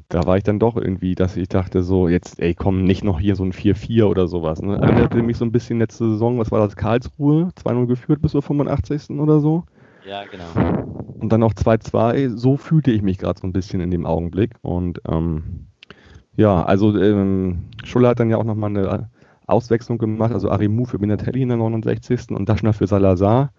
da 0.10 0.26
war 0.26 0.38
ich 0.38 0.44
dann 0.44 0.60
doch 0.60 0.78
irgendwie, 0.78 1.16
dass 1.16 1.36
ich 1.36 1.50
dachte 1.50 1.84
so, 1.84 2.08
jetzt, 2.08 2.40
ey, 2.40 2.56
komm, 2.56 2.84
nicht 2.84 3.04
noch 3.04 3.20
hier 3.20 3.36
so 3.36 3.44
ein 3.44 3.52
4-4 3.52 4.06
oder 4.06 4.28
sowas. 4.28 4.62
Ne? 4.62 4.78
Erinnerte 4.78 5.22
mich 5.22 5.38
so 5.38 5.44
ein 5.44 5.52
bisschen 5.52 5.80
letzte 5.80 6.10
Saison, 6.10 6.40
was 6.40 6.52
war 6.52 6.60
das, 6.60 6.76
Karlsruhe, 6.78 7.50
2-0 7.62 7.88
geführt 7.88 8.22
bis 8.22 8.32
zur 8.32 8.42
85. 8.42 9.10
oder 9.20 9.40
so. 9.42 9.66
Ja, 10.08 10.24
genau. 10.24 10.96
Und 11.20 11.30
dann 11.30 11.42
noch 11.42 11.54
2-2, 11.54 12.30
so 12.38 12.56
fühlte 12.56 12.92
ich 12.92 13.02
mich 13.02 13.18
gerade 13.18 13.40
so 13.40 13.46
ein 13.46 13.52
bisschen 13.52 13.82
in 13.82 13.92
dem 13.92 14.06
Augenblick. 14.06 14.54
Und 14.62 15.02
ähm, 15.10 15.68
ja, 16.38 16.64
also 16.64 16.98
ähm, 16.98 17.66
Schuller 17.84 18.10
hat 18.10 18.20
dann 18.22 18.30
ja 18.30 18.38
auch 18.38 18.46
nochmal 18.46 18.70
eine 18.70 19.10
Auswechslung 19.46 19.98
gemacht, 19.98 20.32
also 20.32 20.50
Arimu 20.50 20.86
für 20.86 21.00
Benatelli 21.00 21.42
in 21.42 21.50
der 21.50 21.58
69. 21.58 22.32
und 22.32 22.48
Daschner 22.48 22.72
für 22.72 22.88
Salazar. 22.88 23.52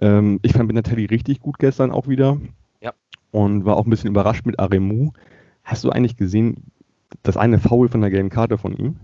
Ähm, 0.00 0.40
ich 0.42 0.52
fand 0.52 0.66
Benatelli 0.66 1.04
richtig 1.04 1.38
gut 1.38 1.58
gestern 1.60 1.92
auch 1.92 2.08
wieder. 2.08 2.38
Ja. 2.80 2.92
Und 3.30 3.64
war 3.64 3.76
auch 3.76 3.86
ein 3.86 3.90
bisschen 3.90 4.10
überrascht 4.10 4.46
mit 4.46 4.58
Arimu. 4.58 5.12
Hast 5.66 5.82
du 5.82 5.90
eigentlich 5.90 6.16
gesehen, 6.16 6.70
das 7.24 7.36
eine 7.36 7.58
Foul 7.58 7.88
von 7.88 8.00
der 8.00 8.10
gelben 8.10 8.30
Karte 8.30 8.56
von 8.56 8.76
ihm? 8.76 8.96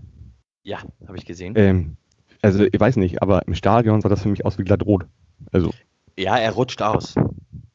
Ja, 0.63 0.77
habe 1.05 1.17
ich 1.17 1.25
gesehen. 1.25 1.55
Ähm, 1.57 1.97
also 2.41 2.63
ich 2.63 2.79
weiß 2.79 2.95
nicht, 2.95 3.21
aber 3.21 3.45
im 3.45 3.53
Stadion 3.53 3.99
sah 3.99 4.07
das 4.07 4.21
für 4.21 4.29
mich 4.29 4.45
aus 4.45 4.57
wie 4.57 4.63
glatt 4.63 4.85
rot. 4.85 5.05
Also. 5.51 5.71
Ja, 6.17 6.37
er 6.37 6.53
rutscht 6.53 6.81
aus. 6.81 7.15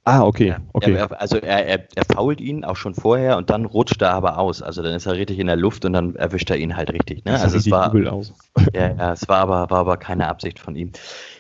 Ah, 0.04 0.22
okay. 0.22 0.56
okay. 0.72 0.94
Er, 0.94 1.20
also 1.20 1.36
er, 1.36 1.66
er, 1.66 1.86
er 1.94 2.04
fault 2.10 2.40
ihn 2.40 2.64
auch 2.64 2.76
schon 2.76 2.94
vorher 2.94 3.36
und 3.36 3.50
dann 3.50 3.66
rutscht 3.66 4.00
er 4.00 4.12
aber 4.12 4.38
aus. 4.38 4.62
Also 4.62 4.82
dann 4.82 4.94
ist 4.94 5.04
er 5.04 5.16
richtig 5.16 5.38
in 5.38 5.48
der 5.48 5.56
Luft 5.56 5.84
und 5.84 5.92
dann 5.92 6.16
erwischt 6.16 6.48
er 6.48 6.56
ihn 6.56 6.74
halt 6.74 6.90
richtig. 6.90 7.26
Ne? 7.26 7.38
Also 7.38 7.58
es 7.58 7.70
war, 7.70 7.94
aus. 8.10 8.32
Ja, 8.74 8.94
ja, 8.94 9.12
es 9.12 9.28
war 9.28 9.40
aber, 9.40 9.68
war 9.68 9.80
aber 9.80 9.98
keine 9.98 10.28
Absicht 10.28 10.60
von 10.60 10.76
ihm. 10.76 10.92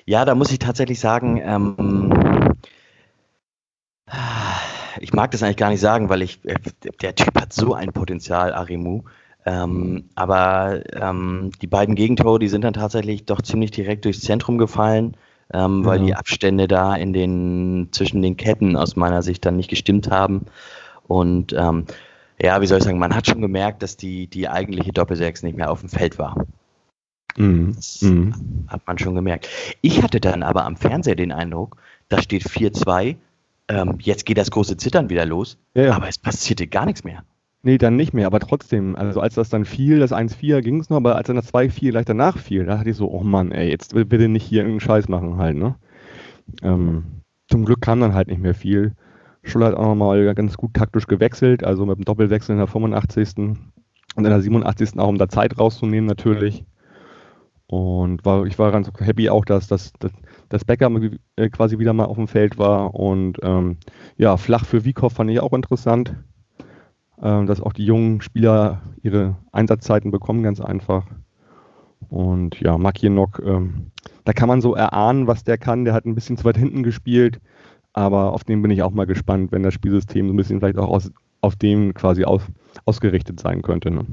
Ja, 0.04 0.26
da 0.26 0.34
muss 0.34 0.52
ich 0.52 0.58
tatsächlich 0.58 1.00
sagen, 1.00 1.40
ähm, 1.42 2.07
ich 5.00 5.12
mag 5.12 5.30
das 5.30 5.42
eigentlich 5.42 5.56
gar 5.56 5.70
nicht 5.70 5.80
sagen, 5.80 6.08
weil 6.08 6.22
ich, 6.22 6.44
äh, 6.44 6.56
der 7.02 7.14
Typ 7.14 7.40
hat 7.40 7.52
so 7.52 7.74
ein 7.74 7.92
Potenzial, 7.92 8.52
Arimu. 8.52 9.02
Ähm, 9.46 10.04
aber 10.14 10.82
ähm, 10.92 11.52
die 11.62 11.66
beiden 11.66 11.94
Gegentore, 11.94 12.38
die 12.38 12.48
sind 12.48 12.64
dann 12.64 12.74
tatsächlich 12.74 13.24
doch 13.24 13.40
ziemlich 13.40 13.70
direkt 13.70 14.04
durchs 14.04 14.20
Zentrum 14.20 14.58
gefallen, 14.58 15.16
ähm, 15.54 15.84
weil 15.84 16.00
ja. 16.00 16.06
die 16.06 16.14
Abstände 16.14 16.68
da 16.68 16.94
in 16.94 17.12
den, 17.12 17.88
zwischen 17.92 18.20
den 18.20 18.36
Ketten 18.36 18.76
aus 18.76 18.96
meiner 18.96 19.22
Sicht 19.22 19.46
dann 19.46 19.56
nicht 19.56 19.70
gestimmt 19.70 20.10
haben. 20.10 20.46
Und 21.06 21.54
ähm, 21.54 21.86
ja, 22.40 22.60
wie 22.60 22.66
soll 22.66 22.78
ich 22.78 22.84
sagen, 22.84 22.98
man 22.98 23.14
hat 23.14 23.26
schon 23.26 23.40
gemerkt, 23.40 23.82
dass 23.82 23.96
die, 23.96 24.26
die 24.26 24.48
eigentliche 24.48 24.92
Doppelsechs 24.92 25.42
nicht 25.42 25.56
mehr 25.56 25.70
auf 25.70 25.80
dem 25.80 25.88
Feld 25.88 26.18
war. 26.18 26.46
Mhm. 27.36 27.72
Das 27.74 28.02
mhm. 28.02 28.66
hat 28.68 28.86
man 28.86 28.98
schon 28.98 29.14
gemerkt. 29.14 29.48
Ich 29.80 30.02
hatte 30.02 30.20
dann 30.20 30.42
aber 30.42 30.64
am 30.64 30.76
Fernseher 30.76 31.16
den 31.16 31.32
Eindruck, 31.32 31.76
da 32.08 32.20
steht 32.20 32.44
4-2 32.44 33.16
ähm, 33.68 33.98
jetzt 34.00 34.26
geht 34.26 34.38
das 34.38 34.50
große 34.50 34.76
Zittern 34.76 35.10
wieder 35.10 35.26
los, 35.26 35.58
ja, 35.74 35.94
aber 35.94 36.08
es 36.08 36.18
passierte 36.18 36.66
gar 36.66 36.86
nichts 36.86 37.04
mehr. 37.04 37.22
Nee, 37.62 37.76
dann 37.76 37.96
nicht 37.96 38.14
mehr, 38.14 38.26
aber 38.26 38.38
trotzdem, 38.38 38.94
also 38.94 39.20
als 39.20 39.34
das 39.34 39.48
dann 39.48 39.64
fiel, 39.64 39.98
das 39.98 40.12
1-4 40.12 40.60
ging 40.62 40.80
es 40.80 40.90
noch, 40.90 40.98
aber 40.98 41.16
als 41.16 41.26
dann 41.26 41.36
das 41.36 41.52
2-4 41.52 41.90
gleich 41.90 42.04
danach 42.06 42.38
fiel, 42.38 42.64
da 42.64 42.78
hatte 42.78 42.90
ich 42.90 42.96
so, 42.96 43.10
oh 43.10 43.22
Mann, 43.22 43.50
ey, 43.50 43.68
jetzt 43.68 43.94
bitte 43.94 44.28
nicht 44.28 44.44
hier 44.44 44.60
irgendeinen 44.60 44.80
Scheiß 44.80 45.08
machen 45.08 45.36
halt, 45.38 45.56
ne? 45.56 45.74
Ähm, 46.62 47.04
zum 47.48 47.64
Glück 47.64 47.80
kam 47.80 48.00
dann 48.00 48.14
halt 48.14 48.28
nicht 48.28 48.40
mehr 48.40 48.54
viel. 48.54 48.94
Schuller 49.42 49.66
hat 49.66 49.74
auch 49.74 49.86
nochmal 49.86 50.34
ganz 50.34 50.56
gut 50.56 50.74
taktisch 50.74 51.06
gewechselt, 51.06 51.64
also 51.64 51.84
mit 51.84 51.98
dem 51.98 52.04
Doppelwechsel 52.04 52.52
in 52.52 52.58
der 52.58 52.68
85. 52.68 53.38
und 53.38 53.58
in 54.16 54.24
der 54.24 54.40
87. 54.40 54.98
auch 54.98 55.08
um 55.08 55.18
da 55.18 55.28
Zeit 55.28 55.58
rauszunehmen 55.58 56.06
natürlich. 56.06 56.64
Und 57.66 58.24
war, 58.24 58.46
ich 58.46 58.58
war 58.58 58.72
ganz 58.72 58.90
happy 58.98 59.28
auch, 59.28 59.44
dass, 59.44 59.66
dass, 59.66 59.92
dass 59.94 60.12
dass 60.48 60.64
Becker 60.64 60.90
äh, 61.36 61.48
quasi 61.50 61.78
wieder 61.78 61.92
mal 61.92 62.06
auf 62.06 62.16
dem 62.16 62.28
Feld 62.28 62.58
war. 62.58 62.94
Und 62.94 63.38
ähm, 63.42 63.76
ja, 64.16 64.36
flach 64.36 64.64
für 64.64 64.84
Wiekow 64.84 65.12
fand 65.12 65.30
ich 65.30 65.40
auch 65.40 65.52
interessant, 65.52 66.14
ähm, 67.22 67.46
dass 67.46 67.60
auch 67.60 67.72
die 67.72 67.84
jungen 67.84 68.20
Spieler 68.20 68.82
ihre 69.02 69.36
Einsatzzeiten 69.52 70.10
bekommen, 70.10 70.42
ganz 70.42 70.60
einfach. 70.60 71.06
Und 72.08 72.60
ja, 72.60 72.78
Makienok, 72.78 73.42
ähm, 73.44 73.90
da 74.24 74.32
kann 74.32 74.48
man 74.48 74.60
so 74.60 74.74
erahnen, 74.74 75.26
was 75.26 75.44
der 75.44 75.58
kann. 75.58 75.84
Der 75.84 75.94
hat 75.94 76.06
ein 76.06 76.14
bisschen 76.14 76.36
zu 76.36 76.44
weit 76.44 76.56
hinten 76.56 76.82
gespielt, 76.82 77.40
aber 77.92 78.32
auf 78.32 78.44
den 78.44 78.62
bin 78.62 78.70
ich 78.70 78.82
auch 78.82 78.92
mal 78.92 79.06
gespannt, 79.06 79.52
wenn 79.52 79.62
das 79.62 79.74
Spielsystem 79.74 80.28
so 80.28 80.34
ein 80.34 80.36
bisschen 80.36 80.60
vielleicht 80.60 80.78
auch 80.78 80.88
aus, 80.88 81.10
auf 81.40 81.56
dem 81.56 81.94
quasi 81.94 82.24
aus, 82.24 82.42
ausgerichtet 82.84 83.40
sein 83.40 83.62
könnte. 83.62 83.90
Ne? 83.90 84.06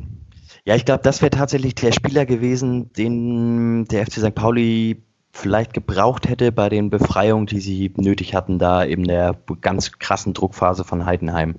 Ja, 0.65 0.75
ich 0.75 0.86
glaube, 0.86 1.03
das 1.03 1.21
wäre 1.21 1.29
tatsächlich 1.29 1.75
der 1.75 1.91
Spieler 1.91 2.25
gewesen, 2.25 2.91
den 2.93 3.86
der 3.86 4.05
FC 4.05 4.13
St. 4.13 4.33
Pauli 4.36 5.03
vielleicht 5.36 5.73
gebraucht 5.73 6.27
hätte 6.27 6.51
bei 6.51 6.69
den 6.69 6.89
Befreiungen, 6.89 7.45
die 7.45 7.59
sie 7.59 7.93
nötig 7.97 8.33
hatten, 8.33 8.57
da 8.57 8.83
in 8.83 9.03
der 9.03 9.36
ganz 9.61 9.99
krassen 9.99 10.33
Druckphase 10.33 10.83
von 10.83 11.05
Heidenheim. 11.05 11.55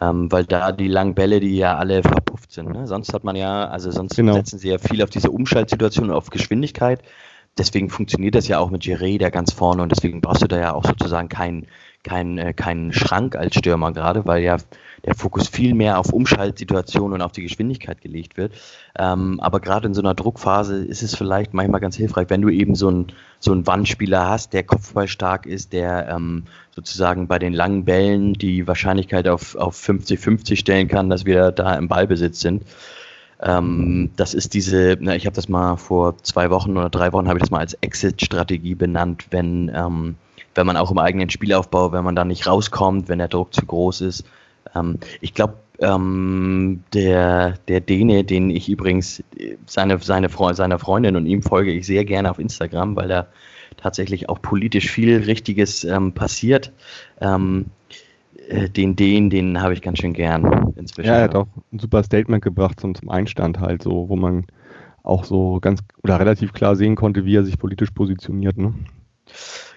Ähm, 0.00 0.30
weil 0.30 0.44
da 0.44 0.70
die 0.70 0.86
langen 0.86 1.14
Bälle, 1.14 1.40
die 1.40 1.56
ja 1.56 1.76
alle 1.76 2.02
verpufft 2.02 2.52
sind. 2.52 2.70
Ne? 2.70 2.86
Sonst 2.86 3.14
hat 3.14 3.24
man 3.24 3.34
ja, 3.34 3.66
also 3.66 3.90
sonst 3.90 4.16
genau. 4.16 4.34
setzen 4.34 4.58
sie 4.58 4.68
ja 4.68 4.78
viel 4.78 5.02
auf 5.02 5.10
diese 5.10 5.30
Umschaltsituation 5.30 6.10
und 6.10 6.16
auf 6.16 6.30
Geschwindigkeit. 6.30 7.02
Deswegen 7.56 7.88
funktioniert 7.88 8.34
das 8.34 8.46
ja 8.46 8.58
auch 8.58 8.70
mit 8.70 8.82
Giré, 8.82 9.18
der 9.18 9.30
ganz 9.30 9.52
vorne, 9.52 9.82
und 9.82 9.90
deswegen 9.90 10.20
brauchst 10.20 10.42
du 10.42 10.46
da 10.46 10.58
ja 10.58 10.74
auch 10.74 10.84
sozusagen 10.84 11.28
keinen 11.28 11.66
kein, 12.04 12.38
äh, 12.38 12.52
kein 12.52 12.92
Schrank 12.92 13.34
als 13.36 13.56
Stürmer 13.56 13.92
gerade, 13.92 14.26
weil 14.26 14.42
ja 14.42 14.58
der 15.04 15.14
Fokus 15.14 15.48
viel 15.48 15.74
mehr 15.74 15.98
auf 15.98 16.12
Umschaltsituationen 16.12 17.14
und 17.14 17.22
auf 17.22 17.32
die 17.32 17.42
Geschwindigkeit 17.42 18.00
gelegt 18.00 18.36
wird. 18.36 18.52
Ähm, 18.98 19.40
aber 19.40 19.60
gerade 19.60 19.86
in 19.86 19.94
so 19.94 20.02
einer 20.02 20.14
Druckphase 20.14 20.84
ist 20.84 21.02
es 21.02 21.14
vielleicht 21.14 21.54
manchmal 21.54 21.80
ganz 21.80 21.96
hilfreich, 21.96 22.30
wenn 22.30 22.42
du 22.42 22.48
eben 22.48 22.74
so 22.74 22.88
einen 22.88 23.12
so 23.40 23.66
Wandspieler 23.66 24.28
hast, 24.28 24.52
der 24.52 24.64
kopfballstark 24.64 25.46
ist, 25.46 25.72
der 25.72 26.08
ähm, 26.08 26.44
sozusagen 26.74 27.28
bei 27.28 27.38
den 27.38 27.52
langen 27.52 27.84
Bällen 27.84 28.34
die 28.34 28.66
Wahrscheinlichkeit 28.66 29.28
auf, 29.28 29.54
auf 29.54 29.76
50-50 29.76 30.56
stellen 30.56 30.88
kann, 30.88 31.10
dass 31.10 31.24
wir 31.24 31.52
da 31.52 31.74
im 31.74 31.88
Ballbesitz 31.88 32.40
sind. 32.40 32.64
Ähm, 33.40 34.10
das 34.16 34.34
ist 34.34 34.54
diese, 34.54 34.96
na, 35.00 35.14
ich 35.14 35.26
habe 35.26 35.36
das 35.36 35.48
mal 35.48 35.76
vor 35.76 36.18
zwei 36.18 36.50
Wochen 36.50 36.76
oder 36.76 36.90
drei 36.90 37.12
Wochen 37.12 37.28
habe 37.28 37.38
ich 37.38 37.42
das 37.42 37.50
mal 37.50 37.60
als 37.60 37.74
Exit-Strategie 37.74 38.74
benannt, 38.74 39.26
wenn, 39.30 39.70
ähm, 39.74 40.16
wenn 40.54 40.66
man 40.66 40.76
auch 40.76 40.90
im 40.90 40.98
eigenen 40.98 41.30
Spielaufbau, 41.30 41.92
wenn 41.92 42.04
man 42.04 42.16
da 42.16 42.24
nicht 42.24 42.46
rauskommt, 42.46 43.08
wenn 43.08 43.18
der 43.18 43.28
Druck 43.28 43.54
zu 43.54 43.64
groß 43.64 44.00
ist. 44.00 44.24
Ähm, 44.78 44.98
ich 45.20 45.34
glaube, 45.34 45.54
ähm, 45.80 46.82
der, 46.92 47.54
der 47.68 47.80
Däne, 47.80 48.24
den 48.24 48.50
ich 48.50 48.68
übrigens, 48.68 49.22
seine, 49.66 49.98
seine 49.98 50.28
Fre 50.28 50.54
seiner 50.54 50.78
Freundin 50.78 51.16
und 51.16 51.26
ihm 51.26 51.42
folge 51.42 51.72
ich 51.72 51.86
sehr 51.86 52.04
gerne 52.04 52.30
auf 52.30 52.38
Instagram, 52.38 52.96
weil 52.96 53.08
da 53.08 53.28
tatsächlich 53.76 54.28
auch 54.28 54.42
politisch 54.42 54.90
viel 54.90 55.22
Richtiges 55.22 55.84
ähm, 55.84 56.12
passiert. 56.12 56.72
Ähm, 57.20 57.66
äh, 58.48 58.68
den 58.68 58.96
den, 58.96 59.30
den 59.30 59.60
habe 59.62 59.74
ich 59.74 59.82
ganz 59.82 59.98
schön 59.98 60.14
gern 60.14 60.72
inzwischen. 60.76 61.08
Ja, 61.08 61.16
er 61.16 61.24
hat 61.24 61.34
auch 61.36 61.46
ein 61.72 61.78
super 61.78 62.02
Statement 62.02 62.42
gebracht 62.42 62.80
zum, 62.80 62.94
zum 62.94 63.08
Einstand 63.08 63.60
halt, 63.60 63.82
so, 63.82 64.08
wo 64.08 64.16
man 64.16 64.46
auch 65.02 65.24
so 65.24 65.58
ganz 65.60 65.80
oder 66.02 66.18
relativ 66.18 66.52
klar 66.52 66.76
sehen 66.76 66.96
konnte, 66.96 67.24
wie 67.24 67.36
er 67.36 67.44
sich 67.44 67.58
politisch 67.58 67.90
positioniert. 67.90 68.56
Ne? 68.56 68.74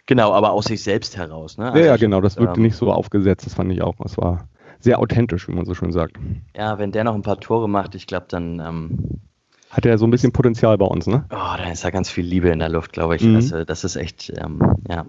Genau, 0.05 0.33
aber 0.33 0.51
aus 0.51 0.65
sich 0.65 0.83
selbst 0.83 1.15
heraus. 1.15 1.57
Ne? 1.57 1.71
Also 1.71 1.79
ja, 1.79 1.85
ja, 1.85 1.97
genau, 1.97 2.21
das 2.21 2.37
wirkte 2.37 2.57
ähm, 2.57 2.63
nicht 2.63 2.75
so 2.75 2.91
aufgesetzt, 2.91 3.45
das 3.45 3.53
fand 3.53 3.71
ich 3.71 3.81
auch. 3.81 3.95
Das 3.99 4.17
war 4.17 4.49
sehr 4.81 4.99
authentisch, 4.99 5.47
wie 5.47 5.53
man 5.53 5.65
so 5.65 5.73
schön 5.73 5.91
sagt. 5.91 6.17
Ja, 6.55 6.77
wenn 6.79 6.91
der 6.91 7.03
noch 7.03 7.15
ein 7.15 7.21
paar 7.21 7.39
Tore 7.39 7.69
macht, 7.69 7.95
ich 7.95 8.07
glaube, 8.07 8.25
dann. 8.29 8.59
Ähm, 8.59 9.21
hat 9.69 9.85
er 9.85 9.97
so 9.97 10.05
ein 10.05 10.11
bisschen 10.11 10.33
Potenzial 10.33 10.77
bei 10.77 10.85
uns, 10.85 11.07
ne? 11.07 11.23
Oh, 11.29 11.55
da 11.57 11.71
ist 11.71 11.85
da 11.85 11.91
ganz 11.91 12.09
viel 12.09 12.25
Liebe 12.25 12.49
in 12.49 12.59
der 12.59 12.67
Luft, 12.67 12.91
glaube 12.91 13.15
ich. 13.15 13.23
Mhm. 13.23 13.37
Also, 13.37 13.63
das 13.63 13.85
ist 13.85 13.95
echt, 13.95 14.31
ähm, 14.35 14.59
ja, 14.89 15.05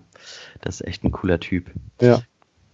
das 0.61 0.81
ist 0.81 0.87
echt 0.87 1.03
ein 1.03 1.11
cooler 1.11 1.41
Typ. 1.41 1.73
Ja. 2.01 2.21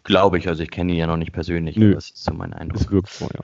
Glaube 0.04 0.38
ich, 0.38 0.48
also 0.48 0.62
ich 0.62 0.70
kenne 0.70 0.92
ihn 0.92 0.98
ja 0.98 1.06
noch 1.06 1.16
nicht 1.16 1.32
persönlich, 1.32 1.76
Nö. 1.76 1.94
das 1.94 2.10
ist 2.10 2.24
so 2.24 2.34
mein 2.34 2.52
Eindruck. 2.52 2.82
Das 2.82 2.90
wirkt 2.90 3.08
so, 3.08 3.24
ja. 3.26 3.40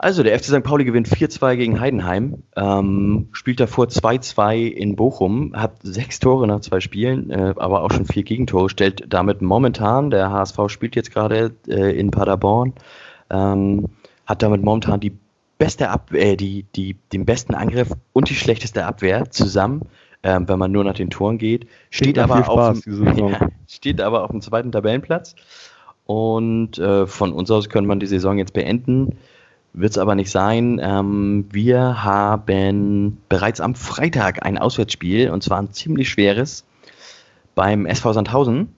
Also, 0.00 0.22
der 0.22 0.38
FC 0.38 0.44
St. 0.44 0.62
Pauli 0.62 0.84
gewinnt 0.84 1.08
4-2 1.08 1.56
gegen 1.56 1.80
Heidenheim, 1.80 2.44
ähm, 2.54 3.28
spielt 3.32 3.58
davor 3.58 3.86
2-2 3.86 4.68
in 4.68 4.94
Bochum, 4.94 5.52
hat 5.56 5.82
sechs 5.82 6.20
Tore 6.20 6.46
nach 6.46 6.60
zwei 6.60 6.78
Spielen, 6.78 7.30
äh, 7.30 7.54
aber 7.56 7.82
auch 7.82 7.90
schon 7.90 8.06
vier 8.06 8.22
Gegentore, 8.22 8.70
stellt 8.70 9.06
damit 9.08 9.42
momentan, 9.42 10.10
der 10.10 10.30
HSV 10.30 10.68
spielt 10.68 10.94
jetzt 10.94 11.12
gerade 11.12 11.52
äh, 11.66 11.98
in 11.98 12.12
Paderborn, 12.12 12.74
ähm, 13.28 13.86
hat 14.24 14.42
damit 14.44 14.62
momentan 14.62 15.00
die 15.00 15.18
beste 15.58 15.90
Ab 15.90 16.12
äh, 16.12 16.36
die, 16.36 16.64
die, 16.76 16.94
den 17.12 17.26
besten 17.26 17.54
Angriff 17.54 17.90
und 18.12 18.30
die 18.30 18.36
schlechteste 18.36 18.86
Abwehr 18.86 19.30
zusammen, 19.30 19.82
ähm, 20.22 20.48
wenn 20.48 20.60
man 20.60 20.70
nur 20.70 20.84
nach 20.84 20.94
den 20.94 21.10
Toren 21.10 21.38
geht. 21.38 21.66
Steht 21.90 22.20
aber, 22.20 22.48
auf 22.48 22.80
dem, 22.82 23.16
ja, 23.16 23.48
steht 23.66 24.00
aber 24.00 24.22
auf 24.22 24.30
dem 24.30 24.40
zweiten 24.40 24.70
Tabellenplatz. 24.70 25.34
Und 26.04 26.78
äh, 26.78 27.06
von 27.06 27.32
uns 27.32 27.50
aus 27.50 27.68
könnte 27.68 27.88
man 27.88 28.00
die 28.00 28.06
Saison 28.06 28.38
jetzt 28.38 28.54
beenden. 28.54 29.18
Wird 29.72 29.90
es 29.90 29.98
aber 29.98 30.14
nicht 30.14 30.30
sein. 30.30 30.80
Ähm, 30.82 31.46
wir 31.50 32.02
haben 32.02 33.18
bereits 33.28 33.60
am 33.60 33.74
Freitag 33.74 34.44
ein 34.44 34.58
Auswärtsspiel 34.58 35.30
und 35.30 35.42
zwar 35.42 35.60
ein 35.60 35.72
ziemlich 35.72 36.08
schweres 36.08 36.64
beim 37.54 37.86
SV 37.86 38.12
Sandhausen. 38.12 38.74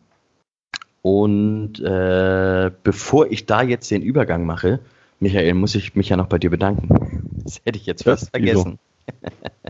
Und 1.03 1.81
äh, 1.81 2.71
bevor 2.83 3.31
ich 3.31 3.47
da 3.47 3.63
jetzt 3.63 3.91
den 3.91 4.03
Übergang 4.03 4.45
mache, 4.45 4.81
Michael, 5.19 5.55
muss 5.55 5.75
ich 5.75 5.95
mich 5.95 6.09
ja 6.09 6.17
noch 6.17 6.27
bei 6.27 6.39
dir 6.39 6.51
bedanken. 6.51 7.41
Das 7.45 7.61
hätte 7.65 7.79
ich 7.79 7.87
jetzt 7.87 8.05
fast 8.05 8.25
ja, 8.25 8.31
vergessen. 8.31 8.79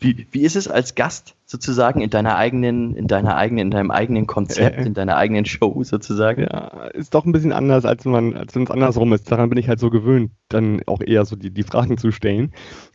Wie, 0.00 0.26
wie 0.30 0.42
ist 0.42 0.54
es 0.54 0.68
als 0.68 0.94
Gast 0.94 1.34
sozusagen 1.44 2.00
in 2.00 2.10
deiner 2.10 2.36
eigenen, 2.36 2.94
in 2.94 3.08
deiner 3.08 3.36
eigenen, 3.36 3.66
in 3.66 3.70
deinem 3.70 3.90
eigenen 3.90 4.26
Konzept, 4.26 4.78
äh, 4.78 4.84
in 4.84 4.94
deiner 4.94 5.16
eigenen 5.16 5.44
Show 5.44 5.82
sozusagen? 5.82 6.42
Ja, 6.42 6.86
ist 6.94 7.14
doch 7.14 7.24
ein 7.24 7.32
bisschen 7.32 7.52
anders, 7.52 7.84
als 7.84 8.04
man, 8.04 8.36
als 8.36 8.54
wenn 8.54 8.62
es 8.62 8.70
andersrum 8.70 9.12
ist. 9.12 9.30
Daran 9.30 9.48
bin 9.48 9.58
ich 9.58 9.68
halt 9.68 9.80
so 9.80 9.90
gewöhnt, 9.90 10.30
dann 10.48 10.82
auch 10.86 11.00
eher 11.00 11.24
so 11.24 11.34
die, 11.34 11.50
die 11.50 11.64
Fragen 11.64 11.98
zu 11.98 12.12
stellen. 12.12 12.52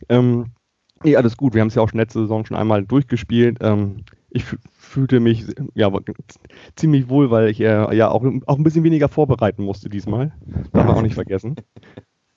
Ähm, 0.08 0.52
nee, 1.02 1.16
alles 1.16 1.36
gut. 1.36 1.52
Wir 1.52 1.60
haben 1.60 1.68
es 1.68 1.74
ja 1.74 1.82
auch 1.82 1.90
schon 1.90 2.00
letzte 2.00 2.20
Saison 2.20 2.46
schon 2.46 2.56
einmal 2.56 2.84
durchgespielt. 2.84 3.58
Ähm, 3.60 4.04
ich 4.30 4.44
fühlte 4.78 5.20
mich 5.20 5.46
ja 5.74 5.92
ziemlich 6.74 7.08
wohl, 7.08 7.30
weil 7.30 7.48
ich 7.48 7.60
äh, 7.60 7.94
ja 7.94 8.08
auch, 8.08 8.24
auch 8.46 8.56
ein 8.56 8.64
bisschen 8.64 8.82
weniger 8.82 9.08
vorbereiten 9.08 9.62
musste 9.62 9.90
diesmal. 9.90 10.32
Darf 10.72 10.86
man 10.86 10.96
auch 10.96 11.02
nicht 11.02 11.14
vergessen. 11.14 11.56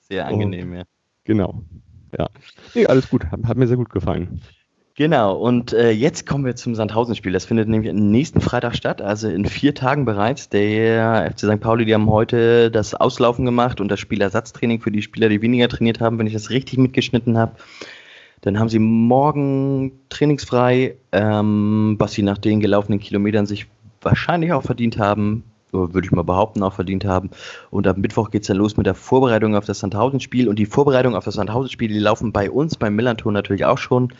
Sehr 0.00 0.26
angenehm, 0.26 0.72
Und, 0.72 0.76
ja. 0.76 0.82
Genau. 1.24 1.62
Ja. 2.16 2.28
Nee, 2.74 2.86
alles 2.86 3.10
gut. 3.10 3.26
Hat, 3.26 3.44
hat 3.44 3.56
mir 3.56 3.66
sehr 3.66 3.76
gut 3.76 3.90
gefallen. 3.90 4.40
Genau, 4.98 5.36
und 5.36 5.72
äh, 5.74 5.92
jetzt 5.92 6.26
kommen 6.26 6.44
wir 6.44 6.56
zum 6.56 6.74
Sandhausen-Spiel. 6.74 7.30
Das 7.30 7.44
findet 7.44 7.68
nämlich 7.68 7.92
nächsten 7.92 8.40
Freitag 8.40 8.74
statt, 8.74 9.00
also 9.00 9.28
in 9.28 9.44
vier 9.46 9.72
Tagen 9.72 10.04
bereits. 10.04 10.48
Der 10.48 11.30
FC 11.30 11.42
St. 11.42 11.60
Pauli, 11.60 11.84
die 11.84 11.94
haben 11.94 12.10
heute 12.10 12.68
das 12.72 12.96
Auslaufen 12.96 13.44
gemacht 13.44 13.80
und 13.80 13.92
das 13.92 14.00
Spielersatztraining 14.00 14.80
für 14.80 14.90
die 14.90 15.02
Spieler, 15.02 15.28
die 15.28 15.40
weniger 15.40 15.68
trainiert 15.68 16.00
haben, 16.00 16.18
wenn 16.18 16.26
ich 16.26 16.32
das 16.32 16.50
richtig 16.50 16.80
mitgeschnitten 16.80 17.38
habe. 17.38 17.52
Dann 18.40 18.58
haben 18.58 18.68
sie 18.68 18.80
morgen 18.80 19.92
trainingsfrei, 20.08 20.96
ähm, 21.12 21.94
was 22.00 22.14
sie 22.14 22.24
nach 22.24 22.38
den 22.38 22.58
gelaufenen 22.58 22.98
Kilometern 22.98 23.46
sich 23.46 23.68
wahrscheinlich 24.02 24.52
auch 24.52 24.64
verdient 24.64 24.98
haben 24.98 25.44
würde 25.70 26.06
ich 26.06 26.12
mal 26.12 26.22
behaupten, 26.22 26.62
auch 26.62 26.72
verdient 26.72 27.04
haben. 27.04 27.28
Und 27.70 27.86
am 27.86 28.00
Mittwoch 28.00 28.30
geht 28.30 28.40
es 28.40 28.48
dann 28.48 28.56
los 28.56 28.78
mit 28.78 28.86
der 28.86 28.94
Vorbereitung 28.94 29.54
auf 29.54 29.66
das 29.66 29.80
Sandhausen-Spiel. 29.80 30.48
Und 30.48 30.58
die 30.58 30.64
Vorbereitung 30.64 31.14
auf 31.14 31.26
das 31.26 31.34
Sandhausen-Spiel, 31.34 31.88
die 31.88 31.98
laufen 31.98 32.32
bei 32.32 32.50
uns 32.50 32.76
beim 32.76 32.96
Millanton 32.96 33.34
natürlich 33.34 33.66
auch 33.66 33.76
schon. 33.76 34.10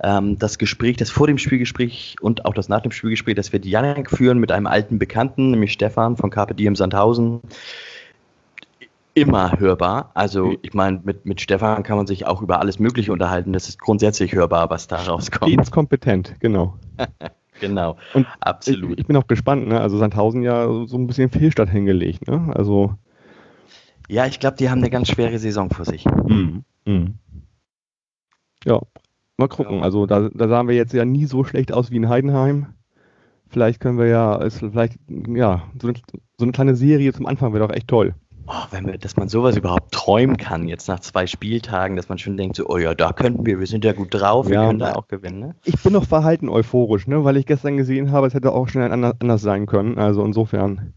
Ähm, 0.00 0.38
das 0.38 0.58
Gespräch, 0.58 0.96
das 0.96 1.10
vor 1.10 1.26
dem 1.26 1.38
Spielgespräch 1.38 2.16
und 2.20 2.44
auch 2.44 2.54
das 2.54 2.68
nach 2.68 2.80
dem 2.80 2.92
Spielgespräch, 2.92 3.34
das 3.34 3.52
wird 3.52 3.64
Janek 3.64 4.10
führen 4.10 4.38
mit 4.38 4.52
einem 4.52 4.66
alten 4.66 4.98
Bekannten, 4.98 5.50
nämlich 5.50 5.72
Stefan 5.72 6.16
von 6.16 6.30
Carpe 6.30 6.54
Diem 6.54 6.76
Sandhausen. 6.76 7.40
Immer 9.14 9.58
hörbar. 9.58 10.12
Also, 10.14 10.56
ich 10.62 10.74
meine, 10.74 11.00
mit, 11.02 11.26
mit 11.26 11.40
Stefan 11.40 11.82
kann 11.82 11.96
man 11.96 12.06
sich 12.06 12.26
auch 12.26 12.40
über 12.40 12.60
alles 12.60 12.78
Mögliche 12.78 13.12
unterhalten. 13.12 13.52
Das 13.52 13.68
ist 13.68 13.80
grundsätzlich 13.80 14.32
hörbar, 14.32 14.70
was 14.70 14.86
da 14.86 14.96
rauskommt. 14.96 15.70
kompetent, 15.72 16.36
genau. 16.40 16.76
Genau, 17.60 17.96
und 18.14 18.24
absolut. 18.38 18.92
Ich, 18.92 18.98
ich, 19.00 19.06
bin 19.08 19.16
auch 19.16 19.26
gespannt, 19.26 19.66
ne? 19.66 19.80
Also 19.80 19.98
Sandhausen 19.98 20.42
ja 20.42 20.66
so 20.86 20.96
ein 20.96 21.08
bisschen 21.08 21.28
Fehlstart 21.28 21.68
hingelegt, 21.68 22.28
ne? 22.28 22.52
Also. 22.54 22.94
Ja, 24.08 24.26
ich 24.26 24.38
glaube, 24.38 24.56
die 24.56 24.70
haben 24.70 24.78
eine 24.78 24.90
ganz 24.90 25.08
schwere 25.08 25.40
Saison 25.40 25.68
vor 25.68 25.84
sich. 25.84 26.04
Mhm. 26.04 26.64
Mhm. 26.84 27.14
Ja, 28.64 28.80
mal 29.38 29.48
gucken. 29.48 29.82
Also 29.82 30.06
da, 30.06 30.28
da 30.28 30.48
sahen 30.48 30.68
wir 30.68 30.74
jetzt 30.74 30.92
ja 30.92 31.04
nie 31.04 31.26
so 31.26 31.44
schlecht 31.44 31.72
aus 31.72 31.90
wie 31.90 31.96
in 31.96 32.08
Heidenheim. 32.08 32.74
Vielleicht 33.48 33.80
können 33.80 33.98
wir 33.98 34.06
ja, 34.06 34.36
ist 34.36 34.58
vielleicht, 34.58 34.98
ja, 35.08 35.62
so 35.80 35.88
eine, 35.88 35.98
so 36.36 36.44
eine 36.44 36.52
kleine 36.52 36.76
Serie 36.76 37.12
zum 37.12 37.26
Anfang 37.26 37.54
wäre 37.54 37.66
doch 37.66 37.74
echt 37.74 37.88
toll 37.88 38.14
oh, 38.48 38.66
wenn 38.70 38.86
wir, 38.86 38.98
dass 38.98 39.16
man 39.16 39.28
sowas 39.28 39.56
überhaupt 39.56 39.92
träumen 39.92 40.36
kann, 40.36 40.68
jetzt 40.68 40.88
nach 40.88 41.00
zwei 41.00 41.26
Spieltagen, 41.26 41.96
dass 41.96 42.08
man 42.08 42.18
schon 42.18 42.36
denkt, 42.36 42.56
so, 42.56 42.66
oh 42.66 42.78
ja, 42.78 42.94
da 42.94 43.12
könnten 43.12 43.46
wir, 43.46 43.60
wir 43.60 43.66
sind 43.66 43.84
ja 43.84 43.92
gut 43.92 44.08
drauf, 44.10 44.48
wir 44.48 44.54
ja, 44.54 44.66
können 44.66 44.78
da 44.78 44.94
auch 44.94 45.08
gewinnen. 45.08 45.38
Ne? 45.38 45.54
Ich 45.64 45.80
bin 45.82 45.92
noch 45.92 46.04
verhalten 46.04 46.48
euphorisch, 46.48 47.06
ne, 47.06 47.24
weil 47.24 47.36
ich 47.36 47.46
gestern 47.46 47.76
gesehen 47.76 48.10
habe, 48.10 48.26
es 48.26 48.34
hätte 48.34 48.52
auch 48.52 48.68
schnell 48.68 48.90
anders, 48.90 49.14
anders 49.20 49.42
sein 49.42 49.66
können. 49.66 49.98
Also 49.98 50.24
insofern 50.24 50.94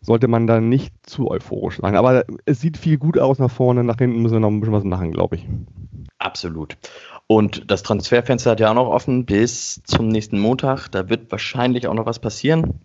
sollte 0.00 0.28
man 0.28 0.46
da 0.46 0.60
nicht 0.60 0.94
zu 1.02 1.30
euphorisch 1.30 1.78
sein. 1.78 1.96
Aber 1.96 2.24
es 2.44 2.60
sieht 2.60 2.76
viel 2.76 2.98
gut 2.98 3.18
aus 3.18 3.38
nach 3.38 3.50
vorne, 3.50 3.84
nach 3.84 3.98
hinten 3.98 4.22
müssen 4.22 4.34
wir 4.34 4.40
noch 4.40 4.48
ein 4.48 4.60
bisschen 4.60 4.74
was 4.74 4.84
machen, 4.84 5.12
glaube 5.12 5.36
ich. 5.36 5.46
Absolut. 6.18 6.76
Und 7.30 7.70
das 7.70 7.82
Transferfenster 7.82 8.52
hat 8.52 8.60
ja 8.60 8.70
auch 8.70 8.74
noch 8.74 8.88
offen 8.88 9.26
bis 9.26 9.82
zum 9.84 10.08
nächsten 10.08 10.40
Montag. 10.40 10.88
Da 10.88 11.10
wird 11.10 11.30
wahrscheinlich 11.30 11.86
auch 11.86 11.92
noch 11.92 12.06
was 12.06 12.20
passieren. 12.20 12.80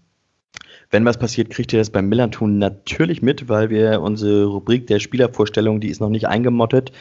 Wenn 0.92 1.06
was 1.06 1.18
passiert, 1.18 1.50
kriegt 1.50 1.72
ihr 1.72 1.80
das 1.80 1.90
beim 1.90 2.10
Millanton 2.10 2.58
natürlich 2.58 3.22
mit, 3.22 3.48
weil 3.48 3.70
wir 3.70 4.02
unsere 4.02 4.44
Rubrik 4.46 4.86
der 4.88 5.00
Spielervorstellung, 5.00 5.80
die 5.80 5.88
ist 5.88 6.02
noch 6.02 6.10
nicht 6.10 6.28
eingemottet. 6.28 6.92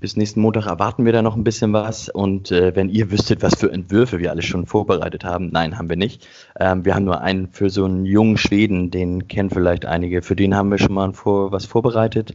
Bis 0.00 0.16
nächsten 0.16 0.40
Montag 0.40 0.66
erwarten 0.66 1.04
wir 1.04 1.12
da 1.12 1.22
noch 1.22 1.36
ein 1.36 1.44
bisschen 1.44 1.72
was. 1.72 2.08
Und 2.08 2.50
äh, 2.50 2.74
wenn 2.74 2.88
ihr 2.88 3.12
wüsstet, 3.12 3.42
was 3.42 3.54
für 3.54 3.70
Entwürfe 3.70 4.18
wir 4.18 4.32
alle 4.32 4.42
schon 4.42 4.66
vorbereitet 4.66 5.24
haben, 5.24 5.50
nein, 5.52 5.78
haben 5.78 5.88
wir 5.88 5.96
nicht. 5.96 6.26
Ähm, 6.58 6.84
wir 6.84 6.96
haben 6.96 7.04
nur 7.04 7.20
einen 7.20 7.46
für 7.52 7.70
so 7.70 7.84
einen 7.84 8.04
jungen 8.06 8.38
Schweden, 8.38 8.90
den 8.90 9.28
kennen 9.28 9.50
vielleicht 9.50 9.86
einige. 9.86 10.20
Für 10.20 10.34
den 10.34 10.56
haben 10.56 10.72
wir 10.72 10.78
schon 10.78 10.94
mal 10.94 11.12
vor, 11.12 11.52
was 11.52 11.64
vorbereitet 11.64 12.34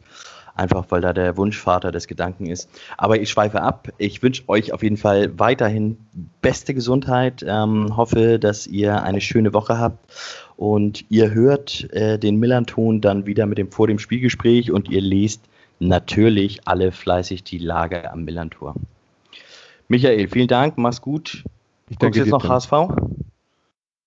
einfach 0.57 0.85
weil 0.89 1.01
da 1.01 1.13
der 1.13 1.37
Wunschvater 1.37 1.91
des 1.91 2.07
Gedanken 2.07 2.47
ist. 2.47 2.69
Aber 2.97 3.19
ich 3.19 3.29
schweife 3.29 3.61
ab. 3.61 3.89
Ich 3.97 4.21
wünsche 4.23 4.43
euch 4.47 4.73
auf 4.73 4.83
jeden 4.83 4.97
Fall 4.97 5.37
weiterhin 5.39 5.97
beste 6.41 6.73
Gesundheit. 6.73 7.45
Ähm, 7.47 7.95
hoffe, 7.95 8.39
dass 8.39 8.67
ihr 8.67 9.03
eine 9.03 9.21
schöne 9.21 9.53
Woche 9.53 9.79
habt 9.79 9.99
und 10.57 11.05
ihr 11.09 11.31
hört 11.33 11.91
äh, 11.93 12.17
den 12.17 12.37
Millanton 12.37 13.01
dann 13.01 13.25
wieder 13.25 13.45
mit 13.45 13.57
dem 13.57 13.71
vor 13.71 13.87
dem 13.87 13.99
Spielgespräch 13.99 14.71
und 14.71 14.89
ihr 14.89 15.01
lest 15.01 15.41
natürlich 15.79 16.67
alle 16.67 16.91
fleißig 16.91 17.43
die 17.43 17.59
Lage 17.59 18.11
am 18.11 18.23
Millantor. 18.23 18.75
Michael, 19.87 20.27
vielen 20.27 20.47
Dank, 20.47 20.77
mach's 20.77 21.01
gut. 21.01 21.43
Ich 21.89 21.97
danke 21.97 22.19
jetzt 22.19 22.29
noch 22.29 22.47
HSV? 22.47 22.71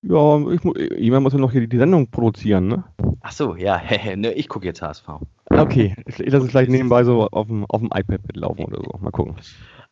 Ja, 0.02 0.50
ich, 0.50 0.60
jemand 0.98 1.24
muss 1.24 1.32
ja 1.32 1.38
noch 1.38 1.52
hier 1.52 1.66
die 1.66 1.78
Sendung 1.78 2.08
produzieren, 2.08 2.68
ne? 2.68 2.84
Ach 3.22 3.32
so, 3.32 3.54
ja, 3.56 3.80
ne, 4.16 4.32
ich 4.32 4.48
gucke 4.48 4.66
jetzt 4.66 4.82
HSV. 4.82 5.08
Okay, 5.50 5.94
ich 6.06 6.18
lasse 6.18 6.46
es 6.46 6.50
gleich 6.50 6.68
nebenbei 6.68 7.04
so 7.04 7.26
auf 7.30 7.48
dem, 7.48 7.66
auf 7.66 7.80
dem 7.80 7.90
iPad 7.92 8.20
mitlaufen 8.26 8.64
oder 8.64 8.78
so. 8.78 8.98
Mal 9.00 9.10
gucken. 9.10 9.34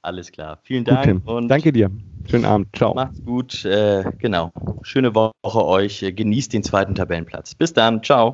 Alles 0.02 0.30
klar. 0.30 0.58
Vielen 0.62 0.84
Gut, 0.84 0.94
Dank 0.94 1.04
Tim. 1.04 1.22
und 1.24 1.48
Danke 1.48 1.72
dir. 1.72 1.90
Schönen 2.26 2.44
Abend. 2.44 2.68
Ciao. 2.76 2.94
macht's 2.94 3.24
gut. 3.24 3.64
Äh, 3.64 4.04
genau. 4.18 4.52
Schöne 4.82 5.14
Woche 5.14 5.64
euch. 5.64 6.04
Genießt 6.14 6.52
den 6.52 6.62
zweiten 6.62 6.94
Tabellenplatz. 6.94 7.54
Bis 7.54 7.72
dann. 7.72 8.02
Ciao. 8.02 8.32